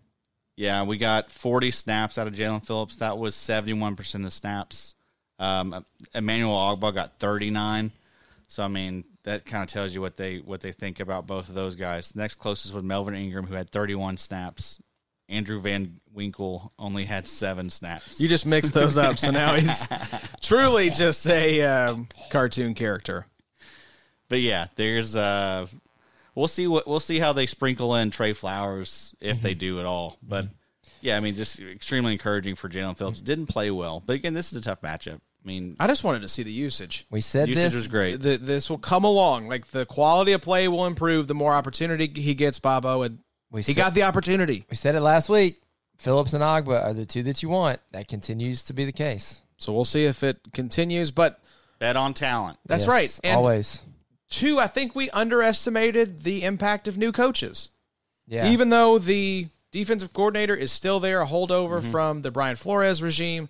[0.57, 2.97] Yeah, we got 40 snaps out of Jaelan Phillips.
[2.97, 4.95] That was 71% of the snaps.
[5.39, 5.85] Um,
[6.15, 7.93] Emmanuel Ogbah got 39.
[8.47, 11.49] So I mean, that kind of tells you what they what they think about both
[11.49, 12.17] of those guys.
[12.17, 14.83] Next closest was Melvin Ingram, who had 31 snaps.
[15.29, 18.21] Andrew Van Winkle only had seven snaps.
[18.21, 19.87] You just mixed those up, so now he's
[20.43, 23.27] truly just a um, cartoon character.
[24.29, 25.67] but yeah, there's uh,
[26.35, 29.59] we'll see what we'll see how they sprinkle in Trey Flowers if they mm-hmm.
[29.59, 30.13] do at all.
[30.13, 30.29] Mm-hmm.
[30.29, 30.47] But
[31.01, 33.19] yeah, I mean, just extremely encouraging for Jaelan Phillips.
[33.19, 33.27] Mm-hmm.
[33.27, 35.21] Didn't play well, but again, this is a tough matchup.
[35.43, 37.07] I mean, I just wanted to see the usage.
[37.11, 38.21] we said usage this was great.
[38.21, 39.49] The, this will come along.
[39.49, 43.21] Like the quality of play will improve the more opportunity he gets, Bobo, and
[43.51, 44.67] We he said- got the opportunity.
[44.69, 45.63] we said it last week
[45.97, 49.43] Phillips and Ogbah are the two that you want that continues to be the case
[49.59, 51.11] So we'll see if it continues.
[51.11, 51.41] But
[51.79, 52.59] bet on talent.
[52.67, 53.21] that's Yes, right.
[53.25, 53.83] And always
[54.31, 57.69] two, I think we underestimated the impact of new coaches.
[58.27, 63.03] yeah Even though the defensive coordinator is still there, a holdover from the Brian Flores
[63.03, 63.49] regime,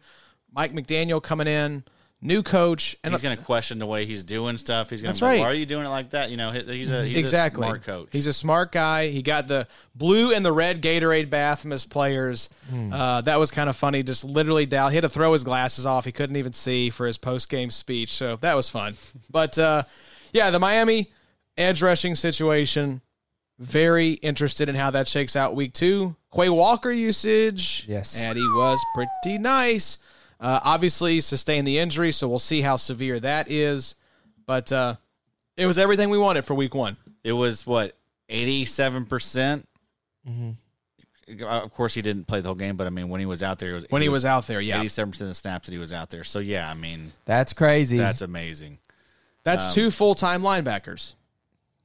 [0.53, 1.85] Mike McDaniel coming in,
[2.23, 4.91] new coach, and he's going to question the way he's doing stuff.
[4.91, 5.41] He's going to right.
[5.41, 6.31] why are you doing it like that?
[6.31, 7.63] You know, he's a he's exactly.
[7.63, 8.09] a smart coach.
[8.13, 9.09] He's a smart guy.
[9.09, 12.51] He got the blue and the red Gatorade bath from his players.
[12.69, 12.93] Hmm.
[12.93, 14.03] Uh, that was kind of funny.
[14.03, 14.91] Just literally down.
[14.91, 16.05] He had to throw his glasses off.
[16.05, 18.13] He couldn't even see for his post game speech.
[18.13, 18.97] So that was fun.
[19.31, 19.85] But uh,
[20.33, 21.13] yeah, the Miami
[21.57, 23.01] edge rushing situation.
[23.59, 26.17] Very interested in how that shakes out week two.
[26.35, 27.85] Quay Walker usage.
[27.87, 28.19] Yes.
[28.19, 29.99] And he was pretty nice.
[30.41, 33.97] Uh, obviously, sustained the injury, so we'll see how severe that is.
[34.47, 34.95] But uh,
[35.59, 36.97] it was everything we wanted for week one.
[37.23, 37.99] it was what
[38.31, 39.69] eighty seven percent.
[40.27, 41.45] Mm-hmm.
[41.45, 43.59] Of course, he didn't play the whole game, but I mean, when he was out
[43.59, 44.79] there, it was When he was out there, yeah.
[44.79, 46.25] eighty seven percent of the snaps that he was out there.
[46.25, 47.99] So yeah, I mean, That's crazy.
[47.99, 48.79] that's amazing.
[49.43, 51.15] That's Um, two full time linebackers.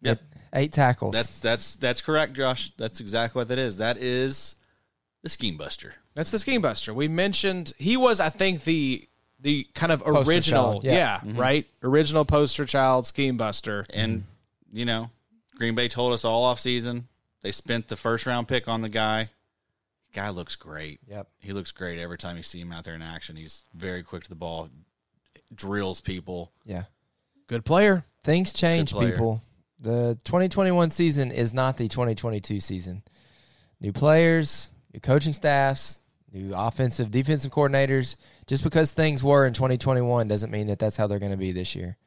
[0.01, 0.21] Yep,
[0.53, 1.13] eight tackles.
[1.13, 2.71] that's that's that's correct, Josh.
[2.77, 3.77] That's exactly what that is.
[3.77, 4.55] That is
[5.23, 5.95] the scheme buster.
[6.15, 6.93] That's the scheme buster.
[6.93, 9.07] We mentioned he was, I think, the
[9.39, 11.19] the kind of Poster original, child, yeah, yeah.
[11.23, 11.39] Mm-hmm.
[11.39, 13.85] right, original poster child scheme buster.
[13.93, 14.23] And
[14.71, 15.09] you know,
[15.55, 17.07] Green Bay told us all off season
[17.41, 19.29] they spent the first round pick on the guy.
[20.13, 20.99] Guy looks great.
[21.07, 21.27] Yep.
[21.39, 23.35] He looks great every time you see him out there in action.
[23.35, 24.69] He's very quick to the ball,
[25.53, 26.51] drills people.
[26.65, 26.83] yeah.
[27.47, 28.05] Good player.
[28.23, 29.11] Things change, player.
[29.11, 29.41] people.
[29.79, 33.03] The 2021 season is not the 2022 season.
[33.79, 36.01] New players, new coaching staffs,
[36.31, 38.15] new offensive, defensive coordinators.
[38.47, 41.51] Just because things were in 2021 doesn't mean that that's how they're going to be
[41.51, 41.97] this year.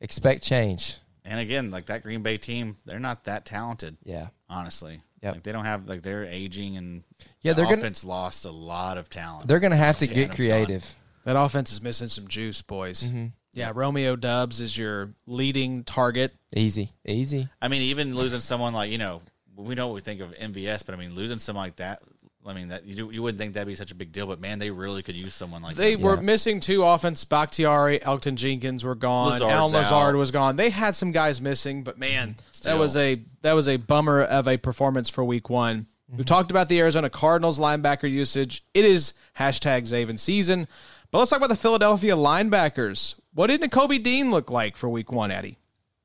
[0.00, 0.96] Expect change.
[1.24, 4.28] And again, like that Green Bay team, they're not that talented, Yeah.
[4.48, 5.02] honestly.
[5.22, 5.34] Yep.
[5.34, 7.04] Like they don't have like they're aging and
[7.42, 9.46] Yeah, the they're gonna- offense lost a lot of talent.
[9.46, 10.36] They're going to have to Tannen's get gone.
[10.36, 10.96] creative.
[11.24, 13.02] That offense is missing some juice, boys.
[13.04, 13.26] Mm-hmm.
[13.52, 16.34] Yeah, Romeo Doubs is your leading target.
[16.54, 16.92] Easy.
[17.04, 17.48] Easy.
[17.60, 19.22] I mean, even losing someone like you know,
[19.56, 22.00] we know what we think of MVS, but I mean, losing someone like that.
[22.46, 24.40] I mean, that you do, you wouldn't think that'd be such a big deal, but
[24.40, 25.82] man, they really could use someone like that.
[25.82, 26.02] They that.
[26.02, 26.22] were Yeah.
[26.22, 27.22] missing two offense.
[27.24, 29.32] Bakhtiari, Elgton Jenkins were gone.
[29.32, 30.18] Lazard's Allen Lazard out.
[30.18, 30.56] was gone.
[30.56, 34.48] They had some guys missing, but man, that was a that was a bummer of
[34.48, 35.80] a performance for Week One.
[36.08, 36.16] Mm-hmm.
[36.16, 38.64] We've talked about the Arizona Cardinals linebacker usage.
[38.72, 40.66] It is hashtag Zaven season,
[41.10, 43.16] but let's talk about the Philadelphia linebackers.
[43.34, 45.58] What did Nakobe Dean look like for Week One, Eddie?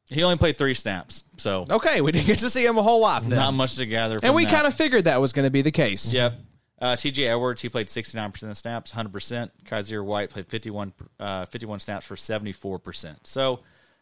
[0.10, 3.00] He only played three snaps, so Okay, we didn't get to see him a whole
[3.00, 3.32] lot then.
[3.40, 4.20] not much to gather.
[4.20, 6.14] From and we kind of figured that was going to be the case.
[6.14, 6.34] Yep.
[6.80, 7.28] Uh, T.J.
[7.28, 9.50] Edwards, he played 69% of the snaps, 100%.
[9.66, 13.16] Kyzir White played 51, uh, 51 snaps for 74%.
[13.24, 13.62] So,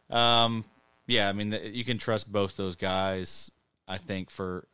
[0.10, 0.66] um,
[1.08, 3.52] yeah, I mean, th- you can trust both those guys,
[3.88, 4.68] I think, for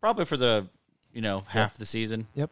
[0.00, 0.66] probably for the,
[1.14, 2.26] you know, half the season.
[2.34, 2.50] Yep.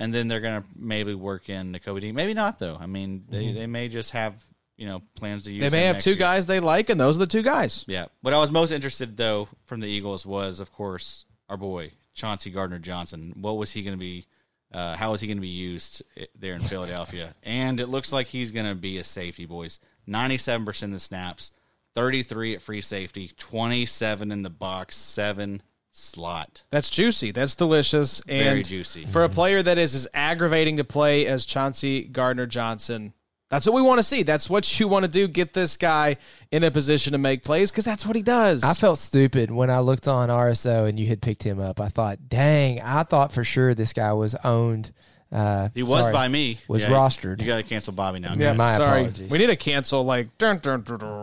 [0.00, 2.14] And then they're going to maybe work in Nakobe Dean.
[2.14, 2.76] Maybe not, though.
[2.80, 4.34] I mean, they, they may just have,
[4.76, 6.18] you know, plans to use They may have two year.
[6.18, 7.84] guys they like, and those are the two guys.
[7.86, 8.06] Yeah.
[8.22, 12.50] What I was most interested though from the Eagles was, of course, our boy Chauncey
[12.50, 13.32] Gardner Johnson.
[13.40, 14.26] What was he going to be?
[14.72, 16.02] Uh, how is he going to be used
[16.38, 17.34] there in Philadelphia?
[17.42, 19.78] and it looks like he's going to be a safety, boys.
[20.06, 21.52] Ninety-seven percent of the snaps,
[21.94, 25.62] thirty-three at free safety, twenty-seven in the box, seven
[25.92, 26.64] slot.
[26.70, 27.30] That's juicy.
[27.32, 28.20] That's delicious.
[28.20, 29.06] And Very juicy.
[29.06, 33.12] For a player that is as aggravating to play as Chauncey Gardner Johnson,
[33.52, 34.22] that's what we want to see.
[34.22, 35.28] That's what you want to do.
[35.28, 36.16] Get this guy
[36.50, 38.64] in a position to make plays because that's what he does.
[38.64, 41.78] I felt stupid when I looked on RSO and you had picked him up.
[41.78, 44.90] I thought, dang, I thought for sure this guy was owned.
[45.30, 46.60] Uh, He was sorry, by me.
[46.66, 47.42] Was Yeah, rostered.
[47.42, 48.32] You got to cancel Bobby now.
[48.32, 48.58] yeah, guys.
[48.58, 49.00] my sorry.
[49.00, 49.30] apologies.
[49.30, 51.22] We need to cancel like dun, dun, dun, dun,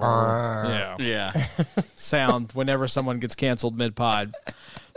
[0.69, 1.47] yeah Yeah.
[1.95, 4.35] sound whenever someone gets canceled mid pod.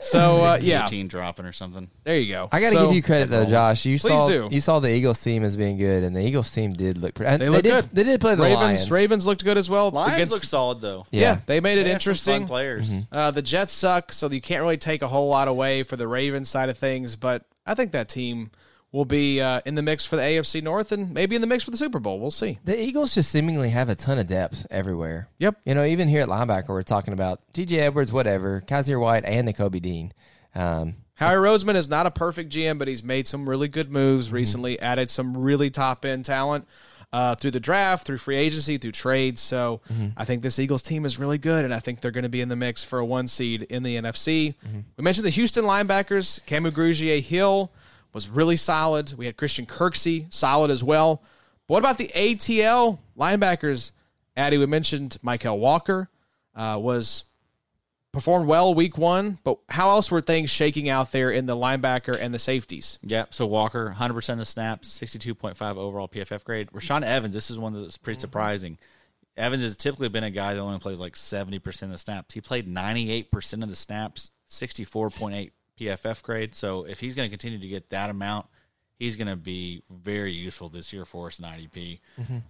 [0.03, 1.89] So uh, yeah, Guillotine dropping or something.
[2.05, 2.49] there you go.
[2.51, 3.85] I got to So- give you credit though, Josh.
[3.87, 4.49] You Please saw do.
[4.51, 7.37] you saw the Eagles team as being good, and the Eagles team did look pretty.
[7.37, 7.89] They look did, good.
[7.93, 8.61] They did play the Ravens.
[8.63, 8.91] Lions.
[8.91, 9.91] Ravens looked good as well.
[9.91, 11.07] Lions against- look solid though.
[11.11, 11.21] Yeah.
[11.21, 11.39] Yeah.
[11.47, 12.41] they made it They have some interesting.
[12.41, 12.93] fun players.
[13.13, 16.09] Uh, the Jets suck, so you can't really take a whole lot away for the
[16.09, 17.15] Ravens side of things.
[17.17, 18.51] But I think that team
[18.93, 21.65] will be uh, in the mix for the AFC North and maybe in the mix
[21.65, 22.21] for the Super Bowl.
[22.21, 22.59] We'll see.
[22.65, 25.29] The Eagles just seemingly have a ton of depth everywhere.
[25.39, 25.57] Yep.
[25.65, 27.79] You know, even here at linebacker, we're talking about T.J.
[27.81, 30.13] Edwards, whatever, Kyzir White, and the Kobe Dean.
[30.55, 34.27] Um, Howie Roseman is not a perfect GM, but he's made some really good moves
[34.27, 34.37] Mm-hmm.
[34.37, 36.67] recently, added some really top end talent
[37.15, 39.41] uh, through the draft, through free agency, through trades.
[39.41, 40.09] So Mm-hmm.
[40.19, 42.41] I think this Eagles team is really good, and I think they're going to be
[42.43, 44.55] in the mix for a one seed in the NFC.
[44.67, 44.81] Mm-hmm.
[44.99, 46.41] We mentioned the Houston linebackers.
[46.47, 47.71] Kamu Grugier Hill
[48.13, 49.15] was really solid.
[49.15, 51.23] We had Christian Kirksey, solid as well.
[51.67, 53.93] But what about the ATL linebackers?
[54.37, 56.09] Addy, we mentioned Mykal Walker
[56.55, 57.25] uh, was
[58.13, 62.17] performed well week one, but how else were things shaking out there in the linebacker
[62.19, 62.99] and the safeties?
[63.03, 66.71] Yeah, so Walker, 100% of the snaps, 62.5 overall PFF grade.
[66.73, 68.79] Rashaan Evans, this is one that's pretty surprising.
[69.37, 72.35] Evans has typically been a guy that only plays like 70% of the snaps.
[72.35, 76.55] He played 98% of the snaps, 64.8 PFF grade.
[76.55, 78.47] So if he's going to continue to get that amount,
[78.99, 81.99] he's going to be very useful this year for us in IDP.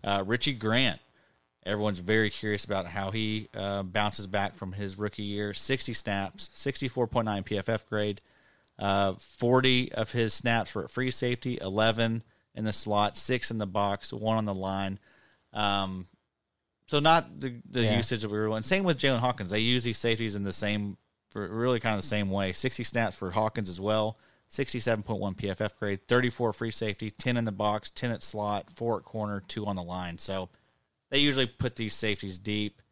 [0.05, 1.01] Uh, Richie Grant,
[1.65, 5.55] everyone's very curious about how he uh, bounces back from his rookie year.
[5.55, 8.21] 60 snaps, 64.9 PFF grade,
[8.79, 12.23] uh, 40 of his snaps were at free safety, 11
[12.55, 14.99] in the slot, six in the box, one on the line.
[15.55, 16.07] Um,
[16.87, 17.97] so not the, the Yeah.
[17.97, 18.65] usage that we were wanting.
[18.65, 19.49] Same with Jaylinn Hawkins.
[19.51, 20.99] They use these safeties in the same,
[21.33, 22.53] for really kind of the same way.
[22.53, 24.19] 60 snaps for Hawkins as well.
[24.51, 29.05] 67.1 PFF grade, 34 free safety, 10 in the box, 10 at slot, 4 at
[29.05, 30.19] corner, 2 on the line.
[30.19, 30.51] So
[31.09, 32.83] they usually put these safeties deep.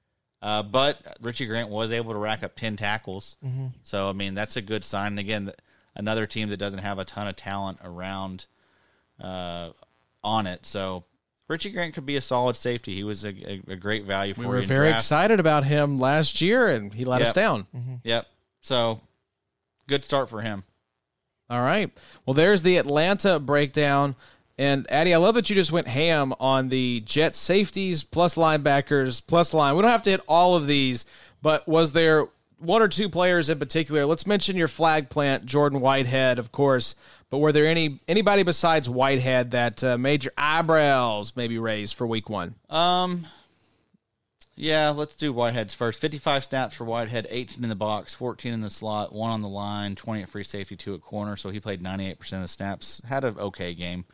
[0.41, 3.37] Uh, but Richie Grant was able to rack up 10 tackles.
[3.83, 5.09] So, I mean, that's a good sign.
[5.09, 5.53] And again,
[5.95, 8.47] another team that doesn't have a ton of talent around
[9.21, 9.71] uh,
[10.25, 10.65] on it.
[10.65, 11.05] So,
[11.51, 12.95] Richie Grant could be a solid safety.
[12.95, 15.07] He was a, a, a great value for We were very drafts.
[15.07, 17.35] excited about him last year, and he let us Yep.
[17.35, 17.67] down.
[17.77, 17.95] Mm-hmm.
[18.05, 18.27] Yep.
[18.61, 19.01] So,
[19.89, 20.63] good start for him.
[21.51, 21.91] All right.
[22.25, 24.15] Well, there's the Atlanta breakdown.
[24.57, 29.21] And Addy, I love that you just went ham on the Jet safeties plus linebackers
[29.27, 29.75] plus line.
[29.75, 31.05] We don't have to hit all of these,
[31.43, 32.27] but was there
[32.61, 34.07] one or two players in particular?
[34.07, 36.95] Let's mention your flag plant, Jordan Whitehead, of course.
[37.31, 42.07] But were there any anybody besides Whitehead that uh, made your eyebrows maybe raise for
[42.07, 42.57] Week One?
[42.69, 43.27] Um,
[44.57, 46.01] yeah, let's do Whitehead's first.
[46.01, 49.49] 55 snaps for Whitehead, 18 in the box, 14 in the slot, one on the
[49.49, 51.37] line, 20 at free safety, two at corner.
[51.37, 53.01] So he played 98% of the snaps.
[53.09, 54.05] Had an okay game.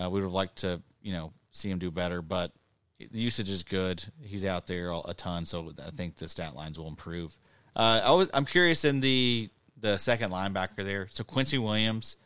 [0.00, 2.52] Uh, we would have liked to, you know, see him do better, but
[2.98, 4.02] the usage is good.
[4.22, 7.36] He's out there a ton, so I think the stat lines will improve.
[7.76, 11.08] Uh, I was I'm curious in the the second linebacker there.
[11.10, 12.16] So Quincy Williams,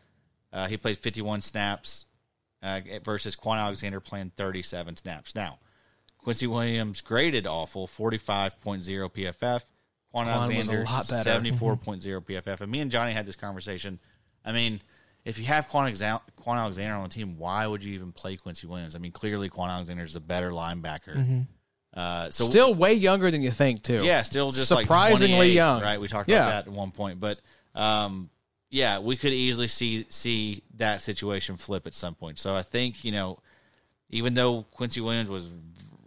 [0.52, 2.06] uh, he played 51 snaps
[2.62, 5.34] uh, versus Kwon Alexander playing 37 snaps.
[5.34, 5.58] Now,
[6.18, 9.40] Quincy Williams graded awful, 45.0 PFF.
[10.14, 11.30] Kwon Kwon was a Alexander, lot better.
[11.40, 12.60] 74.0 PFF.
[12.60, 13.98] And me and Johnny had this conversation.
[14.44, 14.80] I mean,
[15.24, 18.36] if you have Kwon, Exa- Kwon Alexander on the team, why would you even play
[18.36, 18.94] Quincy Williams?
[18.94, 21.46] I mean, clearly Kwon Alexander is a better linebacker.
[21.94, 24.02] Uh, so Still way younger than you think, too.
[24.04, 25.80] yeah, still just surprisingly like young.
[25.80, 26.38] Right, we talked Yeah.
[26.48, 27.38] about that at one point, but
[27.74, 28.30] um,
[28.70, 32.38] yeah, we could easily see see that situation flip at some point.
[32.40, 33.38] So I think you know,
[34.10, 35.48] even though Quincy Williams was,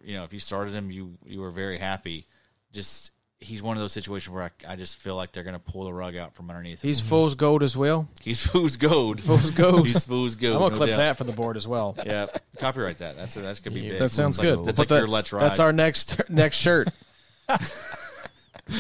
[0.03, 2.25] you know, if you started him, you you were very happy.
[2.73, 5.59] Just he's one of those situations where I, I just feel like they're going to
[5.61, 6.83] pull the rug out from underneath.
[6.83, 6.87] him.
[6.87, 8.07] He's fool's gold as well.
[8.21, 9.21] he's fool's gold.
[9.21, 9.87] Fool's gold.
[9.87, 10.55] he's fool's gold.
[10.55, 10.97] I'm gonna no clip doubt.
[10.97, 11.95] that for the board as well.
[12.05, 12.27] Yeah,
[12.59, 13.15] copyright that.
[13.17, 13.99] That's that's gonna be big.
[13.99, 14.65] That sounds like- good.
[14.65, 15.43] That's like put your that- let's ride.
[15.43, 16.89] That's our next next shirt.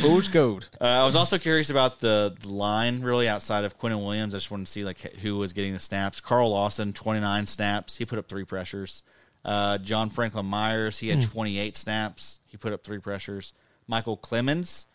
[0.01, 0.67] Fool's gold.
[0.81, 4.35] Uh, I was also curious about the, the line, really outside of Quinn and Williams.
[4.35, 6.19] I just wanted to see like who was getting the snaps.
[6.19, 7.95] Carl Lawson, twenty nine snaps.
[7.95, 9.03] He put up three pressures.
[9.45, 12.41] Uh, John Franklin Myers, he had twenty eight snaps.
[12.47, 13.53] He put up three pressures.
[13.89, 14.85] Micheal Clemons,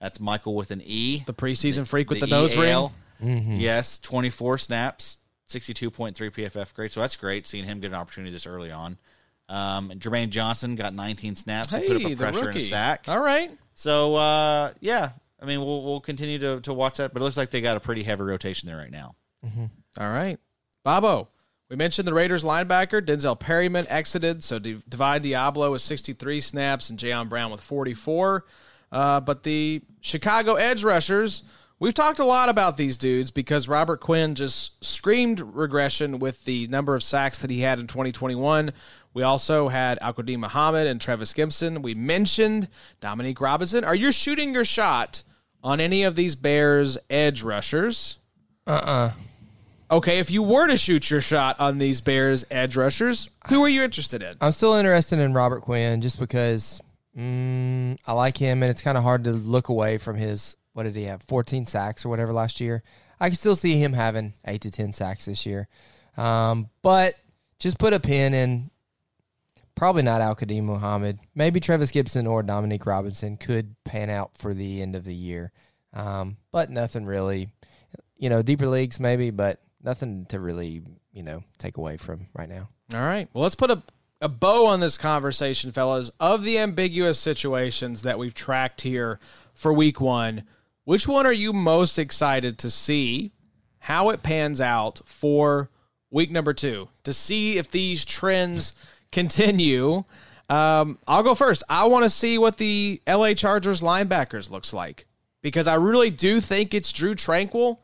[0.00, 1.22] that's Michael with an E.
[1.26, 2.92] The preseason freak with the, nose EAL.
[3.20, 3.60] ring.
[3.60, 6.90] Yes, twenty four snaps, sixty two point three PFF grade.
[6.92, 8.98] So that's great seeing him get an opportunity this early on.
[9.48, 11.72] Um, and Jermaine Johnson got nineteen snaps.
[11.72, 13.04] he put up a the pressure and a sack.
[13.06, 13.56] All right.
[13.74, 15.10] So uh, yeah,
[15.40, 17.76] I mean we'll we'll continue to to watch that, but it looks like they got
[17.76, 19.14] a pretty heavy rotation there right now.
[19.98, 20.38] All right.
[20.84, 21.28] Bobo.
[21.72, 23.00] We mentioned the Raiders linebacker.
[23.00, 28.44] Denzel Perryman exited, so D- Divine Deablo with 63 snaps and Jayon Brown with 44.
[28.92, 31.44] Uh, but the Chicago edge rushers,
[31.78, 36.66] we've talked a lot about these dudes because Robert Quinn just screamed regression with the
[36.66, 38.74] number of sacks that he had in 2021.
[39.14, 41.80] We also had Al-Quadin Muhammad and Trevis Gipson.
[41.80, 42.68] We mentioned
[43.00, 43.82] Dominique Robinson.
[43.82, 45.22] Are you shooting your shot
[45.64, 48.18] on any of these Bears edge rushers?
[49.92, 53.68] Okay, if you were to shoot your shot on these Bears edge rushers, who are
[53.68, 54.32] you interested in?
[54.40, 56.80] I'm still interested in Robert Quinn just because
[57.14, 60.56] mm, I like him, and it's kind of hard to look away from his.
[60.72, 61.22] What did he have?
[61.24, 62.82] 14 sacks or whatever last year.
[63.20, 65.68] I can still see him having eight to 10 sacks this year.
[66.16, 67.14] Um, but
[67.58, 68.70] just put a pin in
[69.74, 71.18] probably not Al-Quadin Muhammad.
[71.34, 75.52] Maybe Trevis Gipson or Dominique Robinson could pan out for the end of the year.
[75.92, 77.50] Um, but nothing really,
[78.16, 80.82] you know, deeper leagues maybe, but nothing to really,
[81.12, 82.68] you know, take away from right now.
[82.92, 83.28] All right.
[83.32, 83.82] Well, let's put a,
[84.20, 86.10] a bow on this conversation, fellas.
[86.20, 89.18] Of the ambiguous situations that we've tracked here
[89.54, 90.44] for week one,
[90.84, 93.32] which one are you most excited to see
[93.80, 95.70] how it pans out for
[96.10, 98.74] week number two to see if these trends
[99.12, 100.04] continue?
[100.48, 101.62] Um, I'll go first.
[101.68, 105.06] I want to see what the LA Chargers linebackers looks like
[105.40, 107.78] because I really do think it's Drue Tranquill.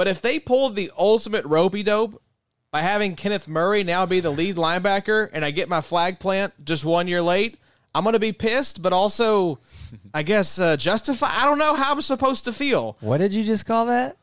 [0.00, 2.22] But if they pull the ultimate ropey dope
[2.70, 6.54] by having Kenneth Murray now be the lead linebacker and I get my flag plant
[6.64, 7.58] just one year late,
[7.94, 9.58] I'm going to be pissed, but also,
[10.14, 11.28] I guess, uh, justify.
[11.30, 12.96] I don't know how I'm supposed to feel.
[13.00, 14.16] What did you just call that?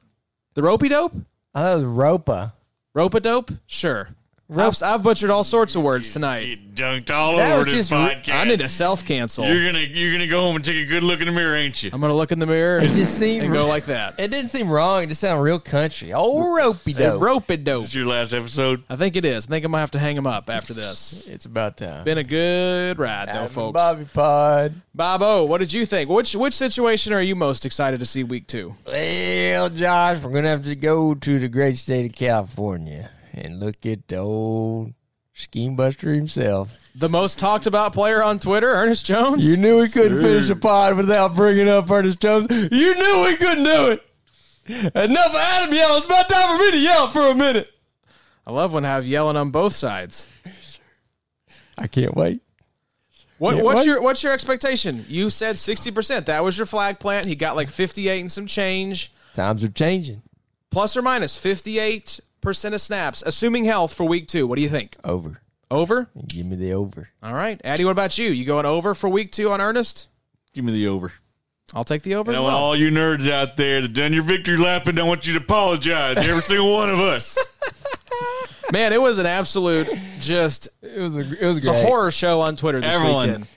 [0.56, 1.14] The ropey dope?
[1.54, 2.54] Oh, that was Ropa.
[2.96, 3.52] Rope a dope?
[3.68, 4.10] Sure.
[4.50, 6.74] I've, I've butchered all sorts of words tonight.
[6.74, 8.34] dunked all That over this podcast.
[8.34, 9.46] I need to self cancel.
[9.46, 11.84] You're gonna you're gonna go home and take a good look in the mirror, ain't
[11.84, 11.90] you?
[11.92, 14.18] I'm gonna look in the mirror It just seemed and go like that.
[14.18, 15.04] It didn't seem wrong.
[15.04, 16.14] It just sounded real country.
[16.14, 17.22] Oh, ropey dope.
[17.22, 17.82] Rope a dope.
[17.82, 18.84] This is your last episode.
[18.90, 19.48] I think it is.
[19.48, 21.28] I think I might have to hang him up after this.
[21.28, 22.06] It's about time.
[22.06, 23.74] Been a good ride though, Adam folks.
[23.74, 24.76] Bobby Pod.
[24.96, 26.10] Bobo, what did you think?
[26.10, 28.76] Which which situation are you most excited to see week two?
[28.86, 33.86] Well, Josh, we're gonna have to go to the great state of California and look
[33.86, 34.94] at the old
[35.34, 36.78] scheme buster himself.
[36.96, 39.46] The most talked about player on Twitter, Ernest Jones.
[39.46, 42.48] You knew we couldn't finish a pod without bringing up Ernest Jones.
[42.50, 44.04] You knew we couldn't do it.
[44.96, 45.98] Enough of Adam yelling.
[45.98, 47.72] It's about time for me to yell for a minute.
[48.46, 50.28] I love when I have yelling on both sides.
[51.78, 52.42] I can't wait.
[53.38, 53.86] What, Yeah, what's what?
[53.86, 55.06] your what's your expectation?
[55.08, 56.26] You said sixty percent.
[56.26, 57.28] That was your flag plant.
[57.28, 60.24] He got like fifty eight and some change, Times are changing.
[60.72, 64.48] plus or minus fifty eight percent of snaps, assuming health for week two.
[64.48, 64.96] What do you think?
[65.04, 65.42] Over.
[65.70, 66.08] Over.
[66.30, 67.10] Give me the over.
[67.22, 67.84] All right, Addy.
[67.84, 68.30] What about you?
[68.30, 70.08] You going over for week two on Ernest?
[70.54, 71.12] Give me the over.
[71.74, 72.32] I'll take the over.
[72.32, 72.64] And as I want well.
[72.64, 75.40] all you nerds out there that done your victory lap and I want you to
[75.40, 76.16] apologize.
[76.16, 77.38] Every single one of us.
[78.72, 79.90] Man, it was an absolute
[80.22, 83.28] just It was a it was it's a horror show on Twitter this Everyone.
[83.28, 83.48] weekend.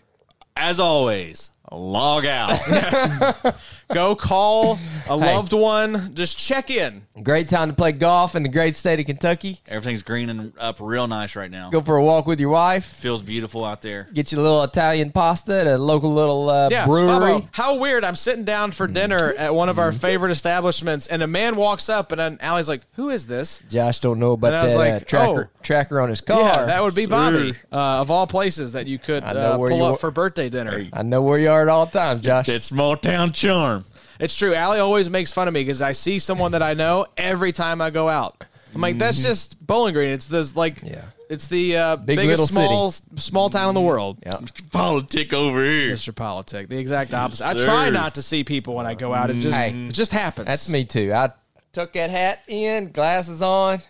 [0.56, 2.58] As always, log out.
[3.92, 6.14] Go call a loved one.
[6.14, 7.02] Just check in.
[7.22, 9.58] Great time to play golf in the great state of Kentucky.
[9.66, 11.70] Everything's greening up real nice right now.
[11.70, 12.84] Go for a walk with your wife.
[12.84, 14.08] Feels beautiful out there.
[14.14, 17.32] Get you a little Italian pasta at a local little uh, Yeah, brewery.
[17.32, 18.04] Bobo, how weird!
[18.04, 21.88] I'm sitting down for dinner at one of our favorite establishments, and a man walks
[21.88, 24.74] up, and then Allie's like, "Who is this?" Josh don't know about And I was
[24.74, 25.58] that uh, like, tracker oh.
[25.62, 26.40] tracker on his car.
[26.40, 29.58] Yeah, that would be Bobby uh, of all places that you could I know uh,
[29.58, 30.88] where pull you up wa- for birthday dinner.
[30.92, 32.48] I know where you are at all times, Josh.
[32.48, 33.79] It's small town charm.
[34.20, 34.54] It's true.
[34.54, 37.80] Allie always makes fun of me because I see someone that I know every time
[37.80, 38.44] I go out.
[38.74, 39.28] I'm like, that's mm-hmm.
[39.28, 40.10] just Bowling Green.
[40.10, 41.04] It's this like, Yeah.
[41.28, 43.88] it's the uh, Big little biggest small small town in the mm-hmm.
[43.88, 44.18] world.
[44.24, 44.40] Yeah.
[44.70, 45.94] Politic over here.
[45.94, 46.14] Mr.
[46.14, 47.46] Politic, the exact opposite.
[47.46, 47.64] I sir.
[47.64, 49.30] try not to see people when I go out.
[49.30, 49.70] It just Hey.
[49.88, 50.46] it just happens.
[50.46, 51.12] That's me too.
[51.12, 51.32] I
[51.72, 53.80] took that hat in, glasses on.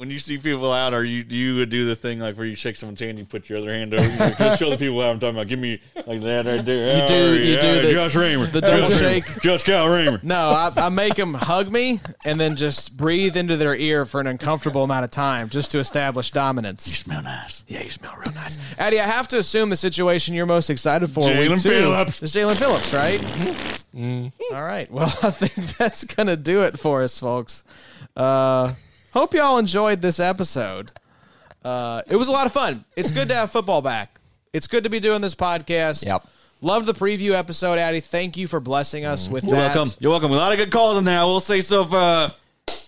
[0.00, 2.54] When you see people out, are you do you do the thing like where you
[2.54, 4.78] shake someone's hand, and you put your other hand over, you know, just show the
[4.78, 5.48] people what I'm talking about.
[5.48, 7.02] Give me like that right there.
[7.02, 9.28] You do- you do the- Josh Raymer, the double Josh shake.
[9.28, 10.18] Raymer, Josh Kyle Raymer.
[10.22, 14.22] No, I, I make them hug me and then just breathe into their ear for
[14.22, 16.88] an uncomfortable amount of time just to establish dominance.
[16.88, 17.62] You smell nice.
[17.68, 18.56] Yeah, you smell real nice.
[18.78, 22.22] Addy, I have to assume the situation you're most excited for Jaelan Phillips.
[22.22, 24.54] is Jaelan Phillips, right?
[24.54, 24.90] All right.
[24.90, 27.64] Well, I think that's going to do it for us, folks.
[28.16, 28.72] Uh,
[29.12, 30.92] hope y'all enjoyed this episode.
[31.64, 32.84] Uh, it was a lot of fun.
[32.96, 34.18] It's good to have football back.
[34.52, 36.06] It's good to be doing this podcast.
[36.06, 36.26] Yep.
[36.62, 38.00] Loved the preview episode, Addy.
[38.00, 39.48] Thank you for blessing us with that.
[39.48, 39.74] You're that.
[39.76, 39.94] welcome.
[40.00, 40.32] You're welcome.
[40.32, 41.18] A lot of good calls in there.
[41.18, 41.82] I will say so.
[41.82, 42.30] If, uh,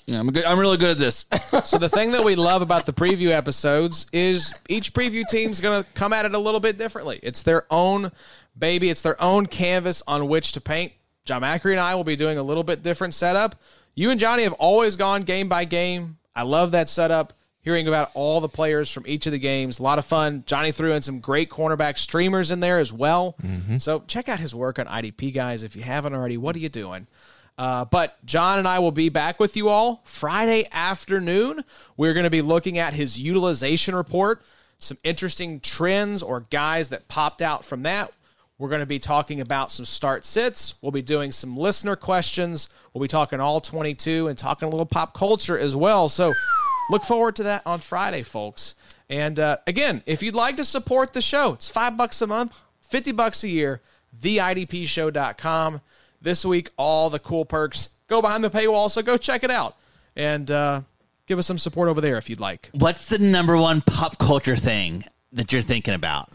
[0.06, 0.44] yeah, I'm good.
[0.44, 1.24] I'm really good at this.
[1.64, 5.82] So the thing that we love about the preview episodes is each preview team's going
[5.82, 7.20] to come at it a little bit differently.
[7.22, 8.10] It's their own
[8.58, 8.90] baby.
[8.90, 10.92] It's their own canvas on which to paint.
[11.24, 13.54] John Macri and I will be doing a little bit different setup.
[13.94, 16.18] You and Johnny have always gone game by game.
[16.34, 17.34] I love that setup.
[17.60, 20.42] Hearing about all the players from each of the games, a lot of fun.
[20.46, 23.36] Johnny threw in some great cornerback streamers in there as well.
[23.78, 25.62] So check out his work on IDP, guys.
[25.62, 27.06] If you haven't already, what are you doing?
[27.56, 31.62] Uh, but John and I will be back with you all Friday afternoon.
[31.96, 34.42] We're going to be looking at his utilization report,
[34.78, 38.10] some interesting trends or guys that popped out from that.
[38.58, 40.74] We're going to be talking about some start sits.
[40.82, 42.68] We'll be doing some listener questions.
[42.92, 46.08] We'll be talking all 22 and talking a little pop culture as well.
[46.08, 46.34] So
[46.90, 48.74] look forward to that on Friday, folks.
[49.08, 52.54] And uh, again, if you'd like to support the show, it's five bucks a month,
[52.82, 53.80] 50 bucks a year,
[54.20, 55.80] theidpshow.com.
[56.20, 59.76] This week, all the cool perks go behind the paywall, so go check it out
[60.14, 60.82] and uh,
[61.26, 62.68] give us some support over there if you'd like.
[62.72, 66.28] What's the number one pop culture thing that you're thinking about?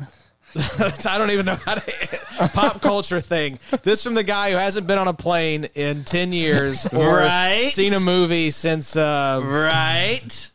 [0.55, 3.59] I don't even know how to pop culture thing.
[3.83, 7.65] This from the guy who hasn't been on a plane in 10 years or Right.
[7.65, 8.95] seen a movie since.
[8.95, 10.49] Uh, Right?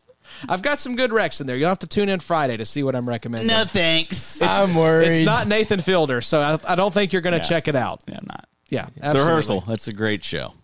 [0.48, 1.56] I've got some good recs in there.
[1.56, 3.47] You'll have to tune in Friday to see what I'm recommending.
[3.47, 4.43] No thanks.
[4.43, 5.09] I'm worried.
[5.09, 7.44] It's not Nathan Fielder, so I, I don't think you're going to Yeah.
[7.44, 8.02] check it out.
[8.09, 8.48] yeah, I'm not.
[8.69, 9.60] Yeah, The rehearsal.
[9.69, 10.55] That's a great show.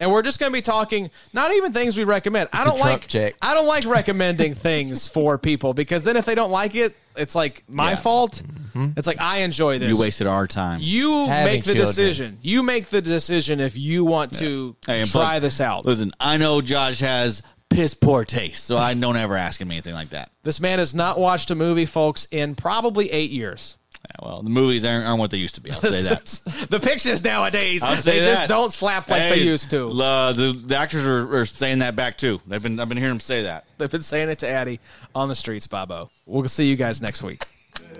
[0.00, 2.48] And we're just going to be talking not even things we recommend.
[2.52, 3.34] I a don't like check.
[3.42, 7.34] I don't like recommending things for people because then if they don't like it, it's
[7.34, 7.96] like my Yeah.
[7.96, 8.42] fault.
[8.46, 8.90] Mm-hmm.
[8.96, 9.88] It's like I enjoy this.
[9.88, 10.78] You wasted our time.
[10.82, 11.86] You Having make the children.
[11.88, 12.38] decision.
[12.42, 15.84] You make the decision if you want to Hey, try plus- this out.
[15.84, 19.94] Listen, I know Josh has piss poor taste, so I don't ever ask him anything
[19.94, 20.30] like that.
[20.44, 23.76] This man has not watched a movie, folks, in probably eight years
[24.22, 25.70] well, the movies aren't, aren't what they used to be.
[25.70, 26.66] I'll say that.
[26.70, 28.24] the pictures nowadays—they that.
[28.24, 29.92] just don't slap like Hey, they used to.
[29.92, 32.40] the, the actors are, are saying that back too.
[32.46, 33.66] They've been I've been hearing them say that.
[33.78, 34.80] They've been saying it to Addy
[35.14, 36.10] on the streets, Bobo.
[36.26, 37.42] We'll see you guys next week.